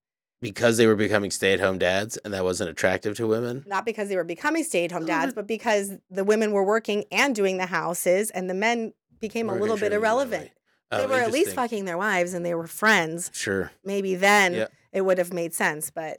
because 0.40 0.76
they 0.76 0.88
were 0.88 0.96
becoming 0.96 1.30
stay-at-home 1.30 1.78
dads, 1.78 2.16
and 2.24 2.34
that 2.34 2.42
wasn't 2.42 2.68
attractive 2.68 3.16
to 3.16 3.28
women. 3.28 3.64
not 3.66 3.86
because 3.86 4.08
they 4.08 4.16
were 4.16 4.24
becoming 4.24 4.64
stay-at-home 4.64 5.04
Oh, 5.04 5.06
dads 5.06 5.32
but 5.34 5.46
because 5.46 5.92
the 6.10 6.24
women 6.24 6.50
were 6.50 6.64
working 6.64 7.04
and 7.12 7.32
doing 7.32 7.58
the 7.58 7.66
houses 7.66 8.28
and 8.30 8.50
the 8.50 8.54
men 8.54 8.92
became 9.20 9.48
a 9.48 9.52
We're 9.52 9.60
little 9.60 9.76
bit 9.76 9.92
irrelevant 9.92 10.46
way. 10.46 10.52
they 10.98 11.04
Oh, 11.06 11.08
were 11.08 11.20
at 11.28 11.30
least 11.32 11.52
fucking 11.54 11.84
their 11.84 11.96
wives 11.96 12.34
and 12.34 12.44
they 12.44 12.54
were 12.56 12.66
friends 12.66 13.30
Sure. 13.32 13.70
maybe 13.84 14.16
then 14.16 14.52
Yeah. 14.54 14.66
it 14.92 15.02
would 15.02 15.18
have 15.18 15.32
made 15.32 15.54
sense 15.54 15.90
but 15.90 16.18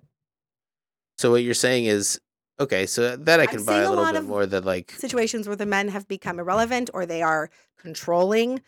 So 1.17 1.31
what 1.31 1.43
you're 1.43 1.53
saying 1.67 1.85
is 1.85 2.19
okay. 2.59 2.85
So 2.85 3.15
that 3.17 3.39
I 3.39 3.43
I'm 3.43 3.49
can 3.49 3.63
buy 3.65 3.73
seeing 3.73 3.85
a 3.85 3.87
a 3.87 3.89
little 3.89 4.03
lot 4.05 4.13
bit 4.13 4.21
of 4.21 4.27
more. 4.27 4.45
That 4.45 4.63
like 4.65 4.91
situations 4.91 5.47
where 5.47 5.55
the 5.57 5.65
men 5.65 5.89
have 5.89 6.07
become 6.07 6.39
irrelevant 6.39 6.89
or 6.93 7.05
they 7.05 7.21
are 7.21 7.49
controlling, 7.77 8.61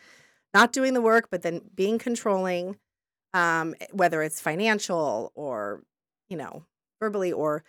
not 0.56 0.72
doing 0.72 0.94
the 0.94 1.02
work, 1.02 1.28
but 1.30 1.42
then 1.42 1.60
being 1.74 1.98
controlling, 1.98 2.78
um, 3.34 3.74
whether 3.92 4.22
it's 4.22 4.40
financial 4.40 5.30
or, 5.34 5.82
you 6.30 6.36
know, 6.36 6.64
verbally 6.98 7.30
or 7.30 7.62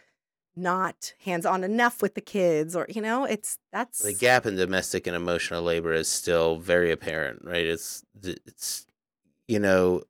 not 0.55 1.13
hands 1.25 1.45
on 1.45 1.63
enough 1.65 2.01
with 2.01 2.15
the 2.15 2.21
kids 2.21 2.75
or, 2.77 2.85
you 2.89 3.01
know, 3.01 3.25
it's 3.25 3.59
that's 3.73 3.99
the 3.99 4.13
gap 4.13 4.45
in 4.45 4.55
domestic 4.55 5.05
and 5.05 5.15
emotional 5.15 5.61
labor 5.61 5.93
is 5.93 6.07
still 6.07 6.55
very 6.57 6.89
apparent, 6.91 7.43
right? 7.43 7.65
It's 7.65 8.03
it's 8.23 8.85
you 9.47 9.59
know 9.59 10.03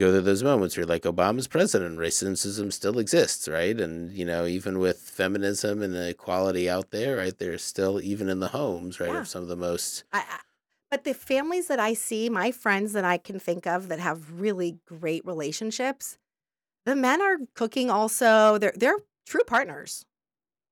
go 0.00 0.10
through 0.10 0.22
those 0.22 0.42
moments 0.42 0.76
where 0.76 0.82
you're 0.82 0.88
like 0.88 1.02
Obama's 1.02 1.46
president, 1.46 1.98
racism 1.98 2.72
still 2.72 2.98
exists, 2.98 3.46
right? 3.46 3.78
And 3.78 4.10
you 4.12 4.24
know 4.24 4.46
even 4.46 4.78
with 4.78 4.98
feminism 4.98 5.82
and 5.82 5.94
the 5.94 6.08
equality 6.08 6.68
out 6.68 6.90
there, 6.90 7.16
right? 7.18 7.36
There's 7.38 7.62
still 7.62 8.00
even 8.00 8.28
in 8.28 8.40
the 8.40 8.48
homes, 8.48 8.98
right, 9.00 9.12
Yeah. 9.12 9.20
of 9.20 9.28
some 9.28 9.42
of 9.42 9.48
the 9.48 9.56
most 9.56 10.04
I, 10.12 10.24
but 10.94 11.02
the 11.02 11.12
families 11.12 11.66
that 11.66 11.80
I 11.80 11.92
see, 11.92 12.30
my 12.30 12.52
friends 12.52 12.92
that 12.92 13.04
I 13.04 13.18
can 13.18 13.40
think 13.40 13.66
of 13.66 13.88
that 13.88 13.98
have 13.98 14.40
really 14.40 14.78
great 14.86 15.26
relationships, 15.26 16.18
the 16.86 16.94
men 16.94 17.20
are 17.20 17.38
cooking 17.56 17.90
also. 17.90 18.58
They're 18.58 18.74
they're 18.76 18.98
true 19.26 19.42
partners. 19.44 20.06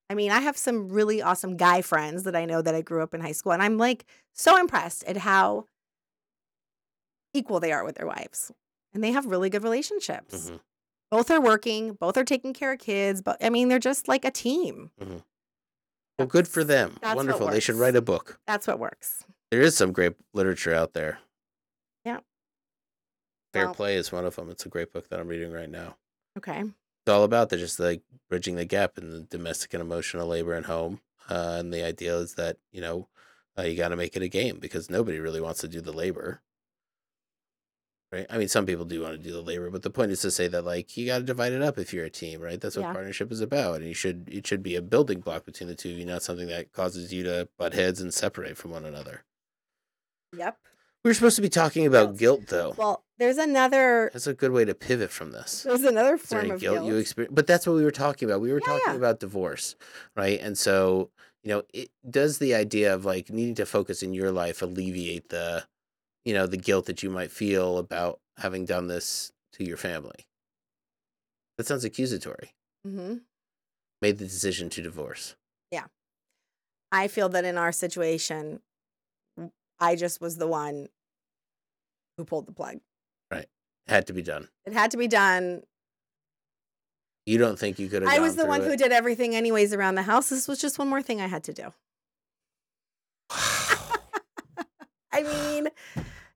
I 0.08 0.14
mean, 0.14 0.30
I 0.30 0.38
have 0.38 0.56
some 0.56 0.90
really 0.90 1.20
awesome 1.20 1.56
guy 1.56 1.82
friends 1.82 2.22
that 2.22 2.36
I 2.36 2.44
know 2.44 2.62
that 2.62 2.72
I 2.72 2.82
grew 2.82 3.02
up 3.02 3.14
in 3.14 3.20
high 3.20 3.32
school, 3.32 3.50
and 3.50 3.60
I'm 3.60 3.78
like 3.78 4.04
so 4.32 4.56
impressed 4.60 5.02
at 5.08 5.16
how 5.16 5.64
equal 7.34 7.58
they 7.58 7.72
are 7.72 7.84
with 7.84 7.96
their 7.96 8.06
wives. 8.06 8.52
And 8.94 9.02
they 9.02 9.10
have 9.10 9.26
really 9.26 9.50
good 9.50 9.64
relationships. 9.64 10.50
Mhm. 10.50 10.60
Both 11.10 11.32
are 11.32 11.40
working, 11.40 11.94
both 11.94 12.16
are 12.16 12.24
taking 12.24 12.52
care 12.52 12.74
of 12.74 12.78
kids, 12.78 13.22
but 13.22 13.42
I 13.44 13.50
mean, 13.50 13.68
they're 13.68 13.80
just 13.80 14.06
like 14.06 14.24
a 14.24 14.30
team. 14.30 14.92
well, 16.16 16.28
good 16.28 16.46
for 16.46 16.62
them. 16.62 16.98
That's 17.00 17.16
Wonderful. 17.16 17.48
They 17.48 17.58
should 17.58 17.74
write 17.74 17.96
a 17.96 18.02
book. 18.02 18.38
That's 18.46 18.68
what 18.68 18.78
works. 18.78 19.24
There 19.52 19.60
is 19.60 19.76
some 19.76 19.92
great 19.92 20.14
literature 20.32 20.72
out 20.72 20.94
there. 20.94 21.18
Yeah. 22.06 22.20
Fair 23.52 23.66
Well- 23.66 23.74
Play 23.74 23.96
is 23.96 24.10
one 24.10 24.24
of 24.24 24.34
them. 24.34 24.48
It's 24.48 24.64
a 24.64 24.70
great 24.70 24.90
book 24.94 25.10
that 25.10 25.20
I'm 25.20 25.28
reading 25.28 25.52
right 25.52 25.68
now. 25.68 25.98
Okay. 26.38 26.60
It's 26.60 27.08
all 27.12 27.22
about 27.22 27.50
the 27.50 27.58
just 27.58 27.78
like 27.78 28.00
bridging 28.30 28.56
the 28.56 28.64
gap 28.64 28.96
in 28.96 29.10
the 29.10 29.20
domestic 29.20 29.74
and 29.74 29.82
emotional 29.82 30.26
labor 30.26 30.54
and 30.54 30.64
home. 30.64 31.02
Uh, 31.28 31.56
and 31.58 31.70
the 31.70 31.84
idea 31.84 32.16
is 32.16 32.36
that 32.36 32.56
you 32.70 32.80
know 32.80 33.08
uh, 33.58 33.62
you 33.64 33.76
got 33.76 33.88
to 33.90 33.96
make 33.96 34.16
it 34.16 34.22
a 34.22 34.28
game 34.28 34.58
because 34.58 34.88
nobody 34.88 35.20
really 35.20 35.40
wants 35.42 35.60
to 35.60 35.68
do 35.68 35.82
the 35.82 35.92
labor. 35.92 36.40
Right? 38.10 38.24
I 38.30 38.38
mean, 38.38 38.48
some 38.48 38.64
people 38.64 38.86
do 38.86 39.02
want 39.02 39.18
to 39.18 39.22
do 39.22 39.32
the 39.34 39.42
labor, 39.42 39.68
but 39.68 39.82
the 39.82 39.90
point 39.90 40.12
is 40.12 40.22
to 40.22 40.30
say 40.30 40.48
that 40.48 40.64
like 40.64 40.96
you 40.96 41.04
got 41.04 41.18
to 41.18 41.24
divide 41.24 41.52
it 41.52 41.60
up 41.60 41.76
if 41.78 41.92
you're 41.92 42.06
a 42.06 42.10
team, 42.10 42.40
right? 42.40 42.58
That's 42.58 42.76
what 42.76 42.84
Yeah. 42.84 42.92
partnership 42.94 43.30
is 43.30 43.42
about, 43.42 43.76
and 43.80 43.86
you 43.88 43.92
should 43.94 44.30
it 44.32 44.46
should 44.46 44.62
be 44.62 44.76
a 44.76 44.80
building 44.82 45.20
block 45.20 45.44
between 45.44 45.68
the 45.68 45.74
two 45.74 45.90
of 45.90 45.98
you, 45.98 46.06
not 46.06 46.22
something 46.22 46.48
that 46.48 46.72
causes 46.72 47.12
you 47.12 47.22
to 47.24 47.50
butt 47.58 47.74
heads 47.74 48.00
and 48.00 48.14
separate 48.14 48.56
from 48.56 48.70
one 48.70 48.86
another. 48.86 49.24
Yep. 50.36 50.58
We 51.04 51.10
were 51.10 51.14
supposed 51.14 51.36
to 51.36 51.42
be 51.42 51.48
talking 51.48 51.84
about 51.86 52.16
guilt, 52.16 52.46
though. 52.48 52.74
Well, 52.76 53.04
there's 53.18 53.38
another 53.38 54.10
That's 54.12 54.26
a 54.28 54.34
good 54.34 54.52
way 54.52 54.64
to 54.64 54.74
pivot 54.74 55.10
from 55.10 55.32
this. 55.32 55.64
there's 55.64 55.82
another 55.82 56.16
form 56.16 56.50
of 56.52 56.60
guilt, 56.60 56.76
guilt. 56.76 56.86
you 56.86 56.96
experience? 56.96 57.34
But 57.34 57.46
that's 57.48 57.66
what 57.66 57.74
we 57.74 57.82
were 57.84 57.90
talking 57.90 58.28
about. 58.28 58.40
We 58.40 58.52
were 58.52 58.60
Yeah, 58.60 58.66
talking 58.66 58.82
yeah. 58.92 58.94
about 58.96 59.18
divorce, 59.20 59.74
right? 60.16 60.40
And 60.40 60.56
so, 60.56 61.10
you 61.42 61.48
know, 61.50 61.62
it 61.74 61.90
does 62.08 62.38
the 62.38 62.54
idea 62.54 62.94
of 62.94 63.04
like 63.04 63.30
needing 63.30 63.56
to 63.56 63.66
focus 63.66 64.02
in 64.02 64.14
your 64.14 64.30
life 64.30 64.62
alleviate 64.62 65.28
the, 65.30 65.64
you 66.24 66.34
know, 66.34 66.46
the 66.46 66.56
guilt 66.56 66.86
that 66.86 67.02
you 67.02 67.10
might 67.10 67.32
feel 67.32 67.78
about 67.78 68.20
having 68.36 68.64
done 68.64 68.86
this 68.86 69.32
to 69.54 69.64
your 69.64 69.76
family. 69.76 70.26
That 71.58 71.66
sounds 71.66 71.84
accusatory. 71.84 72.54
Mm-hmm. 72.86 73.16
Made 74.00 74.18
the 74.18 74.24
decision 74.24 74.70
to 74.70 74.82
divorce. 74.82 75.34
Yeah, 75.72 75.86
I 76.92 77.08
feel 77.08 77.28
that 77.30 77.44
in 77.44 77.58
our 77.58 77.72
situation, 77.72 78.60
I 79.82 79.96
just 79.96 80.20
was 80.20 80.36
the 80.36 80.46
one 80.46 80.88
who 82.16 82.24
pulled 82.24 82.46
the 82.46 82.52
plug. 82.52 82.78
Right. 83.32 83.46
Had 83.88 84.06
to 84.06 84.12
be 84.12 84.22
done. 84.22 84.48
It 84.64 84.72
had 84.72 84.92
to 84.92 84.96
be 84.96 85.08
done. 85.08 85.62
You 87.26 87.36
don't 87.36 87.58
think 87.58 87.78
you 87.80 87.88
could 87.88 88.02
have? 88.02 88.10
I 88.12 88.20
was 88.20 88.36
the 88.36 88.46
one 88.46 88.60
through 88.60 88.70
who 88.70 88.76
did 88.76 88.92
everything 88.92 89.34
anyways 89.34 89.72
around 89.72 89.96
the 89.96 90.02
house. 90.02 90.28
This 90.28 90.46
was 90.46 90.60
just 90.60 90.78
one 90.78 90.88
more 90.88 91.02
thing 91.02 91.20
I 91.20 91.26
had 91.26 91.42
to 91.44 91.52
do. 91.52 91.72
I 95.14 95.22
mean, 95.22 95.68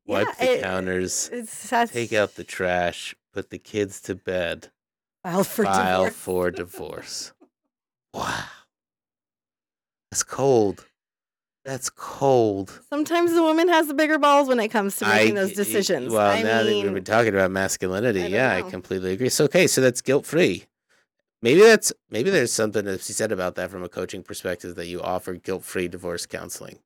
Wipe 0.07 0.27
yeah, 0.27 0.35
the 0.47 0.53
it- 0.59 0.63
counters. 0.63 1.31
It's 1.33 1.71
Take 1.93 2.13
out 2.13 2.35
the 2.35 2.45
trash. 2.45 3.15
Put 3.33 3.51
the 3.51 3.59
kids 3.59 4.01
to 4.03 4.15
bed. 4.15 4.71
file 5.23 5.45
for 5.45 5.65
file 5.65 6.05
divorce. 6.05 6.17
for 6.17 6.51
divorce. 6.51 7.33
Wow. 8.13 8.45
That's 10.11 10.23
cold. 10.23 10.87
That's 11.67 11.91
cold. 11.91 12.81
Sometimes 12.89 13.33
the 13.35 13.43
woman 13.43 13.69
has 13.69 13.89
the 13.89 13.95
bigger 13.95 14.19
balls 14.19 14.47
when 14.49 14.61
it 14.61 14.69
comes 14.69 14.97
to 14.99 15.07
making 15.07 15.37
I 15.37 15.41
those 15.43 15.53
decisions. 15.53 16.13
Well, 16.13 16.25
I 16.31 16.41
now 16.41 16.63
that 16.63 16.67
we've 16.73 16.95
been 16.95 17.03
talking 17.05 17.35
about 17.35 17.51
masculinity, 17.51 18.23
I 18.23 18.27
yeah, 18.29 18.55
I 18.55 18.63
completely 18.63 19.13
agree. 19.13 19.29
So 19.29 19.45
okay, 19.47 19.67
so 19.67 19.81
that's 19.81 20.01
guilt 20.01 20.25
free. 20.27 20.67
Maybe 21.43 21.61
that's 21.61 21.93
maybe 22.09 22.31
there's 22.31 22.53
something 22.53 22.85
to 22.85 22.93
be 22.93 22.99
said 22.99 23.33
about 23.33 23.57
that 23.57 23.71
from 23.73 23.83
a 23.83 23.89
coaching 23.89 24.23
perspective 24.23 24.77
that 24.77 24.87
you 24.87 25.03
offer 25.03 25.35
guilt 25.35 25.65
free 25.65 25.89
divorce 25.89 26.25
counseling. 26.25 26.79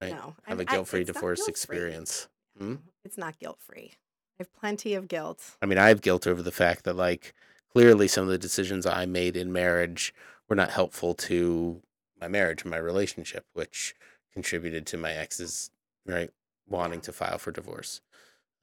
Right. 0.00 0.12
no, 0.12 0.36
Have 0.44 0.60
I- 0.60 0.62
a 0.62 0.64
guilt 0.64 0.86
free 0.86 1.02
divorce 1.02 1.40
guilt-free. 1.40 1.50
experience. 1.50 2.28
Hmm? 2.56 2.76
It's 3.04 3.18
not 3.18 3.40
guilt 3.40 3.58
free. 3.60 3.94
I 4.38 4.44
have 4.44 4.54
plenty 4.54 4.94
of 4.94 5.08
guilt. 5.08 5.56
I 5.60 5.66
mean, 5.66 5.78
I 5.78 5.88
have 5.88 6.00
guilt 6.00 6.28
over 6.28 6.42
the 6.42 6.52
fact 6.52 6.84
that 6.84 6.94
like 6.94 7.34
clearly 7.72 8.06
some 8.06 8.22
of 8.22 8.30
the 8.30 8.38
decisions 8.38 8.86
I 8.86 9.04
made 9.06 9.36
in 9.36 9.52
marriage 9.52 10.14
were 10.48 10.54
not 10.54 10.70
helpful 10.70 11.14
to 11.14 11.82
my 12.20 12.28
marriage 12.28 12.62
and 12.62 12.70
my 12.70 12.78
relationship, 12.78 13.44
which 13.52 13.94
contributed 14.32 14.86
to 14.86 14.96
my 14.96 15.12
ex's 15.12 15.70
right 16.06 16.30
wanting 16.68 17.00
to 17.02 17.12
file 17.12 17.38
for 17.38 17.50
divorce. 17.50 18.00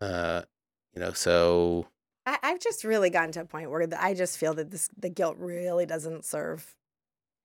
Uh, 0.01 0.43
you 0.93 1.01
know, 1.01 1.12
so 1.12 1.88
I, 2.26 2.38
I've 2.41 2.60
just 2.60 2.84
really 2.84 3.10
gotten 3.10 3.32
to 3.34 3.41
a 3.41 3.45
point 3.45 3.70
where 3.70 3.88
the, 3.88 4.01
I 4.01 4.14
just 4.14 4.38
feel 4.38 4.53
that 4.56 4.72
this 4.72 4.89
the 4.97 5.10
guilt 5.10 5.38
really 5.38 5.86
doesn't 5.86 6.26
serve 6.26 6.76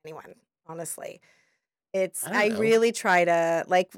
anyone. 0.04 0.34
Honestly, 0.66 1.20
it's 1.92 2.26
I 2.26 2.44
I, 2.44 2.58
really 2.58 2.92
try 2.92 3.24
to 3.24 3.64
like 3.66 3.92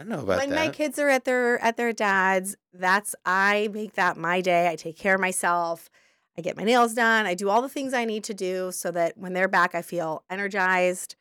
I 0.00 0.04
know 0.04 0.20
about 0.20 0.38
when 0.38 0.50
that. 0.50 0.56
my 0.56 0.68
kids 0.70 0.98
are 0.98 1.08
at 1.08 1.24
their 1.24 1.62
at 1.62 1.76
their 1.76 1.92
dad's. 1.92 2.56
That's 2.72 3.14
I 3.24 3.68
make 3.72 3.94
that 3.94 4.16
my 4.16 4.40
day. 4.40 4.68
I 4.68 4.76
take 4.76 4.96
care 4.96 5.14
of 5.14 5.20
myself. 5.20 5.90
I 6.36 6.42
get 6.42 6.56
my 6.56 6.64
nails 6.64 6.94
done. 6.94 7.26
I 7.26 7.34
do 7.34 7.48
all 7.48 7.62
the 7.62 7.68
things 7.68 7.94
I 7.94 8.04
need 8.04 8.24
to 8.24 8.34
do 8.34 8.72
so 8.72 8.90
that 8.90 9.16
when 9.16 9.34
they're 9.34 9.46
back, 9.46 9.74
I 9.74 9.82
feel 9.82 10.24
energized 10.28 11.14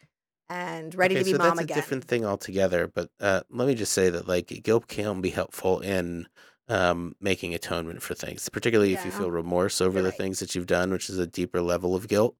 and 0.49 0.93
ready 0.95 1.15
okay, 1.15 1.17
to 1.17 1.25
be 1.25 1.33
so 1.33 1.37
mom 1.37 1.59
that's 1.59 1.59
again. 1.59 1.63
a 1.63 1.67
different 1.67 2.03
thing 2.05 2.25
altogether. 2.25 2.87
But 2.87 3.09
uh, 3.19 3.41
let 3.49 3.67
me 3.67 3.75
just 3.75 3.93
say 3.93 4.09
that 4.09 4.27
like 4.27 4.47
guilt 4.63 4.87
can 4.87 5.21
be 5.21 5.29
helpful 5.29 5.79
in 5.79 6.27
um, 6.67 7.15
making 7.19 7.53
atonement 7.53 8.01
for 8.01 8.13
things, 8.15 8.49
particularly 8.49 8.93
if 8.93 9.03
you 9.05 9.11
feel 9.11 9.31
remorse 9.31 9.81
over 9.81 10.01
You're 10.01 10.03
the 10.03 10.11
right. 10.11 10.13
things 10.13 10.39
that 10.39 10.55
you've 10.55 10.67
done, 10.67 10.91
which 10.91 11.09
is 11.09 11.17
a 11.19 11.27
deeper 11.27 11.61
level 11.61 11.95
of 11.95 12.07
guilt. 12.07 12.35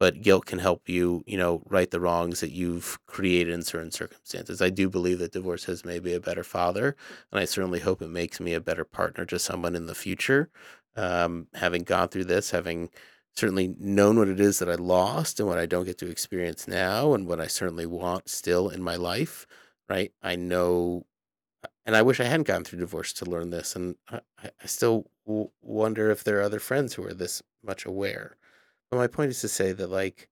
But 0.00 0.22
guilt 0.22 0.46
can 0.46 0.58
help 0.58 0.88
you, 0.88 1.22
you 1.26 1.36
know, 1.38 1.62
right 1.66 1.88
the 1.90 2.00
wrongs 2.00 2.40
that 2.40 2.50
you've 2.50 2.98
created 3.06 3.54
in 3.54 3.62
certain 3.62 3.92
circumstances. 3.92 4.60
I 4.60 4.68
do 4.70 4.90
believe 4.90 5.20
that 5.20 5.32
divorce 5.32 5.64
has 5.64 5.84
made 5.84 6.02
me 6.04 6.14
a 6.14 6.20
better 6.20 6.42
father, 6.44 6.96
and 7.30 7.40
I 7.40 7.44
certainly 7.44 7.78
hope 7.78 8.02
it 8.02 8.08
makes 8.08 8.40
me 8.40 8.54
a 8.54 8.60
better 8.60 8.84
partner 8.84 9.24
to 9.26 9.38
someone 9.38 9.76
in 9.76 9.86
the 9.86 9.94
future. 9.94 10.50
Um, 10.96 11.48
having 11.54 11.82
gone 11.84 12.08
through 12.08 12.24
this, 12.24 12.50
having 12.50 12.90
certainly 13.36 13.74
known 13.78 14.18
what 14.18 14.28
it 14.28 14.40
is 14.40 14.58
that 14.58 14.68
I 14.70 14.74
lost 14.76 15.40
and 15.40 15.48
what 15.48 15.58
I 15.58 15.66
don't 15.66 15.84
get 15.84 15.98
to 15.98 16.10
experience 16.10 16.68
now, 16.68 17.14
and 17.14 17.26
what 17.26 17.40
I 17.40 17.46
certainly 17.46 17.86
want 17.86 18.28
still 18.28 18.68
in 18.68 18.82
my 18.82 18.96
life, 18.96 19.46
right? 19.88 20.12
I 20.22 20.36
know, 20.36 21.06
and 21.86 21.96
I 21.96 22.02
wish 22.02 22.20
I 22.20 22.24
hadn't 22.24 22.46
gone 22.46 22.64
through 22.64 22.80
divorce 22.80 23.12
to 23.14 23.24
learn 23.24 23.50
this, 23.50 23.74
and 23.76 23.96
I, 24.08 24.20
I 24.42 24.66
still 24.66 25.10
w- 25.26 25.50
wonder 25.62 26.10
if 26.10 26.24
there 26.24 26.38
are 26.38 26.42
other 26.42 26.60
friends 26.60 26.94
who 26.94 27.04
are 27.04 27.14
this 27.14 27.42
much 27.62 27.84
aware. 27.86 28.36
But 28.90 28.98
my 28.98 29.06
point 29.08 29.30
is 29.30 29.40
to 29.40 29.48
say 29.48 29.72
that, 29.72 29.90
like, 29.90 30.28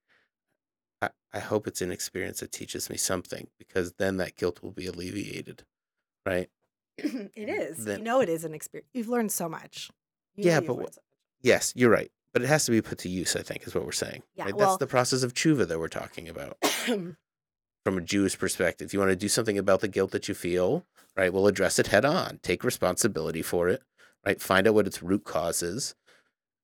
I, 1.00 1.10
I 1.32 1.38
hope 1.40 1.66
it's 1.66 1.82
an 1.82 1.90
experience 1.92 2.40
that 2.40 2.52
teaches 2.52 2.88
me 2.88 2.96
something 2.96 3.48
because 3.58 3.94
then 3.94 4.18
that 4.18 4.36
guilt 4.36 4.62
will 4.62 4.70
be 4.70 4.86
alleviated, 4.86 5.64
right? 6.24 6.50
it 6.98 7.30
is. 7.48 7.84
Then- 7.84 7.98
you 7.98 8.04
know, 8.04 8.20
it 8.20 8.28
is 8.28 8.44
an 8.44 8.54
experience. 8.54 8.90
You've 8.94 9.08
learned 9.08 9.32
so 9.32 9.48
much. 9.48 9.90
You 10.36 10.44
Yeah, 10.44 10.60
but 10.60 10.76
learned 10.76 10.88
wh- 10.90 10.94
so 10.94 11.00
Yes, 11.40 11.72
you're 11.74 11.90
right. 11.90 12.12
But 12.32 12.42
it 12.42 12.48
has 12.48 12.64
to 12.64 12.70
be 12.70 12.80
put 12.80 12.98
to 12.98 13.08
use, 13.08 13.36
I 13.36 13.42
think, 13.42 13.66
is 13.66 13.74
what 13.74 13.84
we're 13.84 13.92
saying. 13.92 14.22
Yeah, 14.34 14.44
right? 14.44 14.54
well- 14.54 14.68
That's 14.70 14.78
the 14.78 14.86
process 14.86 15.22
of 15.22 15.34
tshuva 15.34 15.68
that 15.68 15.78
we're 15.78 15.88
talking 15.88 16.28
about. 16.28 16.56
from 17.84 17.98
a 17.98 18.00
Jewish 18.00 18.38
perspective. 18.38 18.92
You 18.92 18.98
want 19.00 19.10
to 19.10 19.16
do 19.16 19.28
something 19.28 19.58
about 19.58 19.80
the 19.80 19.88
guilt 19.88 20.12
that 20.12 20.28
you 20.28 20.34
feel, 20.34 20.86
right? 21.16 21.32
We'll 21.32 21.46
address 21.48 21.78
it 21.78 21.88
head 21.88 22.04
on. 22.04 22.38
Take 22.42 22.62
responsibility 22.64 23.42
for 23.42 23.68
it, 23.68 23.82
right? 24.24 24.40
Find 24.40 24.66
out 24.68 24.74
what 24.74 24.86
its 24.86 25.02
root 25.02 25.24
cause 25.24 25.62
is. 25.62 25.94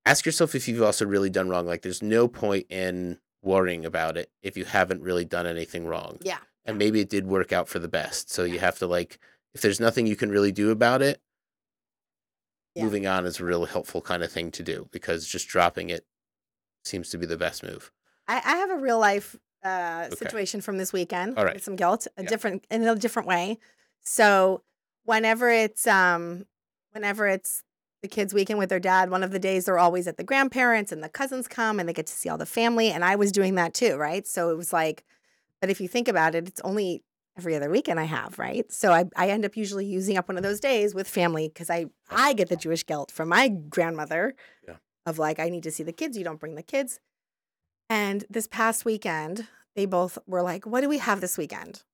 Ask 0.07 0.25
yourself 0.25 0.55
if 0.55 0.69
you've 0.69 0.83
also 0.83 1.05
really 1.07 1.29
done 1.29 1.49
wrong. 1.49 1.67
Like, 1.67 1.83
there's 1.83 2.03
no 2.03 2.29
point 2.29 2.67
in 2.71 3.19
worrying 3.43 3.85
about 3.85 4.17
it 4.17 4.31
if 4.43 4.57
you 4.57 4.65
haven't 4.65 5.03
really 5.03 5.25
done 5.25 5.47
anything 5.47 5.87
wrong. 5.87 6.19
yeah. 6.23 6.39
And 6.65 6.77
maybe 6.79 7.01
it 7.01 7.09
did 7.09 7.27
work 7.27 7.51
out 7.51 7.67
for 7.67 7.79
the 7.79 7.89
best. 7.89 8.31
So 8.31 8.45
you 8.45 8.59
have 8.59 8.79
to, 8.81 8.87
like, 8.87 9.19
if 9.55 9.63
there's 9.63 9.81
nothing 9.81 10.07
you 10.07 10.17
can 10.17 10.31
really 10.31 10.53
do 10.53 10.71
about 10.71 11.01
it, 11.01 11.19
Yeah. 12.79 12.85
moving 12.85 13.07
on 13.07 13.27
is 13.27 13.41
a 13.41 13.45
real 13.45 13.65
helpful 13.67 14.01
kind 14.01 14.23
of 14.23 14.31
thing 14.33 14.51
to 14.53 14.63
do 14.63 14.89
because 14.93 15.27
just 15.27 15.49
dropping 15.49 15.91
it 15.91 16.07
seems 16.85 17.11
to 17.11 17.19
be 17.19 17.27
the 17.27 17.37
best 17.37 17.63
move. 17.63 17.91
I, 18.27 18.37
I 18.45 18.57
have 18.57 18.71
a 18.71 18.77
real 18.77 18.99
life 18.99 19.37
uh, 19.65 20.05
Okay. 20.05 20.15
situation 20.17 20.61
from 20.61 20.79
this 20.79 20.93
weekend 20.93 21.37
All 21.37 21.45
right. 21.45 21.55
with 21.55 21.65
some 21.65 21.77
guilt, 21.77 22.07
a 22.17 22.23
Yeah. 22.23 22.29
different 22.29 22.67
in 22.71 22.87
a 22.87 22.95
different 22.95 23.29
way. 23.29 23.59
So 24.03 24.63
whenever 25.05 25.51
it's 25.51 25.87
um 25.87 26.45
whenever 26.93 27.27
it's 27.27 27.63
the 28.03 28.09
kids' 28.09 28.33
weekend 28.33 28.59
with 28.61 28.69
their 28.69 28.79
dad, 28.79 29.11
one 29.11 29.25
of 29.25 29.33
the 29.33 29.41
days 29.41 29.65
they're 29.65 29.79
always 29.79 30.07
at 30.07 30.17
the 30.17 30.25
grandparents 30.25 30.93
and 30.93 31.03
the 31.03 31.09
cousins 31.09 31.49
come 31.49 31.81
and 31.81 31.89
they 31.89 31.93
get 31.93 32.07
to 32.07 32.13
see 32.13 32.29
all 32.29 32.39
the 32.39 32.47
family. 32.47 32.91
And 32.91 33.05
I 33.05 33.17
was 33.17 33.33
doing 33.33 33.57
that 33.57 33.75
too, 33.75 33.97
right? 33.97 34.27
So 34.27 34.51
it 34.51 34.57
was 34.57 34.73
like, 34.73 35.05
but 35.61 35.69
if 35.71 35.81
you 35.81 35.89
think 35.89 36.07
about 36.07 36.37
it, 36.37 36.47
it's 36.47 36.61
only 36.61 37.03
every 37.39 37.55
other 37.55 37.71
weekend 37.71 38.01
I 38.01 38.05
have, 38.05 38.39
right? 38.39 38.71
So 38.73 38.93
I, 38.93 39.05
I 39.17 39.31
end 39.31 39.45
up 39.45 39.57
usually 39.57 39.87
using 39.87 40.19
up 40.19 40.29
one 40.29 40.37
of 40.37 40.43
those 40.43 40.61
days 40.61 40.95
with 40.95 41.09
family 41.09 41.49
because 41.49 41.71
I 41.71 41.87
I 42.11 42.33
get 42.33 42.49
the 42.49 42.57
Jewish 42.57 42.85
guilt 42.85 43.11
from 43.13 43.29
my 43.29 43.49
grandmother 43.49 44.35
Yeah. 44.67 44.77
of 45.07 45.19
like 45.19 45.39
I 45.39 45.49
need 45.49 45.63
to 45.63 45.71
see 45.71 45.85
the 45.85 45.93
kids. 45.93 46.19
You 46.19 46.25
don't 46.25 46.41
bring 46.41 46.57
the 46.57 46.63
kids. 46.63 47.01
And 47.89 48.25
this 48.29 48.47
past 48.47 48.85
weekend, 48.85 49.47
they 49.77 49.87
both 49.87 50.19
were 50.27 50.43
like, 50.43 50.67
What 50.67 50.81
do 50.81 50.89
we 50.89 50.99
have 50.99 51.21
this 51.21 51.39
weekend? 51.39 51.85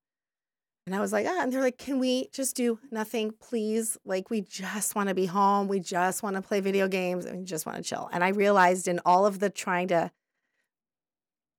And 0.86 0.94
I 0.94 1.00
was 1.00 1.12
like, 1.12 1.26
Ah, 1.28 1.42
and 1.42 1.52
they're 1.52 1.60
like, 1.60 1.78
Can 1.78 1.98
we 1.98 2.28
just 2.32 2.56
do 2.56 2.78
nothing, 2.90 3.32
please? 3.38 3.98
Like, 4.04 4.30
we 4.30 4.40
just 4.40 4.94
want 4.94 5.10
to 5.10 5.14
be 5.14 5.26
home. 5.26 5.68
We 5.68 5.78
just 5.80 6.22
want 6.22 6.36
to 6.36 6.42
play 6.42 6.60
video 6.60 6.88
games 6.88 7.26
and 7.26 7.38
we 7.38 7.44
just 7.44 7.66
want 7.66 7.76
to 7.76 7.84
chill. 7.84 8.08
And 8.12 8.24
I 8.24 8.28
realized 8.28 8.88
in 8.88 8.98
all 9.04 9.26
of 9.26 9.40
the 9.40 9.50
trying 9.50 9.88
to, 9.88 10.10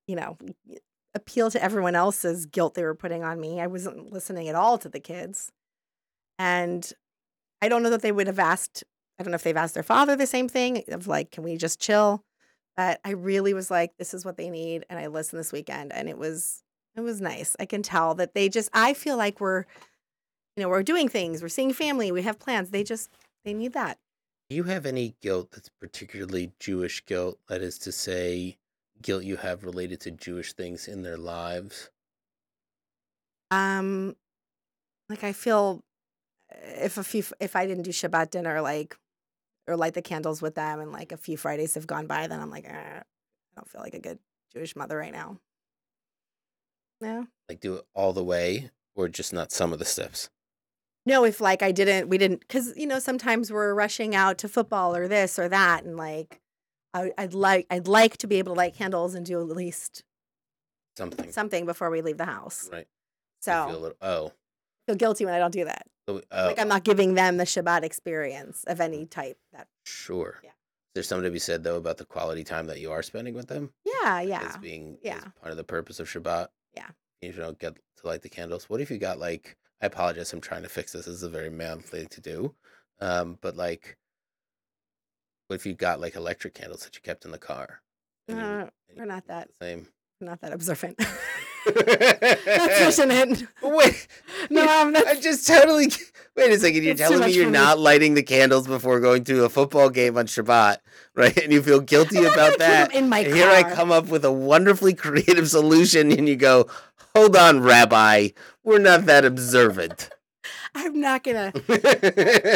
you 0.08 0.16
know, 0.16 0.38
appeal 1.16 1.50
to 1.50 1.64
everyone 1.64 1.96
else's 1.96 2.46
guilt 2.46 2.76
they 2.76 2.84
were 2.84 2.94
putting 2.94 3.24
on 3.24 3.40
me, 3.40 3.60
I 3.60 3.68
wasn't 3.68 4.12
listening 4.12 4.48
at 4.50 4.56
all 4.56 4.78
to 4.78 4.90
the 4.90 5.00
kids. 5.00 5.52
And 6.38 6.92
I 7.62 7.70
don't 7.70 7.82
know 7.82 7.90
that 7.90 8.02
they 8.02 8.12
would 8.12 8.28
have 8.28 8.40
asked, 8.40 8.84
I 9.18 9.24
don't 9.24 9.32
know 9.32 9.36
if 9.36 9.44
they've 9.44 9.58
asked 9.58 9.74
their 9.74 9.84
father 9.84 10.16
the 10.16 10.28
same 10.28 10.50
thing 10.50 10.84
of 10.90 11.08
like, 11.08 11.32
Can 11.32 11.44
we 11.44 11.58
just 11.58 11.80
chill? 11.80 12.24
But 12.78 13.00
I 13.06 13.12
really 13.12 13.54
was 13.54 13.72
like, 13.72 13.94
this 13.98 14.14
is 14.14 14.26
what 14.26 14.38
they 14.38 14.50
need. 14.50 14.86
And 14.90 15.00
I 15.00 15.08
listened 15.08 15.40
this 15.40 15.54
weekend 15.54 15.94
and 15.94 16.10
it 16.10 16.18
was 16.18 16.62
it 16.96 17.02
was 17.02 17.22
nice. 17.22 17.56
I 17.60 17.66
can 17.66 17.82
tell 17.82 18.16
that 18.16 18.34
they 18.34 18.50
just 18.50 18.70
I 18.74 18.94
feel 18.94 19.18
like 19.18 19.40
we're, 19.40 19.66
you 20.56 20.64
know, 20.64 20.70
we're 20.70 20.84
doing 20.84 21.10
things, 21.10 21.42
we're 21.42 21.50
seeing 21.50 21.74
family, 21.74 22.12
we 22.12 22.22
have 22.24 22.40
plans. 22.40 22.70
They 22.70 22.84
just 22.84 23.10
they 23.46 23.54
need 23.54 23.74
that. 23.74 23.98
Do 24.50 24.56
you 24.56 24.64
have 24.64 24.86
any 24.86 25.16
guilt 25.22 25.52
that's 25.52 25.70
particularly 25.82 26.52
Jewish 26.60 27.04
guilt? 27.06 27.40
That 27.48 27.62
is 27.62 27.80
to 27.80 27.92
say, 27.92 28.58
guilt 29.06 29.24
you 29.24 29.38
have 29.38 29.64
related 29.64 30.02
to 30.02 30.12
Jewish 30.12 30.54
things 30.54 30.88
in 30.88 31.04
their 31.04 31.18
lives? 31.18 31.92
Um 33.52 34.16
like 35.10 35.24
I 35.24 35.32
feel 35.32 35.84
if 36.50 36.98
a 36.98 37.04
few 37.04 37.24
if 37.40 37.56
I 37.56 37.68
didn't 37.68 37.84
do 37.84 37.92
Shabbat 37.92 38.32
dinner 38.32 38.62
like 38.62 38.98
or 39.68 39.78
light 39.78 39.94
the 39.94 40.02
candles 40.02 40.42
with 40.42 40.56
them 40.56 40.80
and 40.80 40.92
like 40.92 41.12
a 41.12 41.18
few 41.18 41.38
Fridays 41.38 41.76
have 41.76 41.88
gone 41.88 42.08
by, 42.08 42.28
then 42.28 42.40
I'm 42.40 42.50
like, 42.50 42.66
"Eh, 42.66 43.00
I 43.00 43.04
don't 43.56 43.70
feel 43.70 43.82
like 43.82 43.94
a 43.94 44.00
good 44.00 44.20
Jewish 44.52 44.76
mother 44.76 44.98
right 44.98 45.14
now. 45.14 45.40
No. 47.02 47.28
Like, 47.50 47.60
do 47.60 47.76
it 47.76 47.86
all 47.94 48.14
the 48.14 48.24
way, 48.24 48.72
or 48.96 49.10
just 49.10 49.34
not 49.34 49.52
some 49.52 49.74
of 49.74 49.80
the 49.80 49.86
steps? 49.86 50.30
No, 51.06 51.24
if 51.24 51.40
like 51.42 51.62
I 51.62 51.72
didn't, 51.72 52.10
we 52.10 52.18
didn't, 52.18 52.40
because 52.40 52.76
you 52.76 52.88
know 52.88 53.00
sometimes 53.00 53.52
we're 53.52 53.74
rushing 53.74 54.16
out 54.16 54.38
to 54.40 54.48
football 54.48 54.96
or 54.96 55.08
this 55.08 55.38
or 55.38 55.48
that, 55.50 55.84
and 55.84 55.98
like 55.98 56.42
I, 56.96 57.12
I'd 57.18 57.34
like 57.34 57.68
I'd 57.70 57.88
like 57.88 58.18
to 58.18 58.28
be 58.28 58.38
able 58.38 58.54
to 58.54 58.58
light 58.58 58.74
candles 58.76 59.14
and 59.16 59.26
do 59.26 59.40
at 59.42 59.48
least 59.48 60.04
Something. 60.98 61.32
something 61.32 61.66
before 61.66 61.90
we 61.90 62.02
leave 62.02 62.18
the 62.18 62.26
house. 62.26 62.70
Right. 62.72 62.88
So 63.42 63.52
You 63.52 63.68
feel 63.70 63.78
a 63.78 63.82
little, 63.82 63.98
oh. 64.02 64.32
feel 64.88 64.96
guilty 64.96 65.26
when 65.26 65.34
I 65.34 65.40
don't 65.40 65.52
do 65.52 65.66
that. 65.66 65.86
So, 66.08 66.22
oh. 66.32 66.46
Like 66.46 66.58
I'm 66.60 66.70
not 66.70 66.84
giving 66.84 67.16
them 67.16 67.38
the 67.38 67.44
Shabbat 67.44 67.84
experience 67.84 68.64
of 68.66 68.80
any 68.80 69.06
type. 69.06 69.38
That 69.52 69.68
Sure. 69.84 70.40
Yeah. 70.44 70.52
There's 70.94 71.10
something 71.10 71.26
to 71.26 71.32
be 71.32 71.40
said, 71.40 71.62
though, 71.64 71.76
about 71.76 71.98
the 71.98 72.06
quality 72.06 72.46
time 72.46 72.68
that 72.68 72.80
you 72.80 72.92
are 72.94 73.04
spending 73.04 73.34
with 73.34 73.48
them. 73.48 73.72
yeah, 73.84 74.14
like, 74.14 74.30
yeah, 74.30 74.48
As 74.48 74.58
being 74.58 74.98
yeah. 75.04 75.18
as 75.18 75.32
part 75.42 75.52
of 75.52 75.58
the 75.58 75.64
purpose 75.66 76.00
of 76.00 76.08
Shabbat. 76.08 76.48
Yeah. 76.74 76.88
You 77.22 77.34
don't 77.34 77.60
get 77.60 77.76
to 77.76 78.08
light 78.08 78.22
the 78.22 78.30
candles. 78.30 78.70
What 78.70 78.80
if 78.80 78.90
you 78.90 78.98
got, 78.98 79.20
like, 79.20 79.58
I 79.82 79.88
apologize, 79.88 80.32
I'm 80.32 80.40
trying 80.40 80.64
to 80.64 80.70
fix 80.70 80.94
this. 80.94 81.06
This 81.06 81.16
is 81.16 81.24
a 81.24 81.30
very 81.30 81.50
man 81.50 81.80
thing 81.80 82.08
to 82.08 82.22
do. 82.22 82.56
Um, 83.02 83.38
but, 83.42 83.58
like, 83.58 83.98
what 85.48 85.56
if 85.56 85.66
you 85.66 85.74
got, 85.74 86.00
like, 86.02 86.16
electric 86.16 86.54
candles 86.54 86.84
that 86.84 86.96
you 86.96 87.02
kept 87.02 87.26
in 87.26 87.32
the 87.32 87.38
car? 87.38 87.82
And 88.28 88.38
you- 88.38 88.44
Uh, 88.44 88.50
and 88.60 88.70
you 88.90 88.96
we're 88.98 89.06
not 89.06 89.28
that 89.28 89.50
the 89.60 89.66
same. 89.66 89.88
I'm 90.22 90.28
not 90.28 90.42
that 90.42 90.54
observant. 90.54 90.98
That's 91.66 92.96
pushing 92.96 93.12
it. 93.12 93.48
Wait, 93.62 94.08
No, 94.52 94.68
um, 94.82 94.94
that's, 94.94 95.08
I 95.08 95.20
just 95.20 95.48
totally. 95.48 95.88
Wait 96.38 96.52
a 96.52 96.60
second. 96.60 96.84
You're 96.84 96.92
It's 96.92 97.02
too 97.02 97.06
telling 97.08 97.20
me 97.22 97.26
much 97.26 97.36
you're 97.36 97.46
for 97.46 97.52
me. 97.52 97.58
not 97.58 97.80
lighting 97.80 98.14
the 98.14 98.22
candles 98.24 98.68
before 98.68 99.00
going 99.00 99.24
to 99.26 99.46
a 99.46 99.50
football 99.50 99.90
game 99.90 100.16
on 100.18 100.28
Shabbat, 100.28 100.78
right? 101.16 101.36
And 101.38 101.52
you 101.52 101.64
feel 101.64 101.80
guilty 101.82 102.20
I'm 102.20 102.24
not 102.26 102.34
about 102.36 102.60
that. 102.60 102.94
in 102.94 103.10
my 103.10 103.20
and 103.20 103.34
here 103.36 103.50
I 103.50 103.64
car. 103.64 103.72
come 103.74 103.92
up 103.92 104.08
with 104.10 104.24
a 104.26 104.32
wonderfully 104.32 104.94
creative 104.94 105.50
solution, 105.50 106.12
and 106.12 106.30
you 106.30 106.36
go, 106.36 106.70
"Hold 107.16 107.36
on, 107.36 107.62
Rabbi, 107.62 108.30
we're 108.64 108.78
not 108.80 109.06
that 109.08 109.26
observant." 109.26 110.10
I'm 110.76 111.00
not 111.02 111.24
gonna 111.24 111.52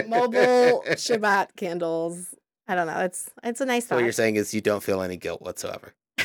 mobile 0.08 0.84
Shabbat 0.90 1.56
candles. 1.58 2.36
I 2.70 2.76
don't 2.76 2.86
know. 2.86 3.00
It's 3.00 3.32
it's 3.44 3.60
a 3.62 3.66
nice 3.66 3.88
So 3.88 3.96
what 3.96 4.04
you're 4.04 4.14
saying 4.14 4.36
is 4.36 4.54
you 4.54 4.62
don't 4.62 4.84
feel 4.84 5.02
any 5.02 5.18
guilt 5.18 5.42
whatsoever. 5.42 5.96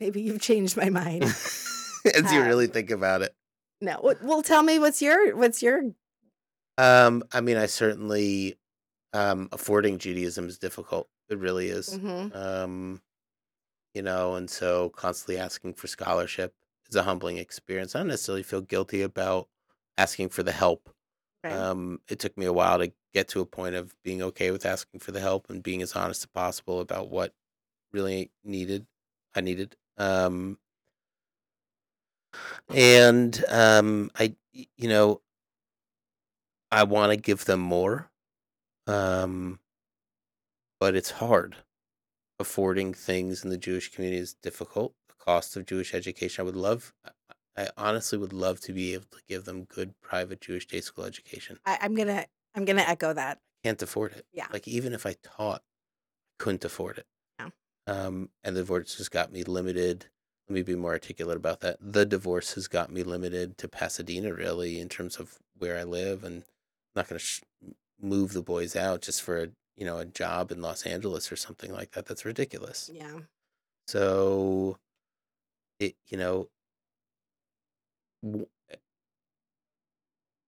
Maybe 0.00 0.20
you've 0.20 0.40
changed 0.42 0.76
my 0.76 0.90
mind. 0.90 1.22
As 1.24 2.32
you 2.32 2.40
Uh, 2.40 2.46
really 2.46 2.66
think 2.66 2.90
about 2.90 3.22
it. 3.22 3.34
No, 3.80 4.00
well, 4.22 4.42
tell 4.42 4.62
me 4.62 4.78
what's 4.78 5.00
your 5.00 5.36
what's 5.36 5.62
your 5.62 5.82
Um, 6.78 7.22
I 7.32 7.40
mean, 7.40 7.56
I 7.56 7.66
certainly 7.66 8.58
um 9.12 9.48
affording 9.52 9.98
Judaism 9.98 10.48
is 10.48 10.58
difficult. 10.58 11.08
It 11.28 11.38
really 11.38 11.68
is. 11.68 11.90
Mhm. 11.98 12.34
Um, 12.34 13.00
you 13.94 14.02
know, 14.02 14.34
and 14.34 14.50
so 14.50 14.90
constantly 14.90 15.38
asking 15.38 15.74
for 15.74 15.86
scholarship 15.86 16.52
is 16.88 16.96
a 16.96 17.02
humbling 17.04 17.38
experience. 17.38 17.94
I 17.94 18.00
don't 18.00 18.08
necessarily 18.08 18.42
feel 18.42 18.60
guilty 18.60 19.02
about 19.02 19.48
asking 19.96 20.30
for 20.30 20.42
the 20.42 20.52
help. 20.52 20.90
Right? 21.50 21.52
Um, 21.52 22.00
it 22.08 22.18
took 22.18 22.36
me 22.36 22.46
a 22.46 22.52
while 22.52 22.78
to 22.78 22.92
get 23.14 23.28
to 23.28 23.40
a 23.40 23.46
point 23.46 23.74
of 23.74 23.94
being 24.02 24.22
okay 24.22 24.50
with 24.50 24.66
asking 24.66 25.00
for 25.00 25.12
the 25.12 25.20
help 25.20 25.48
and 25.50 25.62
being 25.62 25.82
as 25.82 25.94
honest 25.94 26.22
as 26.22 26.26
possible 26.26 26.80
about 26.80 27.10
what 27.10 27.32
really 27.92 28.30
needed 28.44 28.86
I 29.34 29.42
needed. 29.42 29.76
Um, 29.98 30.58
and 32.74 33.44
um, 33.48 34.10
I, 34.18 34.34
you 34.52 34.88
know, 34.88 35.20
I 36.70 36.84
want 36.84 37.12
to 37.12 37.16
give 37.16 37.44
them 37.44 37.60
more, 37.60 38.10
um, 38.86 39.60
but 40.80 40.96
it's 40.96 41.10
hard. 41.12 41.56
Affording 42.38 42.92
things 42.92 43.44
in 43.44 43.50
the 43.50 43.56
Jewish 43.56 43.90
community 43.90 44.20
is 44.20 44.34
difficult. 44.34 44.94
The 45.08 45.14
cost 45.24 45.56
of 45.56 45.66
Jewish 45.66 45.94
education, 45.94 46.42
I 46.42 46.44
would 46.44 46.56
love. 46.56 46.92
I 47.56 47.68
honestly 47.76 48.18
would 48.18 48.32
love 48.32 48.60
to 48.60 48.72
be 48.72 48.94
able 48.94 49.06
to 49.12 49.18
give 49.28 49.44
them 49.44 49.64
good 49.64 49.94
private 50.00 50.40
Jewish 50.40 50.66
day 50.66 50.80
school 50.80 51.04
education. 51.04 51.58
I, 51.64 51.78
I'm 51.80 51.94
gonna 51.94 52.26
I'm 52.54 52.64
gonna 52.64 52.82
echo 52.82 53.12
that. 53.12 53.38
Can't 53.64 53.80
afford 53.80 54.12
it. 54.12 54.26
Yeah. 54.32 54.46
Like 54.52 54.68
even 54.68 54.92
if 54.92 55.06
I 55.06 55.16
taught, 55.22 55.62
couldn't 56.38 56.64
afford 56.64 56.98
it. 56.98 57.06
Yeah. 57.38 57.48
Um, 57.86 58.30
and 58.44 58.54
the 58.54 58.60
divorce 58.60 58.98
has 58.98 59.08
got 59.08 59.32
me 59.32 59.42
limited. 59.42 60.06
Let 60.48 60.54
me 60.54 60.62
be 60.62 60.76
more 60.76 60.92
articulate 60.92 61.36
about 61.36 61.60
that. 61.60 61.78
The 61.80 62.06
divorce 62.06 62.54
has 62.54 62.68
got 62.68 62.92
me 62.92 63.02
limited 63.02 63.58
to 63.58 63.68
Pasadena, 63.68 64.32
really, 64.32 64.78
in 64.78 64.88
terms 64.88 65.16
of 65.16 65.38
where 65.58 65.76
I 65.76 65.82
live, 65.82 66.22
and 66.22 66.42
I'm 66.42 66.44
not 66.94 67.08
going 67.08 67.18
to 67.18 67.24
sh- 67.24 67.42
move 68.00 68.32
the 68.32 68.42
boys 68.42 68.76
out 68.76 69.02
just 69.02 69.22
for 69.22 69.42
a 69.42 69.48
you 69.76 69.84
know 69.84 69.98
a 69.98 70.04
job 70.04 70.52
in 70.52 70.62
Los 70.62 70.84
Angeles 70.84 71.32
or 71.32 71.36
something 71.36 71.72
like 71.72 71.92
that. 71.92 72.06
That's 72.06 72.24
ridiculous. 72.24 72.90
Yeah. 72.92 73.20
So, 73.88 74.78
it 75.80 75.96
you 76.08 76.18
know, 76.18 76.48
w- 78.22 78.46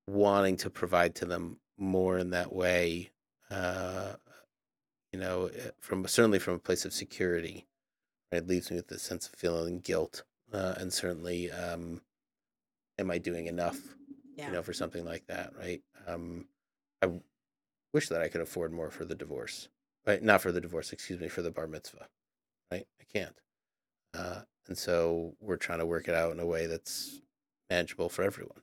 wanting 0.07 0.57
to 0.59 0.71
provide 0.71 1.15
to 1.17 1.25
them 1.27 1.59
more 1.77 2.19
in 2.19 2.31
that 2.31 2.53
way, 2.53 3.11
uh, 3.51 4.15
you 5.13 5.19
know, 5.21 5.47
eh, 5.47 5.71
from 5.81 6.07
certainly 6.07 6.39
from 6.39 6.55
a 6.55 6.59
place 6.59 6.85
of 6.85 6.93
security, 6.93 7.67
it 8.33 8.47
leaves 8.47 8.71
me 8.71 8.77
with 8.77 8.89
this 8.89 9.03
sense 9.03 9.27
of 9.29 9.35
feeling 9.35 9.81
guilt, 9.81 10.25
uh, 10.53 10.75
and 10.79 10.93
certainly, 10.93 11.51
um, 11.51 12.03
am 12.99 13.11
I 13.11 13.19
doing 13.19 13.47
enough, 13.47 13.79
Yeah. 14.37 14.47
you 14.49 14.53
know, 14.53 14.63
for 14.63 14.73
something 14.73 15.05
like 15.05 15.27
that, 15.27 15.55
right? 15.57 15.83
Um, 16.07 16.49
I 17.03 17.07
w- 17.07 17.23
wish 17.93 18.09
that 18.09 18.21
I 18.23 18.29
could 18.29 18.41
afford 18.41 18.73
more 18.73 18.91
for 18.91 19.05
the 19.05 19.15
divorce, 19.15 19.69
right? 20.07 20.23
Not 20.23 20.43
for 20.43 20.53
the 20.53 20.61
divorce, 20.61 20.93
excuse 20.93 21.21
me, 21.21 21.29
for 21.29 21.43
the 21.43 21.51
bar 21.51 21.67
mitzvah, 21.67 22.09
right? 22.71 22.87
I 23.01 23.05
can't. 23.05 23.41
Uh, 24.15 24.43
and 24.67 24.77
so 24.77 25.37
we're 25.41 25.57
trying 25.57 25.79
to 25.79 25.87
work 25.87 26.09
it 26.09 26.15
out 26.15 26.33
in 26.33 26.41
a 26.41 26.47
way 26.47 26.67
that's 26.67 27.21
manageable 27.71 28.09
for 28.09 28.23
everyone. 28.23 28.63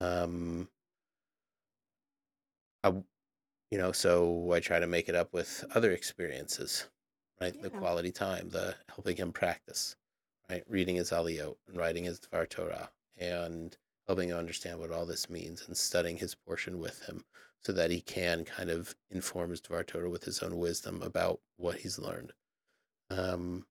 Um, 0.00 0.68
I, 2.82 2.92
you 3.70 3.78
know, 3.78 3.92
so 3.92 4.52
I 4.52 4.60
try 4.60 4.78
to 4.78 4.86
make 4.86 5.08
it 5.08 5.14
up 5.14 5.32
with 5.32 5.64
other 5.74 5.92
experiences, 5.92 6.88
right? 7.40 7.60
The 7.60 7.70
quality 7.70 8.12
time, 8.12 8.50
the 8.50 8.74
helping 8.88 9.16
him 9.16 9.32
practice, 9.32 9.96
right? 10.50 10.62
Reading 10.68 10.96
his 10.96 11.10
Aliyot 11.10 11.56
and 11.68 11.76
writing 11.76 12.04
his 12.04 12.20
Dvar 12.20 12.48
Torah 12.48 12.90
and 13.16 13.76
helping 14.06 14.28
him 14.28 14.36
understand 14.36 14.78
what 14.78 14.90
all 14.90 15.06
this 15.06 15.30
means 15.30 15.64
and 15.66 15.76
studying 15.76 16.18
his 16.18 16.34
portion 16.34 16.78
with 16.78 17.06
him 17.06 17.24
so 17.62 17.72
that 17.72 17.90
he 17.90 18.00
can 18.00 18.44
kind 18.44 18.68
of 18.68 18.94
inform 19.10 19.50
his 19.50 19.62
Dvar 19.62 19.86
Torah 19.86 20.10
with 20.10 20.24
his 20.24 20.40
own 20.42 20.58
wisdom 20.58 21.02
about 21.02 21.40
what 21.56 21.76
he's 21.76 21.98
learned. 21.98 22.32
Um, 23.10 23.66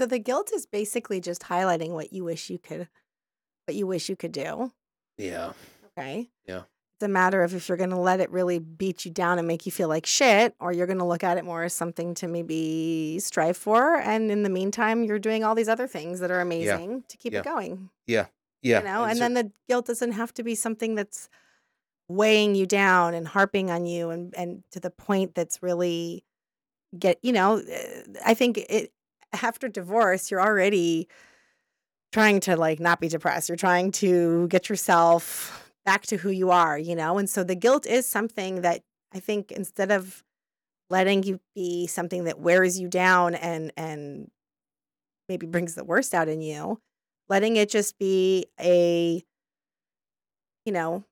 So 0.00 0.06
the 0.06 0.18
guilt 0.18 0.50
is 0.54 0.64
basically 0.64 1.20
just 1.20 1.42
highlighting 1.42 1.90
what 1.90 2.10
you 2.10 2.24
wish 2.24 2.48
you 2.48 2.58
could 2.58 2.88
what 3.66 3.74
you 3.74 3.86
wish 3.86 4.08
you 4.08 4.16
could 4.16 4.32
do. 4.32 4.72
yeah. 5.18 5.52
Okay. 5.98 6.30
Yeah. 6.46 6.62
It's 6.96 7.02
a 7.04 7.08
matter 7.08 7.42
of 7.42 7.54
if 7.54 7.68
you're 7.68 7.76
going 7.76 7.90
to 7.90 7.98
let 7.98 8.18
it 8.20 8.30
really 8.30 8.58
beat 8.58 9.04
you 9.04 9.10
down 9.10 9.38
and 9.38 9.46
make 9.46 9.66
you 9.66 9.72
feel 9.72 9.88
like 9.88 10.06
shit, 10.06 10.54
or 10.58 10.72
you're 10.72 10.86
going 10.86 10.98
to 11.00 11.04
look 11.04 11.22
at 11.22 11.36
it 11.36 11.44
more 11.44 11.64
as 11.64 11.74
something 11.74 12.14
to 12.14 12.28
maybe 12.28 13.18
strive 13.20 13.58
for. 13.58 13.96
And 13.96 14.30
in 14.30 14.42
the 14.42 14.48
meantime, 14.48 15.04
you're 15.04 15.18
doing 15.18 15.44
all 15.44 15.54
these 15.54 15.68
other 15.68 15.86
things 15.86 16.20
that 16.20 16.30
are 16.30 16.40
amazing 16.40 17.04
to 17.08 17.16
keep 17.18 17.34
Yeah. 17.34 17.40
it 17.40 17.44
going. 17.44 17.90
Yeah. 18.06 18.26
Yeah. 18.62 18.78
You 18.78 18.84
know, 18.86 19.04
and 19.04 19.18
so- 19.18 19.24
then 19.24 19.34
the 19.34 19.52
guilt 19.68 19.84
doesn't 19.86 20.12
have 20.12 20.32
to 20.34 20.42
be 20.42 20.54
something 20.54 20.94
that's 20.94 21.28
weighing 22.08 22.54
you 22.54 22.64
down 22.64 23.12
and 23.12 23.28
harping 23.28 23.70
on 23.70 23.84
you 23.84 24.08
and, 24.08 24.34
and 24.34 24.62
to 24.72 24.80
the 24.80 24.90
point 24.90 25.34
that's 25.34 25.62
really 25.62 26.24
get, 26.98 27.18
you 27.22 27.32
know, 27.32 27.58
eh, 27.58 28.02
I 28.24 28.32
think 28.32 28.56
it 28.56 28.92
after 29.32 29.68
divorce, 29.68 30.30
you're 30.30 30.40
already 30.40 31.08
trying 32.12 32.40
to 32.40 32.56
like 32.56 32.80
not 32.80 33.00
be 33.00 33.08
depressed. 33.08 33.48
You're 33.48 33.56
trying 33.56 33.92
to 33.92 34.48
get 34.48 34.68
yourself 34.68 35.72
back 35.84 36.02
to 36.06 36.16
who 36.16 36.30
you 36.30 36.50
are, 36.50 36.78
you 36.78 36.94
know? 36.94 37.18
And 37.18 37.28
so 37.28 37.44
the 37.44 37.54
guilt 37.54 37.86
is 37.86 38.06
something 38.06 38.62
that 38.62 38.82
I 39.14 39.20
think 39.20 39.52
instead 39.52 39.90
of 39.90 40.22
letting 40.88 41.22
you 41.22 41.40
be 41.54 41.86
something 41.86 42.24
that 42.24 42.40
wears 42.40 42.78
you 42.78 42.88
down 42.88 43.34
and 43.34 43.72
and 43.76 44.30
maybe 45.28 45.46
brings 45.46 45.74
the 45.74 45.84
worst 45.84 46.12
out 46.14 46.28
in 46.28 46.40
you, 46.40 46.80
letting 47.28 47.56
it 47.56 47.70
just 47.70 47.98
be 47.98 48.46
a 48.60 49.22
you 50.66 50.72
know, 50.72 51.04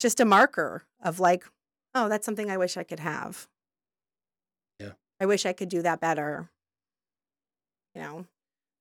just 0.00 0.20
a 0.20 0.24
marker 0.24 0.84
of 1.02 1.20
like, 1.20 1.44
oh, 1.94 2.08
that's 2.08 2.24
something 2.24 2.50
I 2.50 2.56
wish 2.56 2.76
I 2.76 2.82
could 2.82 3.00
have. 3.00 3.46
Yeah. 4.78 4.92
I 5.20 5.26
wish 5.26 5.44
I 5.44 5.52
could 5.52 5.68
do 5.68 5.82
that 5.82 6.00
better. 6.00 6.50
You 7.94 8.02
know, 8.02 8.26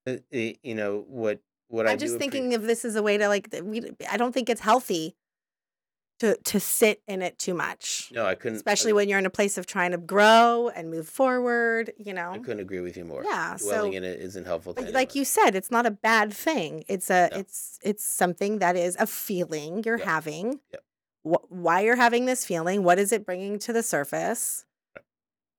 Uh, 0.07 0.17
eh, 0.31 0.53
you 0.63 0.75
know 0.75 1.03
what 1.07 1.39
what 1.67 1.87
I 1.87 1.91
I'm 1.91 1.97
do 1.97 2.05
just 2.05 2.17
thinking 2.17 2.53
of 2.53 2.63
this 2.63 2.83
as 2.85 2.95
a 2.95 3.03
way 3.03 3.17
to 3.17 3.27
like 3.27 3.47
we 3.63 3.81
I 4.09 4.17
don't 4.17 4.33
think 4.33 4.49
it's 4.49 4.61
healthy 4.61 5.15
to 6.19 6.35
to 6.35 6.59
sit 6.59 7.01
in 7.07 7.21
it 7.21 7.39
too 7.39 7.53
much. 7.53 8.11
no, 8.13 8.25
I 8.25 8.35
couldn't. 8.35 8.57
Especially 8.57 8.91
I, 8.91 8.95
when 8.95 9.09
you're 9.09 9.19
in 9.19 9.25
a 9.25 9.29
place 9.31 9.57
of 9.57 9.65
trying 9.65 9.91
to 9.91 9.97
grow 9.97 10.69
and 10.75 10.91
move 10.91 11.07
forward, 11.07 11.93
you 11.97 12.13
know. 12.13 12.31
I 12.31 12.39
couldn't 12.39 12.59
agree 12.59 12.81
with 12.81 12.97
you 12.97 13.05
more. 13.05 13.23
Yeah, 13.23 13.55
dwelling 13.57 13.93
so- 13.93 13.97
in 13.97 14.03
it 14.03 14.19
isn't 14.19 14.45
helpful. 14.45 14.73
To 14.73 14.81
like 14.81 14.89
anyone. 14.89 15.07
you 15.13 15.25
said, 15.25 15.55
it's 15.55 15.71
not 15.71 15.85
a 15.85 15.91
bad 15.91 16.33
thing. 16.33 16.83
It's 16.87 17.09
a 17.09 17.29
No. 17.31 17.37
it's 17.39 17.79
it's 17.83 18.03
something 18.05 18.59
that 18.59 18.75
is 18.75 18.95
a 18.99 19.07
feeling 19.07 19.83
you're 19.85 19.97
Yep. 19.97 20.07
having. 20.07 20.59
Yep. 20.71 20.83
Wh- 21.23 21.51
why 21.51 21.81
you're 21.81 21.95
having 21.95 22.25
this 22.25 22.45
feeling? 22.45 22.83
What 22.83 22.99
is 22.99 23.11
it 23.11 23.25
bringing 23.25 23.57
to 23.59 23.73
the 23.73 23.83
surface? 23.83 24.65
Right. 24.95 25.05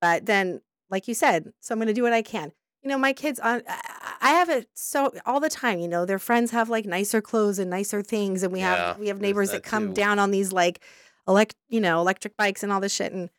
But 0.01 0.26
then, 0.26 0.61
like 0.90 1.09
you 1.09 1.14
said, 1.14 1.53
so 1.61 1.72
I'm 1.72 1.78
going 1.78 1.88
to 1.88 1.94
do 1.94 2.03
what 2.03 2.12
I 2.12 2.22
can. 2.22 2.53
You 2.83 2.89
know, 2.89 2.99
my 2.99 3.12
kids 3.12 3.39
on. 3.41 3.62
I 3.68 3.81
I 4.22 4.31
have 4.33 4.51
it 4.51 4.68
so 4.74 5.12
all 5.26 5.41
the 5.41 5.49
time. 5.49 5.81
You 5.81 5.89
know, 5.89 6.05
their 6.05 6.18
friends 6.18 6.51
have 6.51 6.68
like 6.68 6.85
nicer 6.87 7.20
clothes 7.22 7.59
and 7.59 7.70
nicer 7.70 8.03
things, 8.03 8.43
and 8.43 8.53
we 8.53 8.61
Yeah, 8.61 8.89
have 8.91 8.99
we 8.99 9.09
have 9.09 9.20
neighbors 9.20 9.51
that 9.51 9.62
that 9.62 9.68
come 9.68 9.89
too. 9.89 9.95
down 9.95 10.18
on 10.18 10.31
these 10.31 10.53
like 10.53 10.81
elect 11.28 11.55
you 11.68 11.81
know 11.81 12.01
electric 12.01 12.37
bikes 12.37 12.62
and 12.62 12.72
all 12.72 12.81
this 12.81 12.95
shit 12.95 13.12
and 13.12 13.31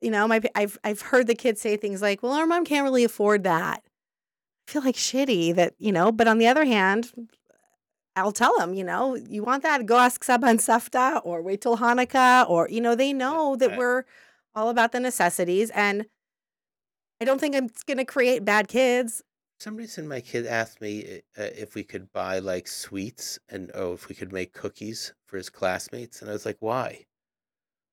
you 0.00 0.10
know 0.10 0.26
my 0.26 0.40
I've 0.54 0.78
I've 0.84 1.00
heard 1.02 1.26
the 1.26 1.34
kids 1.34 1.60
say 1.60 1.76
things 1.76 2.02
like 2.02 2.22
well 2.22 2.32
our 2.32 2.46
mom 2.46 2.64
can't 2.64 2.84
really 2.84 3.04
afford 3.04 3.44
that 3.44 3.82
I 4.68 4.72
feel 4.72 4.82
like 4.82 4.96
shitty 4.96 5.54
that 5.54 5.74
you 5.78 5.92
know 5.92 6.10
but 6.12 6.26
on 6.28 6.38
the 6.38 6.46
other 6.46 6.64
hand 6.64 7.12
I'll 8.16 8.32
tell 8.32 8.56
them 8.58 8.74
you 8.74 8.84
know 8.84 9.14
you 9.14 9.42
want 9.44 9.62
that 9.62 9.86
go 9.86 9.98
ask 9.98 10.24
Saba 10.24 10.46
and 10.46 10.58
Safta 10.58 11.20
or 11.24 11.42
wait 11.42 11.60
till 11.60 11.76
Hanukkah 11.78 12.48
or 12.48 12.68
you 12.70 12.80
know 12.80 12.94
they 12.94 13.12
know 13.12 13.56
that 13.56 13.70
right. 13.70 13.78
we're 13.78 14.04
all 14.54 14.68
about 14.70 14.92
the 14.92 15.00
necessities 15.00 15.70
and 15.70 16.06
I 17.20 17.24
don't 17.24 17.40
think 17.40 17.54
I'm 17.56 17.70
going 17.86 17.98
to 17.98 18.04
create 18.04 18.44
bad 18.44 18.68
kids 18.68 19.22
For 19.58 19.64
some 19.64 19.76
reason 19.76 20.08
my 20.08 20.20
kid 20.20 20.46
asked 20.46 20.80
me 20.80 21.22
uh, 21.36 21.42
if 21.42 21.74
we 21.76 21.84
could 21.84 22.12
buy 22.12 22.38
like 22.40 22.66
sweets 22.66 23.38
and 23.48 23.70
oh 23.74 23.92
if 23.92 24.08
we 24.08 24.14
could 24.14 24.32
make 24.32 24.52
cookies 24.52 25.14
for 25.26 25.36
his 25.36 25.50
classmates 25.50 26.20
and 26.20 26.30
I 26.30 26.32
was 26.32 26.46
like 26.46 26.56
why 26.60 27.06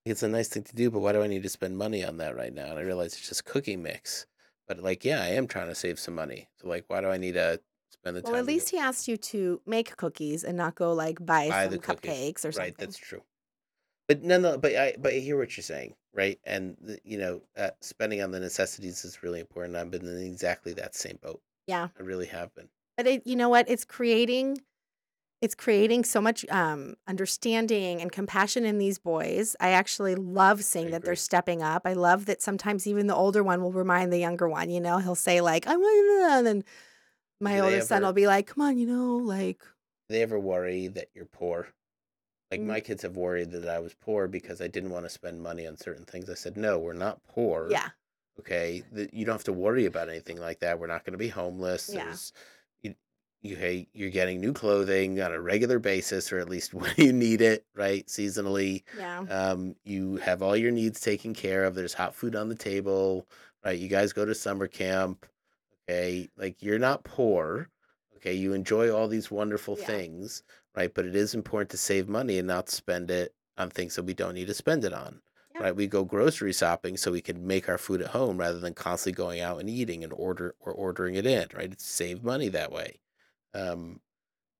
It's 0.05 0.23
a 0.23 0.27
nice 0.29 0.49
thing 0.49 0.63
to 0.63 0.75
do, 0.75 0.91
but 0.91 0.99
why 0.99 1.11
do 1.13 1.21
I 1.23 1.27
need 1.27 1.43
to 1.43 1.49
spend 1.49 1.77
money 1.77 2.03
on 2.05 2.17
that 2.17 2.35
right 2.35 2.53
now? 2.53 2.69
And 2.69 2.79
I 2.79 2.83
realized 2.83 3.17
it's 3.17 3.27
just 3.29 3.45
cookie 3.45 3.77
mix. 3.77 4.27
But 4.67 4.79
like, 4.79 5.05
yeah, 5.05 5.21
I 5.21 5.29
am 5.29 5.47
trying 5.47 5.67
to 5.67 5.75
save 5.75 5.99
some 5.99 6.15
money. 6.15 6.49
So 6.61 6.67
like, 6.69 6.85
why 6.87 7.01
do 7.01 7.09
I 7.09 7.17
need 7.17 7.33
to 7.33 7.61
spend 7.91 8.15
the 8.17 8.21
Well, 8.21 8.33
time 8.33 8.33
Well 8.33 8.41
at 8.41 8.47
least 8.47 8.69
he 8.69 8.77
asked 8.79 9.07
you 9.07 9.17
to 9.17 9.61
make 9.65 9.95
cookies 9.97 10.43
and 10.43 10.57
not 10.57 10.75
go 10.75 10.93
like 10.93 11.25
buy 11.25 11.49
buy 11.49 11.69
some 11.69 11.79
cupcakes 11.79 12.45
or 12.45 12.51
something 12.51 12.59
Right, 12.61 12.77
that's 12.77 12.97
true. 12.97 13.23
But 14.07 14.23
no, 14.23 14.39
no, 14.39 14.57
but 14.57 14.75
I 14.75 14.95
but 14.99 15.13
I 15.13 15.17
hear 15.19 15.37
what 15.37 15.55
you're 15.57 15.63
saying, 15.63 15.95
right? 16.15 16.39
And 16.45 16.77
the, 16.81 16.99
you 17.03 17.17
know, 17.17 17.41
uh, 17.55 17.71
spending 17.81 18.21
on 18.21 18.31
the 18.31 18.39
necessities 18.39 19.05
is 19.05 19.21
really 19.21 19.39
important. 19.39 19.75
I've 19.75 19.91
been 19.91 20.07
in 20.07 20.25
exactly 20.25 20.73
that 20.73 20.95
same 20.95 21.19
boat. 21.21 21.41
Yeah. 21.67 21.89
I 21.99 22.03
really 22.03 22.27
have 22.27 22.55
been. 22.55 22.69
But 22.97 23.05
it, 23.07 23.27
you 23.27 23.35
know 23.35 23.49
what? 23.49 23.69
It's 23.69 23.85
creating 23.85 24.61
it's 25.41 25.53
creating 25.53 26.03
so 26.05 26.21
much 26.21 26.45
um, 26.49 26.95
understanding 27.07 28.01
and 28.01 28.11
compassion 28.11 28.65
in 28.65 28.77
these 28.77 28.97
boys. 28.97 29.55
I 29.59 29.71
actually 29.71 30.15
love 30.15 30.63
seeing 30.63 30.91
that 30.91 31.03
they're 31.03 31.15
stepping 31.15 31.61
up. 31.61 31.83
I 31.85 31.93
love 31.93 32.25
that 32.25 32.41
sometimes 32.41 32.87
even 32.87 33.07
the 33.07 33.15
older 33.15 33.43
one 33.43 33.61
will 33.61 33.73
remind 33.73 34.11
the 34.11 34.17
younger 34.17 34.47
one. 34.47 34.69
You 34.69 34.79
know, 34.79 34.97
he'll 34.97 35.13
say 35.13 35.41
like, 35.41 35.67
"I'm," 35.67 35.83
and 35.83 36.47
then 36.47 36.63
my 37.39 37.57
Do 37.57 37.63
older 37.65 37.81
son 37.81 38.01
will 38.01 38.13
be 38.13 38.27
like, 38.27 38.47
"Come 38.47 38.63
on, 38.63 38.77
you 38.77 38.87
know, 38.87 39.17
like." 39.17 39.61
they 40.07 40.21
ever 40.21 40.39
worry 40.39 40.87
that 40.87 41.09
you're 41.13 41.25
poor? 41.25 41.67
Like 42.51 42.59
Mm. 42.61 42.65
my 42.67 42.79
kids 42.79 43.01
have 43.03 43.17
worried 43.17 43.51
that 43.51 43.67
I 43.67 43.79
was 43.79 43.93
poor 43.95 44.27
because 44.27 44.61
I 44.61 44.67
didn't 44.67 44.91
want 44.91 45.05
to 45.05 45.09
spend 45.09 45.41
money 45.41 45.65
on 45.67 45.77
certain 45.77 46.05
things. 46.05 46.29
I 46.29 46.35
said, 46.35 46.57
"No, 46.57 46.77
we're 46.79 46.93
not 46.93 47.23
poor. 47.27 47.67
Yeah, 47.71 47.89
Okay, 48.39 48.83
that 48.91 49.13
you 49.13 49.25
don't 49.25 49.33
have 49.35 49.43
to 49.45 49.53
worry 49.53 49.85
about 49.85 50.09
anything 50.09 50.37
like 50.39 50.59
that. 50.59 50.77
We're 50.79 50.87
not 50.87 51.05
going 51.05 51.13
to 51.13 51.17
be 51.17 51.29
homeless. 51.29 51.89
Yeah. 51.91 52.05
There's 52.05 52.33
you 52.81 52.95
you 53.41 53.55
hey, 53.55 53.87
you're 53.93 54.09
getting 54.09 54.39
new 54.41 54.53
clothing 54.53 55.19
on 55.21 55.31
a 55.31 55.39
regular 55.41 55.79
basis 55.79 56.31
or 56.31 56.39
at 56.39 56.49
least 56.49 56.73
when 56.73 56.93
you 56.97 57.13
need 57.13 57.41
it, 57.41 57.65
right? 57.73 58.05
Seasonally. 58.07 58.83
yeah, 58.97 59.19
Um, 59.29 59.75
you 59.83 60.17
have 60.17 60.41
all 60.41 60.55
your 60.55 60.71
needs 60.71 60.99
taken 60.99 61.33
care 61.33 61.63
of. 61.63 61.75
There's 61.75 61.93
hot 61.93 62.13
food 62.15 62.35
on 62.35 62.49
the 62.49 62.55
table, 62.55 63.27
right? 63.63 63.77
You 63.79 63.87
guys 63.87 64.13
go 64.13 64.25
to 64.25 64.35
summer 64.35 64.67
camp. 64.67 65.25
Okay, 65.89 66.29
like 66.37 66.61
you're 66.61 66.79
not 66.79 67.03
poor. 67.03 67.69
Okay, 68.17 68.33
you 68.33 68.53
enjoy 68.53 68.91
all 68.91 69.07
these 69.07 69.29
wonderful 69.31 69.77
Yeah. 69.77 69.85
things, 69.85 70.43
right? 70.75 70.93
But 70.93 71.05
it 71.05 71.15
is 71.15 71.33
important 71.33 71.69
to 71.71 71.77
save 71.77 72.07
money 72.07 72.37
and 72.37 72.47
not 72.47 72.69
spend 72.69 73.11
it 73.11 73.35
on 73.57 73.69
things 73.69 73.95
that 73.95 74.03
we 74.03 74.13
don't 74.13 74.33
need 74.35 74.47
to 74.47 74.53
spend 74.53 74.83
it 74.85 74.93
on. 74.93 75.21
Yeah. 75.53 75.63
Right? 75.63 75.75
We 75.75 75.87
go 75.87 76.03
grocery 76.03 76.53
shopping 76.53 76.97
so 76.97 77.11
we 77.11 77.21
can 77.21 77.45
make 77.47 77.69
our 77.69 77.77
food 77.77 78.01
at 78.01 78.09
home 78.09 78.37
rather 78.37 78.59
than 78.59 78.73
constantly 78.73 79.15
going 79.15 79.39
out 79.39 79.59
and 79.59 79.69
eating 79.69 80.03
and 80.03 80.11
order 80.13 80.55
or 80.59 80.73
ordering 80.73 81.15
it 81.15 81.25
in, 81.25 81.47
right? 81.53 81.71
It's 81.71 81.85
save 81.85 82.23
money 82.23 82.49
that 82.49 82.71
way. 82.71 82.99
Um, 83.53 84.01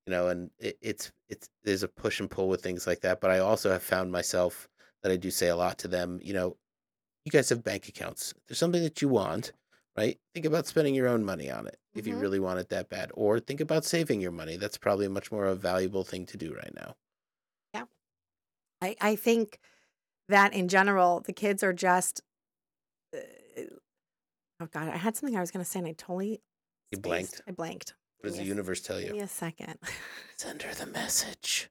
you 0.06 0.12
know, 0.12 0.28
and 0.30 0.51
it, 0.60 0.78
it's 0.82 1.12
it's 1.30 1.49
there's 1.64 1.84
a 1.84 1.88
push 1.88 2.20
and 2.20 2.30
pull 2.30 2.49
with 2.49 2.62
things 2.62 2.88
like 2.88 3.01
that. 3.01 3.22
But 3.22 3.32
I 3.32 3.39
also 3.39 3.72
have 3.72 3.84
found 3.84 4.12
myself 4.12 4.70
that 5.03 5.12
I 5.12 5.18
do 5.18 5.32
say 5.32 5.47
a 5.49 5.56
lot 5.56 5.78
to 5.80 5.88
them. 5.88 6.20
You 6.24 6.34
know, 6.34 6.58
you 7.26 7.32
guys 7.32 7.49
have 7.49 7.64
bank 7.64 7.88
accounts. 7.89 8.34
If 8.38 8.45
there's 8.47 8.60
something 8.60 8.84
that 8.84 9.01
you 9.01 9.10
want, 9.10 9.53
right? 9.98 10.20
Think 10.34 10.46
about 10.46 10.68
spending 10.68 10.93
your 10.96 11.08
own 11.08 11.24
money 11.26 11.50
on 11.50 11.68
it 11.68 11.80
if 11.93 12.06
you 12.08 12.16
Mhm. 12.16 12.22
really 12.22 12.39
want 12.39 12.60
it 12.60 12.70
that 12.70 12.89
bad, 12.89 13.12
or 13.14 13.39
think 13.39 13.62
about 13.62 13.86
saving 13.86 14.22
your 14.22 14.32
money. 14.32 14.58
That's 14.58 14.78
probably 14.78 15.06
a 15.06 15.10
much 15.10 15.32
more 15.32 15.46
a 15.46 15.56
valuable 15.56 16.04
thing 16.04 16.26
to 16.28 16.38
do 16.38 16.54
right 16.54 16.74
now. 16.76 16.96
Yeah. 17.74 17.86
I 18.82 18.96
I 19.02 19.16
think 19.16 19.60
that 20.30 20.54
in 20.54 20.68
general, 20.68 21.22
the 21.22 21.34
kids 21.34 21.64
are 21.64 21.74
just. 21.74 22.22
Uh, 23.16 23.20
oh 24.60 24.66
God, 24.68 24.89
I 24.89 24.98
had 24.98 25.16
something 25.16 25.38
I 25.38 25.41
was 25.41 25.52
going 25.52 25.64
to 25.64 25.70
say 25.70 25.80
and 25.80 25.88
I 25.88 25.93
totally. 25.93 26.41
You 26.91 26.98
spaced. 26.98 27.02
blanked. 27.04 27.41
I 27.48 27.52
blanked. 27.52 27.93
What 28.20 28.30
does 28.30 28.38
the 28.39 28.46
universe 28.46 28.82
tell 28.82 29.00
you? 29.00 29.08
Give 29.08 29.16
me 29.16 29.22
a 29.22 29.28
second. 29.28 29.78
Send 30.38 30.62
her 30.64 30.74
the 30.74 30.86
message. 30.88 31.70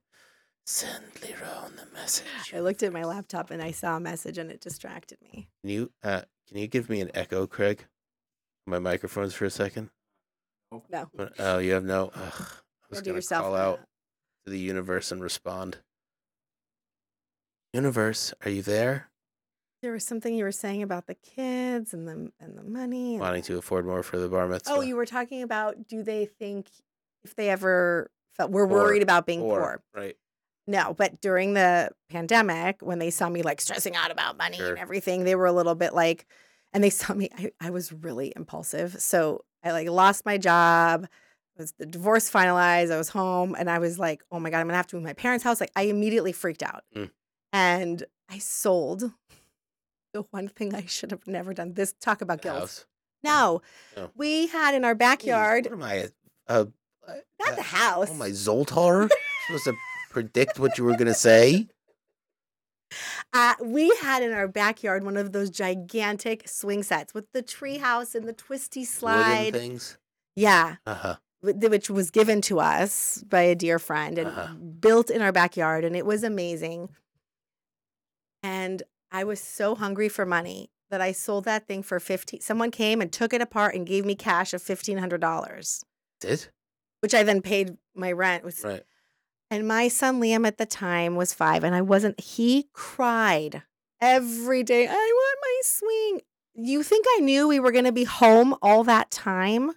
Send 0.65 1.13
Leeron 1.15 1.75
the 1.77 1.85
message. 1.93 2.53
I 2.53 2.59
looked 2.59 2.81
at 2.81 2.91
my 2.93 3.03
laptop 3.03 3.51
and 3.51 3.61
I 3.61 3.71
saw 3.71 3.97
a 3.97 3.99
message 3.99 4.37
and 4.37 4.49
it 4.49 4.61
distracted 4.61 5.19
me. 5.21 5.49
Can 5.61 5.69
you 5.69 5.91
uh 6.01 6.21
can 6.47 6.57
you 6.57 6.67
give 6.67 6.89
me 6.89 7.01
an 7.01 7.11
echo, 7.13 7.45
Craig? 7.45 7.85
On 8.67 8.71
My 8.71 8.79
microphones 8.79 9.33
for 9.33 9.45
a 9.45 9.49
second. 9.49 9.89
No, 10.89 11.09
What- 11.13 11.33
Oh, 11.39 11.59
you 11.59 11.73
have 11.73 11.83
no. 11.85 12.07
Ugh, 12.13 12.13
I 12.15 12.87
was 12.89 12.99
go 12.99 13.01
do 13.01 13.05
gonna 13.11 13.17
yourself. 13.17 13.43
call 13.43 13.51
one. 13.51 13.61
out 13.61 13.79
to 14.45 14.51
the 14.51 14.59
universe 14.59 15.11
and 15.11 15.21
respond. 15.21 15.77
Universe, 17.73 18.33
are 18.43 18.49
you 18.49 18.61
there? 18.61 19.09
There 19.81 19.91
was 19.91 20.03
something 20.05 20.33
you 20.33 20.43
were 20.43 20.51
saying 20.51 20.81
about 20.81 21.05
the 21.07 21.15
kids 21.15 21.93
and 21.93 22.07
the 22.07 22.31
and 22.39 22.57
the 22.57 22.63
money. 22.63 23.13
And 23.15 23.21
Wanting 23.21 23.43
to 23.43 23.57
afford 23.57 23.85
more 23.85 24.01
for 24.03 24.17
the 24.17 24.27
bar 24.27 24.47
mitzvah. 24.47 24.73
oh, 24.75 24.81
you 24.81 24.95
were 24.95 25.05
talking 25.05 25.43
about 25.43 25.87
do 25.87 26.01
they 26.03 26.25
think 26.25 26.69
if 27.23 27.35
they 27.35 27.49
ever 27.49 28.09
felt 28.35 28.51
we're 28.51 28.67
Poor. 28.67 28.77
worried 28.83 29.03
about 29.03 29.25
being 29.25 29.41
Poor, 29.41 29.59
poor? 29.59 29.83
right? 30.03 30.17
No, 30.67 30.95
but 30.95 31.21
during 31.21 31.53
the 31.53 31.91
pandemic, 32.09 32.81
when 32.81 32.97
they 32.97 33.11
saw 33.11 33.29
me 33.29 33.43
like 33.43 33.61
stressing 33.61 33.95
out 33.95 34.09
about 34.09 34.35
money 34.37 34.57
Sure. 34.57 34.69
and 34.71 34.79
everything, 34.79 35.23
they 35.23 35.35
were 35.35 35.45
a 35.45 35.51
little 35.53 35.75
bit 35.75 35.93
like, 35.93 36.25
and 36.75 36.83
they 36.83 36.89
saw 36.91 37.13
me, 37.13 37.29
I, 37.37 37.51
I 37.61 37.69
was 37.69 37.91
really 37.93 38.33
impulsive. 38.35 39.01
So 39.01 39.45
I 39.63 39.71
like 39.71 39.89
lost 39.89 40.25
my 40.25 40.37
job, 40.37 41.07
was 41.57 41.71
the 41.79 41.85
divorce 41.85 42.29
finalized, 42.29 42.91
I 42.91 42.97
was 42.97 43.09
home, 43.09 43.55
and 43.57 43.69
I 43.69 43.79
was 43.79 43.97
like, 43.97 44.21
oh 44.31 44.39
my 44.39 44.49
God, 44.49 44.59
I'm 44.59 44.67
gonna 44.67 44.75
have 44.77 44.87
to 44.87 44.97
move 44.97 45.05
my 45.05 45.13
parents' 45.13 45.43
house. 45.43 45.61
Like 45.61 45.71
I 45.75 45.83
immediately 45.83 46.33
freaked 46.33 46.61
out. 46.61 46.83
Mm. 46.95 47.09
And 47.53 48.03
I 48.29 48.39
sold 48.39 49.11
the 50.13 50.23
one 50.31 50.49
thing 50.49 50.75
I 50.75 50.85
should 50.85 51.11
have 51.11 51.25
never 51.27 51.53
done. 51.53 51.73
This 51.73 51.93
talk 51.99 52.21
about 52.21 52.41
The 52.41 52.49
guilt. 52.49 52.59
house. 52.59 52.85
No. 53.23 53.61
No. 53.95 54.11
We 54.15 54.47
had 54.47 54.75
in 54.75 54.83
our 54.85 54.93
Jeez, 54.95 54.99
backyard, 54.99 55.65
What 55.65 55.73
am 55.73 55.83
I? 55.83 56.09
Uh, 56.47 56.65
not 57.39 57.53
uh, 57.53 57.55
the 57.55 57.61
house. 57.63 58.09
Oh 58.11 58.15
my 58.15 58.29
Zoltar? 58.29 59.09
supposed 59.47 59.63
to 59.63 59.73
predict 60.11 60.59
what 60.59 60.77
you 60.77 60.83
were 60.83 60.95
gonna 60.97 61.13
say? 61.13 61.67
Uh, 63.33 63.55
we 63.61 63.89
had 64.01 64.23
in 64.23 64.31
our 64.33 64.47
backyard 64.47 65.03
one 65.03 65.17
of 65.17 65.31
those 65.31 65.49
gigantic 65.49 66.47
swing 66.47 66.83
sets 66.83 67.13
with 67.13 67.31
the 67.33 67.41
tree 67.41 67.77
house 67.77 68.15
and 68.15 68.27
the 68.27 68.33
twisty 68.33 68.85
slide 68.85 69.53
Wooden 69.53 69.61
things. 69.61 69.97
Yeah, 70.35 70.75
Uh 70.85 70.93
huh. 70.95 71.15
which 71.41 71.89
was 71.89 72.11
given 72.11 72.41
to 72.41 72.59
us 72.59 73.23
by 73.27 73.41
a 73.41 73.55
dear 73.55 73.79
friend 73.79 74.17
and 74.17 74.27
Uh-huh. 74.29 74.53
built 74.55 75.09
in 75.09 75.21
our 75.21 75.31
backyard, 75.31 75.83
and 75.85 75.95
it 75.95 76.05
was 76.05 76.23
amazing. 76.23 76.89
And 78.43 78.83
I 79.11 79.23
was 79.23 79.39
so 79.39 79.75
hungry 79.75 80.09
for 80.09 80.25
money 80.25 80.69
that 80.89 81.01
I 81.01 81.11
sold 81.11 81.45
that 81.45 81.67
thing 81.67 81.83
for 81.83 81.99
fifteen. 81.99 82.41
Someone 82.41 82.71
came 82.71 83.01
and 83.01 83.11
took 83.11 83.33
it 83.33 83.41
apart 83.41 83.75
and 83.75 83.87
gave 83.87 84.05
me 84.05 84.15
cash 84.15 84.53
of 84.53 84.61
fifteen 84.61 84.97
hundred 84.97 85.21
dollars, 85.21 85.83
Did 86.19 86.47
which 87.01 87.13
I 87.13 87.23
then 87.23 87.41
paid 87.41 87.77
my 87.95 88.11
rent. 88.11 88.43
with 88.43 88.63
right? 88.63 88.83
And 89.51 89.67
my 89.67 89.87
son 89.87 90.19
Liam 90.19 90.47
at 90.47 90.57
the 90.57 90.65
time 90.65 91.15
was 91.15 91.33
five, 91.33 91.63
and 91.63 91.75
I 91.75 91.81
wasn't. 91.81 92.19
He 92.19 92.67
cried 92.73 93.63
every 94.01 94.63
day. 94.63 94.87
I 94.87 94.91
want 94.91 95.39
my 95.41 95.59
swing. 95.63 96.21
You 96.55 96.83
think 96.83 97.05
I 97.17 97.19
knew 97.19 97.47
we 97.47 97.59
were 97.59 97.71
going 97.71 97.85
to 97.85 97.91
be 97.91 98.05
home 98.05 98.55
all 98.61 98.83
that 98.85 99.11
time? 99.11 99.71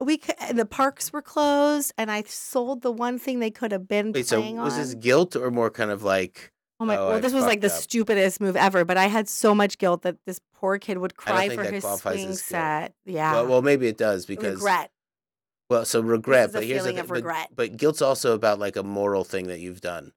We 0.00 0.20
eh, 0.38 0.52
the 0.52 0.64
parks 0.64 1.12
were 1.12 1.22
closed, 1.22 1.92
and 1.98 2.10
I 2.10 2.22
sold 2.22 2.82
the 2.82 2.90
one 2.92 3.18
thing 3.18 3.40
they 3.40 3.50
could 3.50 3.72
have 3.72 3.86
been 3.86 4.12
Wait, 4.12 4.26
so 4.26 4.40
was 4.40 4.74
on. 4.74 4.80
this 4.80 4.94
guilt 4.94 5.36
or 5.36 5.50
more 5.50 5.70
kind 5.70 5.90
of 5.90 6.02
like? 6.02 6.52
oh 6.80 6.84
my! 6.84 6.96
oh, 6.96 7.08
well, 7.08 7.16
I 7.16 7.20
this 7.20 7.32
was 7.32 7.44
like 7.44 7.60
the 7.60 7.66
up. 7.68 7.72
stupidest 7.72 8.40
move 8.40 8.56
ever. 8.56 8.84
But 8.84 8.96
I 8.96 9.06
had 9.06 9.28
so 9.28 9.54
much 9.54 9.78
guilt 9.78 10.02
that 10.02 10.16
this 10.26 10.40
poor 10.54 10.78
kid 10.78 10.98
would 10.98 11.16
cry 11.16 11.48
for 11.48 11.64
his 11.64 11.84
swing 11.84 12.34
set. 12.34 12.94
Yeah, 13.04 13.32
Well, 13.32 13.46
well, 13.46 13.62
maybe 13.62 13.86
it 13.86 13.98
does 13.98 14.26
because 14.26 14.54
regret. 14.56 14.90
Well, 15.70 15.84
so 15.84 16.00
regret, 16.00 16.52
but 16.52 16.64
here's 16.64 16.82
the 16.84 16.90
feeling 16.90 16.96
thing, 16.96 17.00
of 17.00 17.08
but- 17.08 17.14
regret. 17.14 17.48
But, 17.54 17.76
guilt's 17.76 18.00
also 18.02 18.34
about 18.34 18.58
like 18.58 18.76
a 18.76 18.82
moral 18.82 19.24
thing 19.24 19.48
that 19.48 19.60
you've 19.60 19.80
done. 19.80 20.12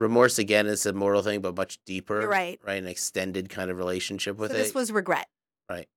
Remorse 0.00 0.38
again 0.38 0.66
is 0.66 0.84
a 0.86 0.92
moral 0.92 1.22
thing, 1.22 1.40
but 1.40 1.56
much 1.56 1.78
deeper. 1.86 2.20
You're 2.22 2.28
right. 2.30 2.60
Right, 2.64 2.82
an 2.82 2.88
extended 2.88 3.48
kind 3.48 3.70
of 3.70 3.76
relationship 3.76 4.36
with 4.36 4.50
so 4.50 4.56
it. 4.56 4.60
this 4.60 4.74
was 4.74 4.90
regret. 4.90 5.28
Right. 5.70 5.88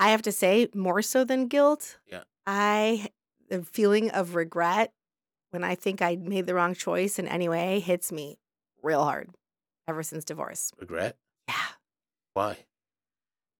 I 0.00 0.10
have 0.10 0.22
to 0.22 0.32
say, 0.32 0.68
more 0.74 1.00
so 1.02 1.24
than 1.24 1.46
guilt. 1.48 1.98
Yeah. 2.10 2.24
I 2.46 3.08
the 3.48 3.62
feeling 3.62 4.10
of 4.10 4.34
regret 4.34 4.92
when 5.50 5.64
I 5.64 5.74
think 5.76 6.02
I 6.02 6.16
made 6.16 6.46
the 6.46 6.54
wrong 6.54 6.74
choice 6.74 7.18
in 7.18 7.26
any 7.28 7.48
way 7.48 7.80
hits 7.80 8.10
me 8.12 8.36
real 8.82 9.02
hard 9.04 9.30
ever 9.88 10.02
since 10.02 10.24
divorce. 10.24 10.70
regret. 10.78 11.16
Yeah. 11.48 11.54
Why? 12.34 12.56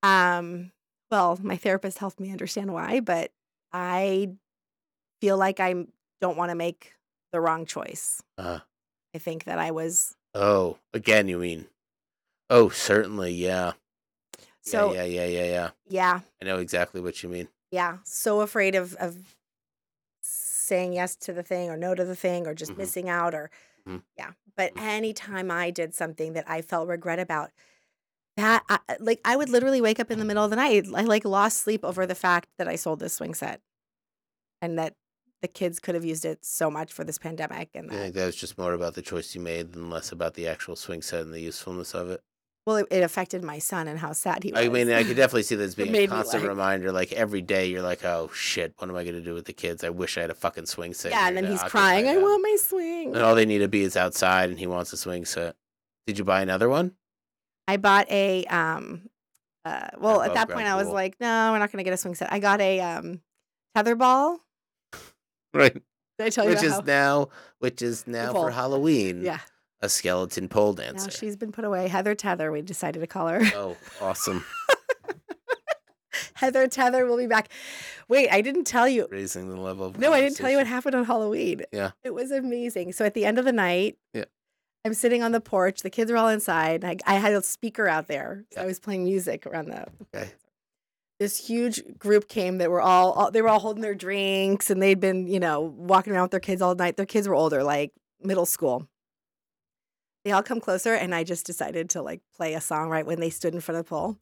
Um, 0.03 0.73
well, 1.11 1.39
my 1.43 1.57
therapist 1.57 1.99
helped 1.99 2.21
me 2.21 2.31
understand 2.31 2.73
why, 2.75 3.01
but 3.01 3.31
I 3.75 4.31
feel 5.21 5.37
like 5.37 5.59
I 5.59 5.75
don't 6.21 6.37
want 6.37 6.51
to 6.51 6.55
make 6.55 6.95
the 7.33 7.41
wrong 7.41 7.67
choice. 7.67 8.23
Uh, 8.39 8.61
I 9.15 9.19
think 9.19 9.45
that 9.45 9.59
I 9.59 9.73
was 9.73 10.15
oh, 10.35 10.79
again, 10.95 11.27
you 11.29 11.39
mean? 11.39 11.67
Oh, 12.49 12.69
certainly, 12.69 13.33
yeah. 13.33 13.73
so 14.63 14.95
yeah, 14.95 15.03
yeah, 15.05 15.27
yeah, 15.27 15.41
yeah, 15.41 15.45
yeah. 15.47 15.71
yeah, 15.89 16.21
I 16.41 16.45
know 16.45 16.59
exactly 16.59 17.01
what 17.01 17.23
you 17.23 17.29
mean. 17.29 17.49
yeah, 17.73 17.99
so 18.05 18.41
afraid 18.41 18.75
of 18.77 18.95
of 18.95 19.35
saying 20.23 20.93
yes 20.95 21.17
to 21.17 21.33
the 21.33 21.43
thing 21.43 21.69
or 21.69 21.77
no 21.77 21.95
to 21.95 22.05
the 22.05 22.17
thing 22.17 22.47
or 22.47 22.55
just 22.55 22.73
Mhm. 22.73 22.79
missing 22.79 23.09
out 23.09 23.35
or 23.35 23.51
Mhm. 23.87 24.03
yeah. 24.17 24.33
But 24.57 24.73
Mhm. 24.75 24.83
anytime 24.83 25.51
I 25.51 25.71
did 25.71 25.95
something 25.95 26.33
that 26.35 26.49
I 26.49 26.63
felt 26.63 26.89
regret 26.89 27.19
about, 27.19 27.51
that 28.37 28.65
I, 28.69 28.79
like 29.01 29.21
I 29.25 29.37
would 29.37 29.49
literally 29.49 29.81
wake 29.81 30.01
up 30.01 30.11
in 30.11 30.19
the 30.19 30.25
middle 30.25 30.45
of 30.45 30.51
the 30.51 30.57
night. 30.57 30.87
I 30.95 31.03
like 31.03 31.25
lost 31.25 31.59
sleep 31.59 31.85
over 31.85 32.07
the 32.07 32.15
fact 32.15 32.49
that 32.59 32.69
I 32.69 32.77
sold 32.77 33.01
this 33.01 33.15
swing 33.15 33.35
set, 33.35 33.61
and 34.61 34.79
that 34.79 34.95
the 35.43 35.49
kids 35.49 35.79
could 35.79 35.95
have 35.95 36.05
used 36.07 36.25
it 36.25 36.45
so 36.45 36.71
much 36.71 36.91
for 36.91 37.05
this 37.05 37.19
pandemic 37.19 37.69
and 37.75 37.91
I 37.91 37.97
think 37.97 38.15
that 38.15 38.25
was 38.25 38.35
just 38.37 38.57
more 38.57 38.73
about 38.73 38.95
the 38.95 39.03
choice 39.03 39.35
you 39.35 39.43
made 39.43 39.73
than 39.75 39.91
less 39.91 40.11
about 40.11 40.33
the 40.33 40.49
actual 40.49 40.75
swing 40.75 41.03
set 41.03 41.21
and 41.21 41.35
the 41.35 41.41
usefulness 41.41 41.93
of 41.95 42.09
it. 42.09 42.23
well 42.67 42.77
it, 42.77 42.87
it 42.91 43.03
affected 43.03 43.45
my 43.45 43.59
son 43.59 43.87
and 43.87 43.99
how 43.99 44.13
sad 44.13 44.43
he 44.43 44.53
was. 44.53 44.65
I 44.65 44.69
mean, 44.71 44.91
I 44.91 45.05
could 45.05 45.17
definitely 45.17 45.43
see 45.43 45.57
this 45.57 45.75
being 45.81 45.95
a 45.95 46.07
constant 46.07 46.45
like- 46.45 46.49
reminder. 46.49 46.93
Like 46.93 47.13
every 47.13 47.43
day, 47.43 47.67
you're 47.67 47.83
like, 47.83 48.03
"Oh 48.07 48.31
shit, 48.33 48.73
what 48.79 48.89
am 48.89 48.97
I 48.97 49.05
going 49.05 49.17
to 49.17 49.21
do 49.21 49.35
with 49.35 49.45
the 49.45 49.53
kids? 49.53 49.85
I 49.85 49.91
wish 49.91 50.17
I 50.17 50.23
had 50.23 50.31
a 50.31 50.35
fucking 50.35 50.65
swing 50.65 50.95
set." 50.95 51.13
yeah, 51.13 51.29
and 51.29 51.37
then 51.37 51.45
he's 51.45 51.63
crying, 51.63 52.09
I 52.09 52.15
them." 52.15 52.23
want 52.23 52.43
my 52.43 52.57
swing. 52.59 53.15
And 53.15 53.23
all 53.23 53.35
they 53.35 53.45
need 53.45 53.59
to 53.59 53.69
be 53.69 53.83
is 53.83 53.99
outside, 53.99 54.49
and 54.49 54.59
he 54.59 54.67
wants 54.67 54.95
a 54.95 54.97
swing 54.97 55.27
set. 55.27 55.57
Did 56.07 56.17
you 56.19 56.25
buy 56.25 56.41
another 56.41 56.71
one? 56.71 56.93
I 57.67 57.77
bought 57.79 58.11
a 58.11 58.45
um 58.47 59.09
uh 59.65 59.89
well 59.99 60.21
at 60.23 60.35
that 60.35 60.49
point 60.51 60.67
I 60.67 60.77
was 60.77 60.89
like, 60.89 61.17
no, 61.21 61.53
we're 61.53 61.59
not 61.59 61.71
gonna 61.73 61.85
get 61.85 61.93
a 61.95 61.97
swing 61.97 62.15
set. 62.15 62.33
I 62.33 62.39
got 62.39 62.61
a 62.61 62.81
um 62.81 63.21
tetherball. 63.77 64.39
Right. 65.55 65.73
Did 65.73 66.27
I 66.27 66.31
tell 66.31 66.45
you 66.45 66.51
Which 66.51 66.65
is 66.65 66.73
how- 66.73 66.81
now, 66.81 67.29
which 67.61 67.81
is 67.81 68.07
now 68.09 68.33
for 68.33 68.51
Halloween. 68.51 69.23
yeah. 69.23 69.39
A 69.83 69.89
skeleton 69.89 70.49
pole 70.49 70.73
dancer. 70.73 71.07
Now 71.07 71.11
she's 71.11 71.37
been 71.37 71.53
put 71.53 71.65
away. 71.65 71.87
Heather 71.89 72.15
Tether, 72.15 72.51
we 72.51 72.61
decided 72.63 72.99
to 73.01 73.07
call 73.07 73.29
her. 73.29 73.41
Oh, 73.55 73.77
awesome! 74.01 74.45
Heather 76.35 76.67
Tether 76.69 77.07
will 77.07 77.17
be 77.19 77.27
back. 77.27 77.49
Wait, 78.09 78.29
I 78.31 78.41
didn't 78.41 78.65
tell 78.65 78.89
you. 78.89 79.07
Raising 79.11 79.49
the 79.49 79.61
level. 79.61 79.87
Of 79.87 79.99
No, 79.99 80.13
I 80.13 80.21
didn't 80.21 80.37
tell 80.37 80.51
you 80.51 80.57
what 80.57 80.67
happened 80.67 80.95
on 80.95 81.05
Halloween. 81.05 81.63
Yeah. 81.73 81.91
It 82.03 82.15
was 82.15 82.31
amazing. 82.31 82.93
So 82.93 83.05
at 83.05 83.15
the 83.15 83.25
end 83.25 83.39
of 83.39 83.45
the 83.45 83.53
night, 83.53 83.99
Yeah. 84.13 84.25
I'm 84.85 84.95
sitting 84.95 85.23
on 85.23 85.33
the 85.33 85.41
porch. 85.41 85.81
The 85.81 85.91
kids 85.91 86.11
are 86.11 86.17
all 86.17 86.29
inside. 86.29 86.85
I, 86.85 86.97
I 87.07 87.15
had 87.15 87.33
a 87.33 87.43
speaker 87.43 87.89
out 87.89 88.07
there. 88.07 88.45
So 88.53 88.61
Yeah. 88.61 88.65
I 88.65 88.67
was 88.67 88.79
playing 88.79 89.05
music 89.05 89.47
around 89.47 89.69
the. 89.69 89.87
Okay. 90.15 90.31
This 91.21 91.47
huge 91.47 91.83
group 91.99 92.29
came 92.29 92.59
that 92.59 92.71
were 92.71 92.81
all, 92.83 93.13
all 93.13 93.31
they 93.31 93.41
were 93.41 93.49
all 93.49 93.61
holding 93.61 93.83
their 93.83 93.95
drinks 93.95 94.69
and 94.69 94.83
they'd 94.83 95.01
been, 95.01 95.27
you 95.29 95.41
know, 95.41 95.61
walking 95.61 96.13
around 96.13 96.25
with 96.25 96.31
their 96.33 96.41
kids 96.41 96.61
all 96.61 96.75
night. 96.75 96.97
Their 96.97 97.07
kids 97.07 97.29
were 97.29 97.35
older, 97.35 97.63
like 97.63 97.93
middle 98.23 98.47
school. 98.47 98.89
They 100.25 100.33
all 100.33 100.43
come 100.43 100.61
closer 100.61 100.95
and 100.95 101.15
I 101.15 101.23
just 101.23 101.47
decided 101.47 101.91
to 101.91 102.03
like 102.03 102.21
play 102.37 102.55
a 102.55 102.61
song 102.61 102.89
right 102.89 103.07
when 103.07 103.21
they 103.21 103.31
stood 103.31 103.55
in 103.55 103.61
front 103.61 103.79
of 103.79 103.85
the 103.85 103.89
pole. 103.89 104.19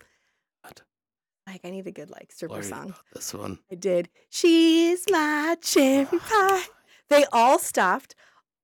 Like 1.47 1.63
I 1.65 1.71
need 1.71 1.87
a 1.89 1.93
good 1.93 2.09
like 2.11 2.31
stripper 2.31 2.63
song. 2.63 2.95
this 3.13 3.35
one. 3.35 3.59
I 3.71 3.75
did. 3.75 4.09
She's 4.31 5.05
my 5.11 5.57
cherry 5.61 6.05
pie. 6.29 6.63
They 7.09 7.25
all 7.33 7.59
stopped. 7.59 8.15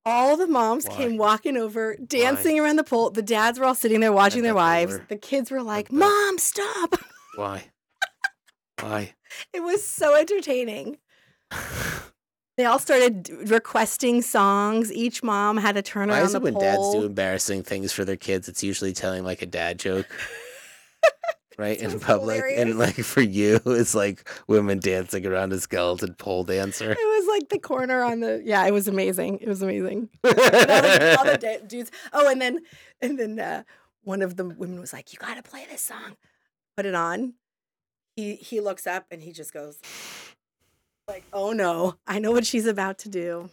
All 0.09 0.35
the 0.37 0.47
moms 0.47 0.85
came 0.85 1.17
walking 1.17 1.55
over, 1.55 1.95
dancing 1.97 2.59
around 2.59 2.77
the 2.77 2.83
pole. 2.83 3.11
The 3.11 3.21
dads 3.21 3.59
were 3.59 3.65
all 3.65 3.75
sitting 3.75 3.99
there 3.99 4.11
watching 4.11 4.41
their 4.41 4.55
wives. 4.55 4.93
were. 4.93 5.05
The 5.07 5.17
kids 5.17 5.51
were 5.51 5.61
like. 5.61 5.91
Mom, 5.91 6.37
stop. 6.39 6.95
Why? 7.35 7.65
Why? 8.81 9.13
It 9.53 9.61
was 9.61 9.85
so 9.85 10.15
entertaining. 10.15 10.97
They 12.57 12.65
all 12.65 12.77
started 12.77 13.29
requesting 13.49 14.21
songs. 14.21 14.91
Each 14.91 15.23
mom 15.23 15.55
had 15.55 15.77
a 15.77 15.81
turn 15.81 16.09
Why 16.09 16.17
around 16.17 16.25
is 16.25 16.31
the 16.33 16.39
it 16.39 16.43
when 16.43 16.53
pole. 16.55 16.61
dads 16.61 16.91
do 16.91 17.05
embarrassing 17.05 17.63
things 17.63 17.93
for 17.93 18.03
their 18.03 18.17
kids, 18.17 18.49
it's 18.49 18.61
usually 18.61 18.91
telling 18.91 19.23
like 19.23 19.41
a 19.41 19.45
dad 19.45 19.79
joke, 19.79 20.07
right? 21.59 21.77
In 21.79 21.99
public. 21.99 22.37
hilarious. 22.37 22.61
And 22.61 22.79
like 22.79 22.95
for 22.95 23.21
you, 23.21 23.59
it's 23.65 23.93
like 23.93 24.27
women 24.47 24.79
dancing 24.79 25.25
around 25.25 25.51
a 25.53 25.59
skeleton 25.59 26.15
pole 26.15 26.45
dancer. 26.45 26.91
It 26.91 26.97
was 26.97 27.27
like 27.27 27.49
the 27.49 27.59
corner 27.59 28.01
on 28.01 28.21
the. 28.21 28.41
Yeah, 28.43 28.65
it 28.65 28.71
was 28.71 28.87
amazing. 28.87 29.39
It 29.41 29.47
was 29.47 29.61
amazing. 29.61 30.09
All 30.23 30.31
the, 30.31 31.15
all 31.19 31.25
the 31.25 31.61
dudes. 31.67 31.91
Oh, 32.13 32.29
and 32.29 32.41
then 32.41 32.59
and 33.01 33.19
then 33.19 33.39
uh, 33.39 33.63
one 34.03 34.21
of 34.21 34.37
the 34.37 34.45
women 34.45 34.79
was 34.79 34.93
like, 34.93 35.11
"You 35.13 35.19
got 35.19 35.35
to 35.35 35.43
play 35.43 35.67
this 35.69 35.81
song." 35.81 36.15
Put 36.77 36.85
it 36.85 36.95
on. 36.95 37.33
He 38.15 38.35
he 38.35 38.61
looks 38.61 38.87
up 38.87 39.05
and 39.11 39.21
he 39.21 39.33
just 39.33 39.53
goes, 39.53 39.79
like, 41.07 41.25
"Oh 41.33 41.51
no, 41.51 41.95
I 42.07 42.19
know 42.19 42.31
what 42.31 42.45
she's 42.45 42.65
about 42.65 42.97
to 42.99 43.09
do." 43.09 43.49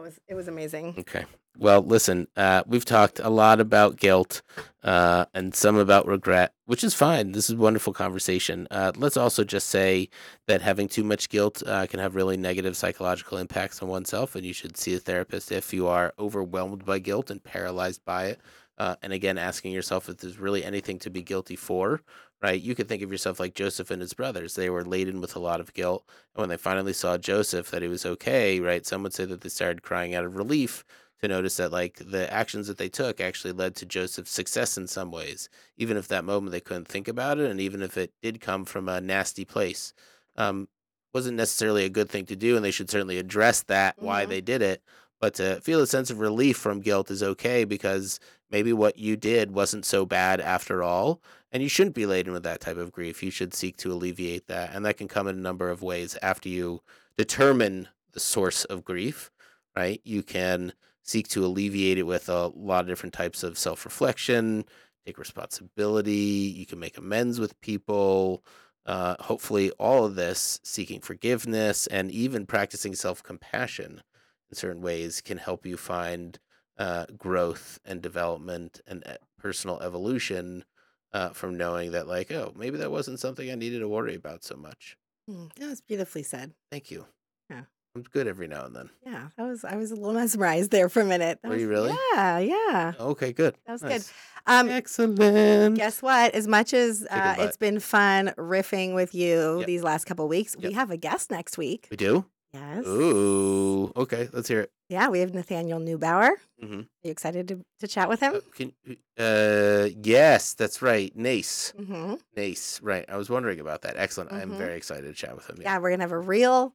It 0.00 0.04
was 0.04 0.20
it 0.28 0.34
was 0.34 0.48
amazing. 0.48 0.94
Okay. 0.98 1.24
Well, 1.58 1.82
listen, 1.82 2.26
uh, 2.36 2.62
we've 2.66 2.84
talked 2.86 3.18
a 3.18 3.28
lot 3.28 3.60
about 3.60 3.96
guilt 3.96 4.40
uh, 4.82 5.26
and 5.34 5.54
some 5.54 5.76
about 5.76 6.06
regret, 6.06 6.54
which 6.64 6.82
is 6.82 6.94
fine. 6.94 7.32
This 7.32 7.50
is 7.50 7.56
wonderful 7.56 7.92
conversation. 7.92 8.66
Uh, 8.70 8.92
let's 8.96 9.18
also 9.18 9.44
just 9.44 9.68
say 9.68 10.08
that 10.46 10.62
having 10.62 10.88
too 10.88 11.04
much 11.04 11.28
guilt 11.28 11.62
uh, 11.66 11.86
can 11.86 12.00
have 12.00 12.14
really 12.14 12.38
negative 12.38 12.76
psychological 12.76 13.36
impacts 13.36 13.82
on 13.82 13.88
oneself, 13.88 14.34
and 14.34 14.46
you 14.46 14.54
should 14.54 14.78
see 14.78 14.94
a 14.94 14.98
therapist 14.98 15.52
if 15.52 15.74
you 15.74 15.86
are 15.86 16.14
overwhelmed 16.18 16.86
by 16.86 16.98
guilt 16.98 17.30
and 17.30 17.44
paralyzed 17.44 18.02
by 18.06 18.26
it. 18.26 18.40
Uh, 18.78 18.96
and 19.02 19.12
again, 19.12 19.36
asking 19.36 19.72
yourself 19.72 20.08
if 20.08 20.16
there's 20.16 20.38
really 20.38 20.64
anything 20.64 20.98
to 20.98 21.10
be 21.10 21.20
guilty 21.20 21.56
for, 21.56 22.00
right? 22.42 22.60
You 22.60 22.74
could 22.74 22.88
think 22.88 23.02
of 23.02 23.10
yourself 23.12 23.38
like 23.40 23.54
Joseph 23.54 23.90
and 23.90 24.00
his 24.00 24.14
brothers. 24.14 24.54
They 24.54 24.70
were 24.70 24.84
laden 24.84 25.20
with 25.20 25.36
a 25.36 25.40
lot 25.40 25.60
of 25.60 25.74
guilt. 25.74 26.04
And 26.34 26.40
when 26.42 26.48
they 26.48 26.56
finally 26.56 26.92
saw 26.92 27.18
Joseph 27.18 27.70
that 27.70 27.82
he 27.82 27.88
was 27.88 28.06
okay, 28.06 28.60
right? 28.60 28.86
Some 28.86 29.02
would 29.02 29.14
say 29.14 29.24
that 29.26 29.42
they 29.42 29.48
started 29.48 29.82
crying 29.82 30.14
out 30.14 30.24
of 30.24 30.36
relief 30.36 30.84
to 31.20 31.28
notice 31.28 31.56
that 31.58 31.70
like 31.72 31.96
the 31.96 32.32
actions 32.32 32.66
that 32.66 32.78
they 32.78 32.88
took 32.88 33.20
actually 33.20 33.52
led 33.52 33.74
to 33.76 33.86
Joseph's 33.86 34.30
success 34.30 34.78
in 34.78 34.86
some 34.86 35.10
ways, 35.10 35.48
even 35.76 35.96
if 35.98 36.08
that 36.08 36.24
moment 36.24 36.52
they 36.52 36.60
couldn't 36.60 36.88
think 36.88 37.08
about 37.08 37.38
it, 37.38 37.50
and 37.50 37.60
even 37.60 37.82
if 37.82 37.96
it 37.98 38.12
did 38.22 38.40
come 38.40 38.64
from 38.64 38.88
a 38.88 39.00
nasty 39.00 39.44
place, 39.44 39.92
um, 40.36 40.68
wasn't 41.12 41.36
necessarily 41.36 41.84
a 41.84 41.90
good 41.90 42.08
thing 42.08 42.24
to 42.26 42.36
do, 42.36 42.56
and 42.56 42.64
they 42.64 42.70
should 42.70 42.90
certainly 42.90 43.18
address 43.18 43.62
that 43.64 44.00
why 44.00 44.24
Mhm. 44.24 44.28
they 44.28 44.40
did 44.40 44.62
it. 44.62 44.82
But 45.20 45.34
to 45.34 45.60
feel 45.60 45.80
a 45.82 45.86
sense 45.86 46.10
of 46.10 46.20
relief 46.20 46.56
from 46.56 46.80
guilt 46.80 47.10
is 47.10 47.22
okay 47.22 47.64
because 47.64 48.18
maybe 48.50 48.72
what 48.72 48.96
you 48.98 49.16
did 49.16 49.50
wasn't 49.52 49.84
so 49.84 50.06
bad 50.06 50.40
after 50.40 50.82
all, 50.82 51.20
and 51.52 51.62
you 51.62 51.68
shouldn't 51.68 51.96
be 51.96 52.06
laden 52.06 52.32
with 52.32 52.42
that 52.44 52.60
type 52.60 52.76
of 52.76 52.92
grief. 52.92 53.22
You 53.22 53.30
should 53.30 53.54
seek 53.54 53.76
to 53.78 53.92
alleviate 53.92 54.46
that, 54.46 54.74
and 54.74 54.84
that 54.84 54.96
can 54.96 55.08
come 55.08 55.26
in 55.26 55.36
a 55.38 55.40
number 55.40 55.70
of 55.70 55.82
ways 55.82 56.16
after 56.22 56.48
you 56.48 56.82
determine 57.16 57.88
the 58.12 58.20
source 58.20 58.64
of 58.64 58.84
grief. 58.84 59.30
Right, 59.76 60.00
you 60.04 60.22
can 60.24 60.72
seek 61.02 61.28
to 61.28 61.44
alleviate 61.44 61.98
it 61.98 62.02
with 62.02 62.28
a 62.28 62.48
lot 62.48 62.80
of 62.80 62.86
different 62.88 63.12
types 63.12 63.42
of 63.42 63.58
self 63.58 63.84
reflection, 63.84 64.64
take 65.06 65.18
responsibility. 65.18 66.12
You 66.56 66.66
can 66.66 66.78
make 66.78 66.98
amends 66.98 67.38
with 67.38 67.60
people. 67.60 68.44
Uh, 68.86 69.14
hopefully, 69.20 69.70
all 69.72 70.04
of 70.04 70.16
this, 70.16 70.58
seeking 70.64 71.00
forgiveness 71.00 71.86
and 71.86 72.10
even 72.10 72.46
practicing 72.46 72.94
self 72.94 73.22
compassion 73.22 74.02
in 74.50 74.56
certain 74.56 74.82
ways, 74.82 75.20
can 75.20 75.38
help 75.38 75.64
you 75.64 75.76
find 75.76 76.38
uh, 76.78 77.06
growth 77.16 77.78
and 77.84 78.02
development 78.02 78.80
and 78.86 79.06
uh, 79.06 79.12
personal 79.38 79.80
evolution 79.80 80.64
uh, 81.12 81.30
from 81.30 81.56
knowing 81.56 81.92
that, 81.92 82.06
like, 82.06 82.30
oh, 82.32 82.52
maybe 82.56 82.78
that 82.78 82.90
wasn't 82.90 83.20
something 83.20 83.50
I 83.50 83.54
needed 83.54 83.80
to 83.80 83.88
worry 83.88 84.14
about 84.14 84.44
so 84.44 84.56
much. 84.56 84.96
Mm, 85.28 85.52
That 85.56 85.68
was 85.68 85.80
beautifully 85.80 86.22
said. 86.22 86.52
Thank 86.70 86.90
you. 86.90 87.06
Yeah. 87.50 87.62
I'm 87.96 88.02
good 88.02 88.28
every 88.28 88.46
now 88.46 88.64
and 88.66 88.74
then. 88.76 88.90
Yeah, 89.04 89.28
that 89.36 89.42
was 89.48 89.64
I 89.64 89.74
was 89.74 89.90
a 89.90 89.96
little 89.96 90.12
mesmerized 90.20 90.70
there 90.70 90.88
for 90.88 91.00
a 91.00 91.04
minute. 91.04 91.40
That 91.42 91.48
Were 91.48 91.54
was- 91.54 91.62
you 91.62 91.68
really? 91.68 91.92
Yeah, 92.14 92.38
yeah. 92.38 92.92
Okay, 93.00 93.32
good. 93.32 93.56
That 93.66 93.72
was 93.72 93.82
Nice. 93.82 94.06
good. 94.08 94.14
Um, 94.46 94.68
Excellent. 94.70 95.76
Guess 95.76 96.00
what? 96.00 96.34
As 96.34 96.46
much 96.46 96.72
as 96.72 97.04
uh, 97.10 97.34
it's 97.40 97.56
been 97.56 97.78
fun 97.80 98.32
riffing 98.38 98.94
with 98.94 99.14
you 99.14 99.58
Yep. 99.58 99.66
these 99.66 99.82
last 99.82 100.04
couple 100.06 100.26
weeks, 100.28 100.56
we 100.56 100.72
have 100.72 100.90
a 100.92 100.96
guest 100.96 101.30
next 101.32 101.58
week. 101.58 101.88
We 101.90 101.96
do? 101.96 102.24
Yes. 102.52 102.84
Ooh. 102.86 103.92
Okay, 103.96 104.28
let's 104.32 104.48
hear 104.48 104.60
it. 104.62 104.72
Yeah, 104.88 105.08
we 105.08 105.20
have 105.20 105.32
Nathaniel 105.34 105.78
Neubauer. 105.78 106.30
Mhm. 106.62 106.80
Are 106.82 106.86
you 107.04 107.10
excited 107.12 107.46
to, 107.48 107.64
to 107.78 107.86
chat 107.86 108.08
with 108.08 108.18
him? 108.20 108.34
Uh, 108.34 108.40
can, 108.54 108.72
uh, 109.18 109.88
yes, 110.02 110.54
that's 110.54 110.82
right. 110.82 111.14
Nace. 111.16 111.72
hmm 111.76 112.14
Nace. 112.36 112.80
Right. 112.82 113.04
I 113.08 113.16
was 113.16 113.30
wondering 113.30 113.60
about 113.60 113.82
that. 113.82 113.94
Excellent. 113.96 114.32
I'm 114.32 114.50
Mhm. 114.50 114.58
very 114.58 114.76
excited 114.76 115.04
to 115.04 115.12
chat 115.12 115.36
with 115.36 115.48
him. 115.48 115.58
Yeah, 115.62 115.78
we're 115.78 115.90
gonna 115.90 116.02
have 116.02 116.10
a 116.12 116.18
real, 116.18 116.74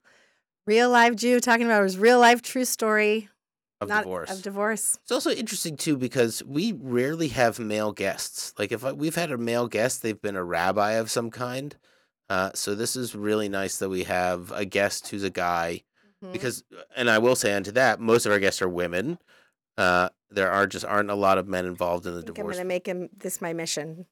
real 0.65 0.89
live 0.89 1.17
Jew 1.17 1.41
talking 1.41 1.65
about 1.65 1.84
his 1.84 1.97
real 1.97 2.19
life 2.19 2.41
true 2.41 2.65
story 2.65 3.28
Of 3.82 3.89
not 3.89 4.03
divorce. 4.03 4.32
of 4.32 4.41
divorce. 4.43 4.97
It's 5.03 5.11
also 5.11 5.32
interesting 5.32 5.76
too 5.76 5.97
because 5.97 6.41
we 6.45 6.71
rarely 6.71 7.28
have 7.30 7.59
male 7.59 7.91
guests. 7.91 8.53
Like 8.57 8.71
if 8.71 8.86
I, 8.86 8.93
we've 8.93 9.15
had 9.15 9.30
a 9.32 9.38
male 9.38 9.67
guest, 9.67 10.01
they've 10.03 10.21
been 10.21 10.38
a 10.38 10.43
rabbi 10.43 10.91
of 10.93 11.11
some 11.11 11.30
kind. 11.32 11.76
Uh, 12.30 12.51
so 12.55 12.73
this 12.76 12.95
is 12.95 13.13
really 13.15 13.49
nice 13.49 13.78
that 13.78 13.89
we 13.89 14.03
have 14.03 14.51
a 14.51 14.65
guest 14.65 15.07
who's 15.09 15.23
a 15.23 15.30
guy 15.30 15.84
Mhm. 16.23 16.32
because, 16.34 16.63
and 16.95 17.09
I 17.09 17.17
will 17.19 17.36
say 17.36 17.53
unto 17.53 17.71
that, 17.73 17.99
most 17.99 18.26
of 18.26 18.32
our 18.32 18.39
guests 18.39 18.61
are 18.61 18.69
women. 18.69 19.19
Uh, 19.78 20.09
there 20.30 20.49
are 20.51 20.65
just 20.67 20.86
aren't 20.86 21.11
a 21.11 21.15
lot 21.15 21.38
of 21.38 21.47
men 21.47 21.65
involved 21.65 22.05
in 22.05 22.13
the 22.13 22.19
I 22.19 22.23
think 22.23 22.39
I'm 22.39 22.47
gonna 22.49 22.63
make 22.65 22.88
him 22.88 23.09
this 23.15 23.41
my 23.41 23.53
mission 23.53 24.05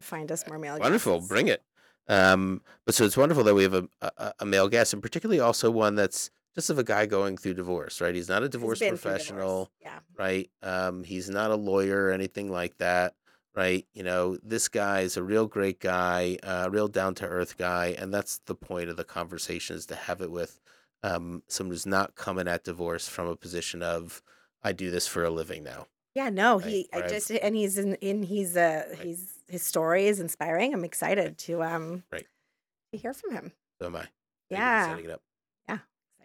find 0.00 0.30
us 0.30 0.46
more 0.46 0.58
male. 0.58 0.78
Wonderful, 0.78 1.16
guests. 1.18 1.28
bring 1.28 1.48
it. 1.48 1.62
Um, 2.08 2.62
but 2.84 2.94
so 2.94 3.04
it's 3.04 3.16
wonderful 3.16 3.42
that 3.44 3.54
we 3.54 3.62
have 3.62 3.74
a, 3.74 3.88
a 4.02 4.32
a 4.40 4.46
male 4.46 4.68
guest, 4.68 4.92
and 4.92 5.02
particularly 5.02 5.40
also 5.40 5.70
one 5.70 5.94
that's 5.94 6.30
just 6.54 6.70
of 6.70 6.78
a 6.78 6.84
guy 6.84 7.06
going 7.06 7.36
through 7.36 7.54
divorce. 7.54 8.00
Right, 8.00 8.14
he's 8.14 8.28
not 8.28 8.42
a 8.42 8.48
divorce 8.48 8.78
professional. 8.80 9.64
divorce. 9.64 9.68
Yeah. 9.80 9.98
right? 10.16 10.50
Um, 10.62 11.04
he's 11.04 11.30
not 11.30 11.50
a 11.50 11.56
lawyer 11.56 12.04
or 12.06 12.10
anything 12.12 12.50
like 12.50 12.76
that, 12.78 13.14
right? 13.56 13.86
You 13.94 14.02
know, 14.02 14.36
this 14.42 14.68
guy 14.68 15.00
is 15.00 15.16
a 15.16 15.22
real 15.24 15.46
great 15.46 15.80
guy, 15.80 16.38
a 16.42 16.70
real 16.70 16.88
down 16.88 17.14
to 17.16 17.26
earth 17.26 17.56
guy, 17.56 17.96
and 17.98 18.12
that's 18.12 18.38
the 18.46 18.54
point 18.54 18.90
of 18.90 18.96
the 18.96 19.04
conversation 19.04 19.76
is 19.76 19.86
to 19.86 19.94
have 19.96 20.20
it 20.20 20.30
with 20.30 20.60
um, 21.02 21.42
someone 21.48 21.72
who's 21.72 21.86
not 21.86 22.14
coming 22.14 22.48
at 22.48 22.64
divorce 22.64 23.08
from 23.08 23.28
a 23.28 23.36
position 23.36 23.82
of 23.82 24.22
I 24.62 24.72
do 24.72 24.90
this 24.90 25.06
for 25.06 25.24
a 25.24 25.30
living 25.30 25.62
now. 25.64 25.86
Yeah, 26.14 26.30
no, 26.30 26.58
Right, 26.58 26.68
he 26.68 26.88
I 26.92 27.02
just 27.02 27.30
and 27.30 27.54
he's 27.54 27.76
in, 27.78 27.94
in 27.96 28.22
he's 28.22 28.56
uh 28.56 28.86
Right. 28.90 29.02
he's 29.02 29.34
his 29.48 29.62
story 29.62 30.06
is 30.06 30.18
inspiring. 30.18 30.72
I'm 30.72 30.84
excited 30.84 31.36
to 31.38 31.62
um 31.62 32.04
Right. 32.10 32.26
to 32.92 32.98
hear 32.98 33.12
from 33.12 33.32
him. 33.32 33.52
So 33.80 33.86
am 33.86 33.96
I. 33.96 34.00
Thank 34.00 34.10
you 34.50 34.56
for 34.56 34.56
Yeah. 34.56 34.90
setting 34.92 35.04
it 35.04 35.10
up. 35.10 35.22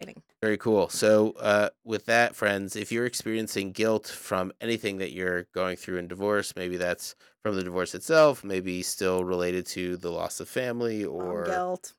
Exciting. 0.02 0.22
Very 0.42 0.58
cool. 0.58 0.88
So, 0.88 1.32
uh, 1.38 1.68
with 1.84 2.06
that, 2.06 2.34
friends, 2.34 2.74
if 2.74 2.90
you're 2.90 3.06
experiencing 3.06 3.72
guilt 3.72 4.08
from 4.08 4.52
anything 4.60 4.98
that 4.98 5.12
you're 5.12 5.44
going 5.54 5.76
through 5.76 5.98
in 5.98 6.08
divorce, 6.08 6.54
maybe 6.56 6.76
that's 6.76 7.14
from 7.42 7.54
the 7.54 7.62
divorce 7.62 7.94
itself, 7.94 8.42
maybe 8.42 8.82
still 8.82 9.24
related 9.24 9.66
to 9.66 9.96
the 9.96 10.10
loss 10.10 10.40
of 10.40 10.48
family 10.48 11.04
or 11.04 11.42
Mom 11.42 11.44
guilt. 11.44 11.92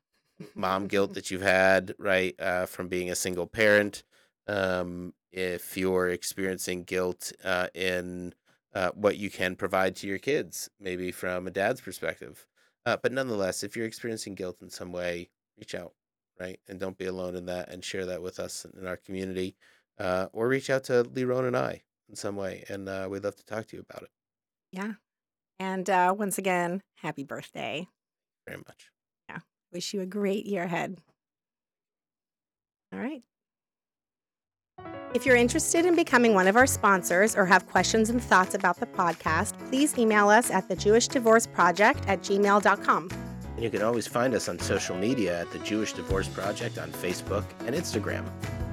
mom 0.56 0.88
guilt 0.88 1.14
that 1.16 1.32
you've 1.32 1.42
had, 1.42 1.96
right, 1.98 2.36
uh, 2.40 2.66
from 2.66 2.88
being 2.88 3.10
a 3.10 3.16
single 3.16 3.48
parent. 3.48 4.04
Um, 4.48 5.14
if 5.32 5.78
you're 5.78 6.10
experiencing 6.10 6.84
guilt 6.84 7.32
uh, 7.44 7.68
in 7.74 8.34
uh, 8.76 8.92
what 8.94 9.18
you 9.18 9.30
can 9.30 9.56
provide 9.56 9.96
to 9.98 10.08
your 10.08 10.20
kids, 10.20 10.70
maybe 10.80 11.12
from 11.12 11.48
a 11.48 11.52
dad's 11.52 11.80
perspective. 11.82 12.46
Uh, 12.86 12.98
but 13.02 13.14
nonetheless, 13.14 13.64
if 13.64 13.78
you're 13.78 13.86
experiencing 13.86 14.36
guilt 14.36 14.58
in 14.62 14.70
some 14.70 14.92
way, 14.92 15.30
reach 15.58 15.74
out, 15.74 15.94
right? 16.40 16.60
And 16.68 16.80
don't 16.80 16.98
be 16.98 17.06
alone 17.06 17.36
in 17.36 17.46
that 17.46 17.70
and 17.70 17.84
share 17.84 18.06
that 18.06 18.22
with 18.22 18.40
us 18.40 18.66
in 18.80 18.88
our 18.88 18.98
community. 18.98 19.56
Uh, 20.00 20.28
or 20.34 20.48
reach 20.48 20.70
out 20.72 20.84
to 20.86 21.04
Ron 21.04 21.46
and 21.46 21.56
I 21.56 21.84
in 22.10 22.16
some 22.16 22.36
way. 22.36 22.64
And 22.68 22.90
uh, 22.90 23.08
we'd 23.10 23.24
love 23.24 23.36
to 23.36 23.46
talk 23.46 23.68
to 23.68 23.76
you 23.76 23.86
about 23.88 24.04
it 24.04 24.10
Yeah. 24.72 24.94
And 25.60 25.88
uh, 25.90 26.16
once 26.18 26.38
again, 26.40 26.82
happy 26.98 27.24
birthday. 27.24 27.88
very 28.48 28.58
much. 28.58 28.90
Yeah. 29.30 29.40
Wish 29.72 29.94
you 29.94 30.02
a 30.02 30.06
great 30.06 30.46
year 30.48 30.64
ahead. 30.64 30.98
All 32.92 33.00
right. 33.00 33.22
If 35.14 35.28
you're 35.28 35.36
interested 35.36 35.86
in 35.86 35.96
becoming 35.96 36.34
one 36.34 36.48
of 36.48 36.56
our 36.56 36.66
sponsors 36.66 37.36
or 37.36 37.46
have 37.46 37.68
questions 37.68 38.10
and 38.10 38.22
thoughts 38.22 38.56
about 38.56 38.80
the 38.80 38.88
podcast, 38.88 39.54
please 39.70 39.96
email 39.98 40.28
us 40.28 40.50
at 40.50 40.68
the 40.68 40.76
Jewish 40.76 41.08
Divorce 41.08 41.46
Project 41.46 42.04
at 42.08 42.22
gmail.com. 42.22 43.10
And 43.56 43.64
you 43.64 43.70
can 43.70 43.84
always 43.84 44.08
find 44.08 44.34
us 44.34 44.50
on 44.50 44.58
social 44.60 44.96
media 44.96 45.40
at 45.40 45.52
the 45.52 45.60
Jewish 45.60 45.94
Divorce 45.94 46.28
Project 46.28 46.80
on 46.80 46.92
Facebook 46.92 47.46
and 47.66 47.76
Instagram. 47.76 48.26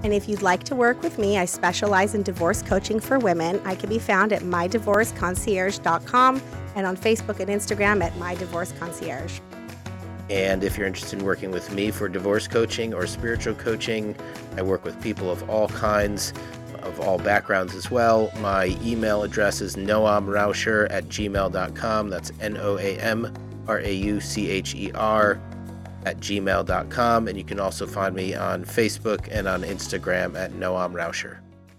And 0.02 0.14
if 0.14 0.26
you'd 0.28 0.40
like 0.40 0.64
to 0.64 0.74
work 0.74 1.02
with 1.02 1.18
me, 1.18 1.36
I 1.36 1.44
specialize 1.44 2.14
in 2.14 2.22
divorce 2.22 2.62
coaching 2.62 2.98
for 2.98 3.18
women. 3.18 3.60
I 3.64 3.74
can 3.74 3.90
be 3.90 3.98
found 3.98 4.32
at 4.32 4.40
mydivorceconcierge.com 4.42 6.42
and 6.74 6.86
on 6.86 6.96
Facebook 6.96 7.40
and 7.40 7.50
Instagram 7.50 8.02
at 8.02 8.14
mydivorceconcierge. 8.14 9.40
And 10.30 10.64
if 10.64 10.78
you're 10.78 10.86
interested 10.86 11.18
in 11.18 11.26
working 11.26 11.50
with 11.50 11.70
me 11.72 11.90
for 11.90 12.08
divorce 12.08 12.48
coaching 12.48 12.94
or 12.94 13.06
spiritual 13.06 13.56
coaching, 13.56 14.16
I 14.56 14.62
work 14.62 14.82
with 14.84 14.98
people 15.02 15.30
of 15.30 15.50
all 15.50 15.68
kinds, 15.68 16.32
of 16.82 17.00
all 17.00 17.18
backgrounds 17.18 17.74
as 17.74 17.90
well. 17.90 18.32
My 18.38 18.78
email 18.82 19.24
address 19.24 19.60
is 19.60 19.76
noamraucher 19.76 20.86
at 20.90 21.04
gmail.com. 21.06 22.08
That's 22.08 22.32
N 22.40 22.56
O 22.56 22.78
A 22.78 22.96
M 22.98 23.30
R 23.70 23.78
A 23.80 23.92
U 23.92 24.20
C 24.20 24.50
H 24.50 24.74
E 24.74 24.90
R 24.92 25.40
at 26.04 26.18
gmail.com. 26.18 27.28
And 27.28 27.38
you 27.38 27.44
can 27.44 27.60
also 27.60 27.86
find 27.86 28.14
me 28.14 28.34
on 28.34 28.64
Facebook 28.64 29.28
and 29.30 29.46
on 29.46 29.62
Instagram 29.62 30.36
at 30.36 30.52
Noam 30.52 30.92
Raucher. 30.92 31.38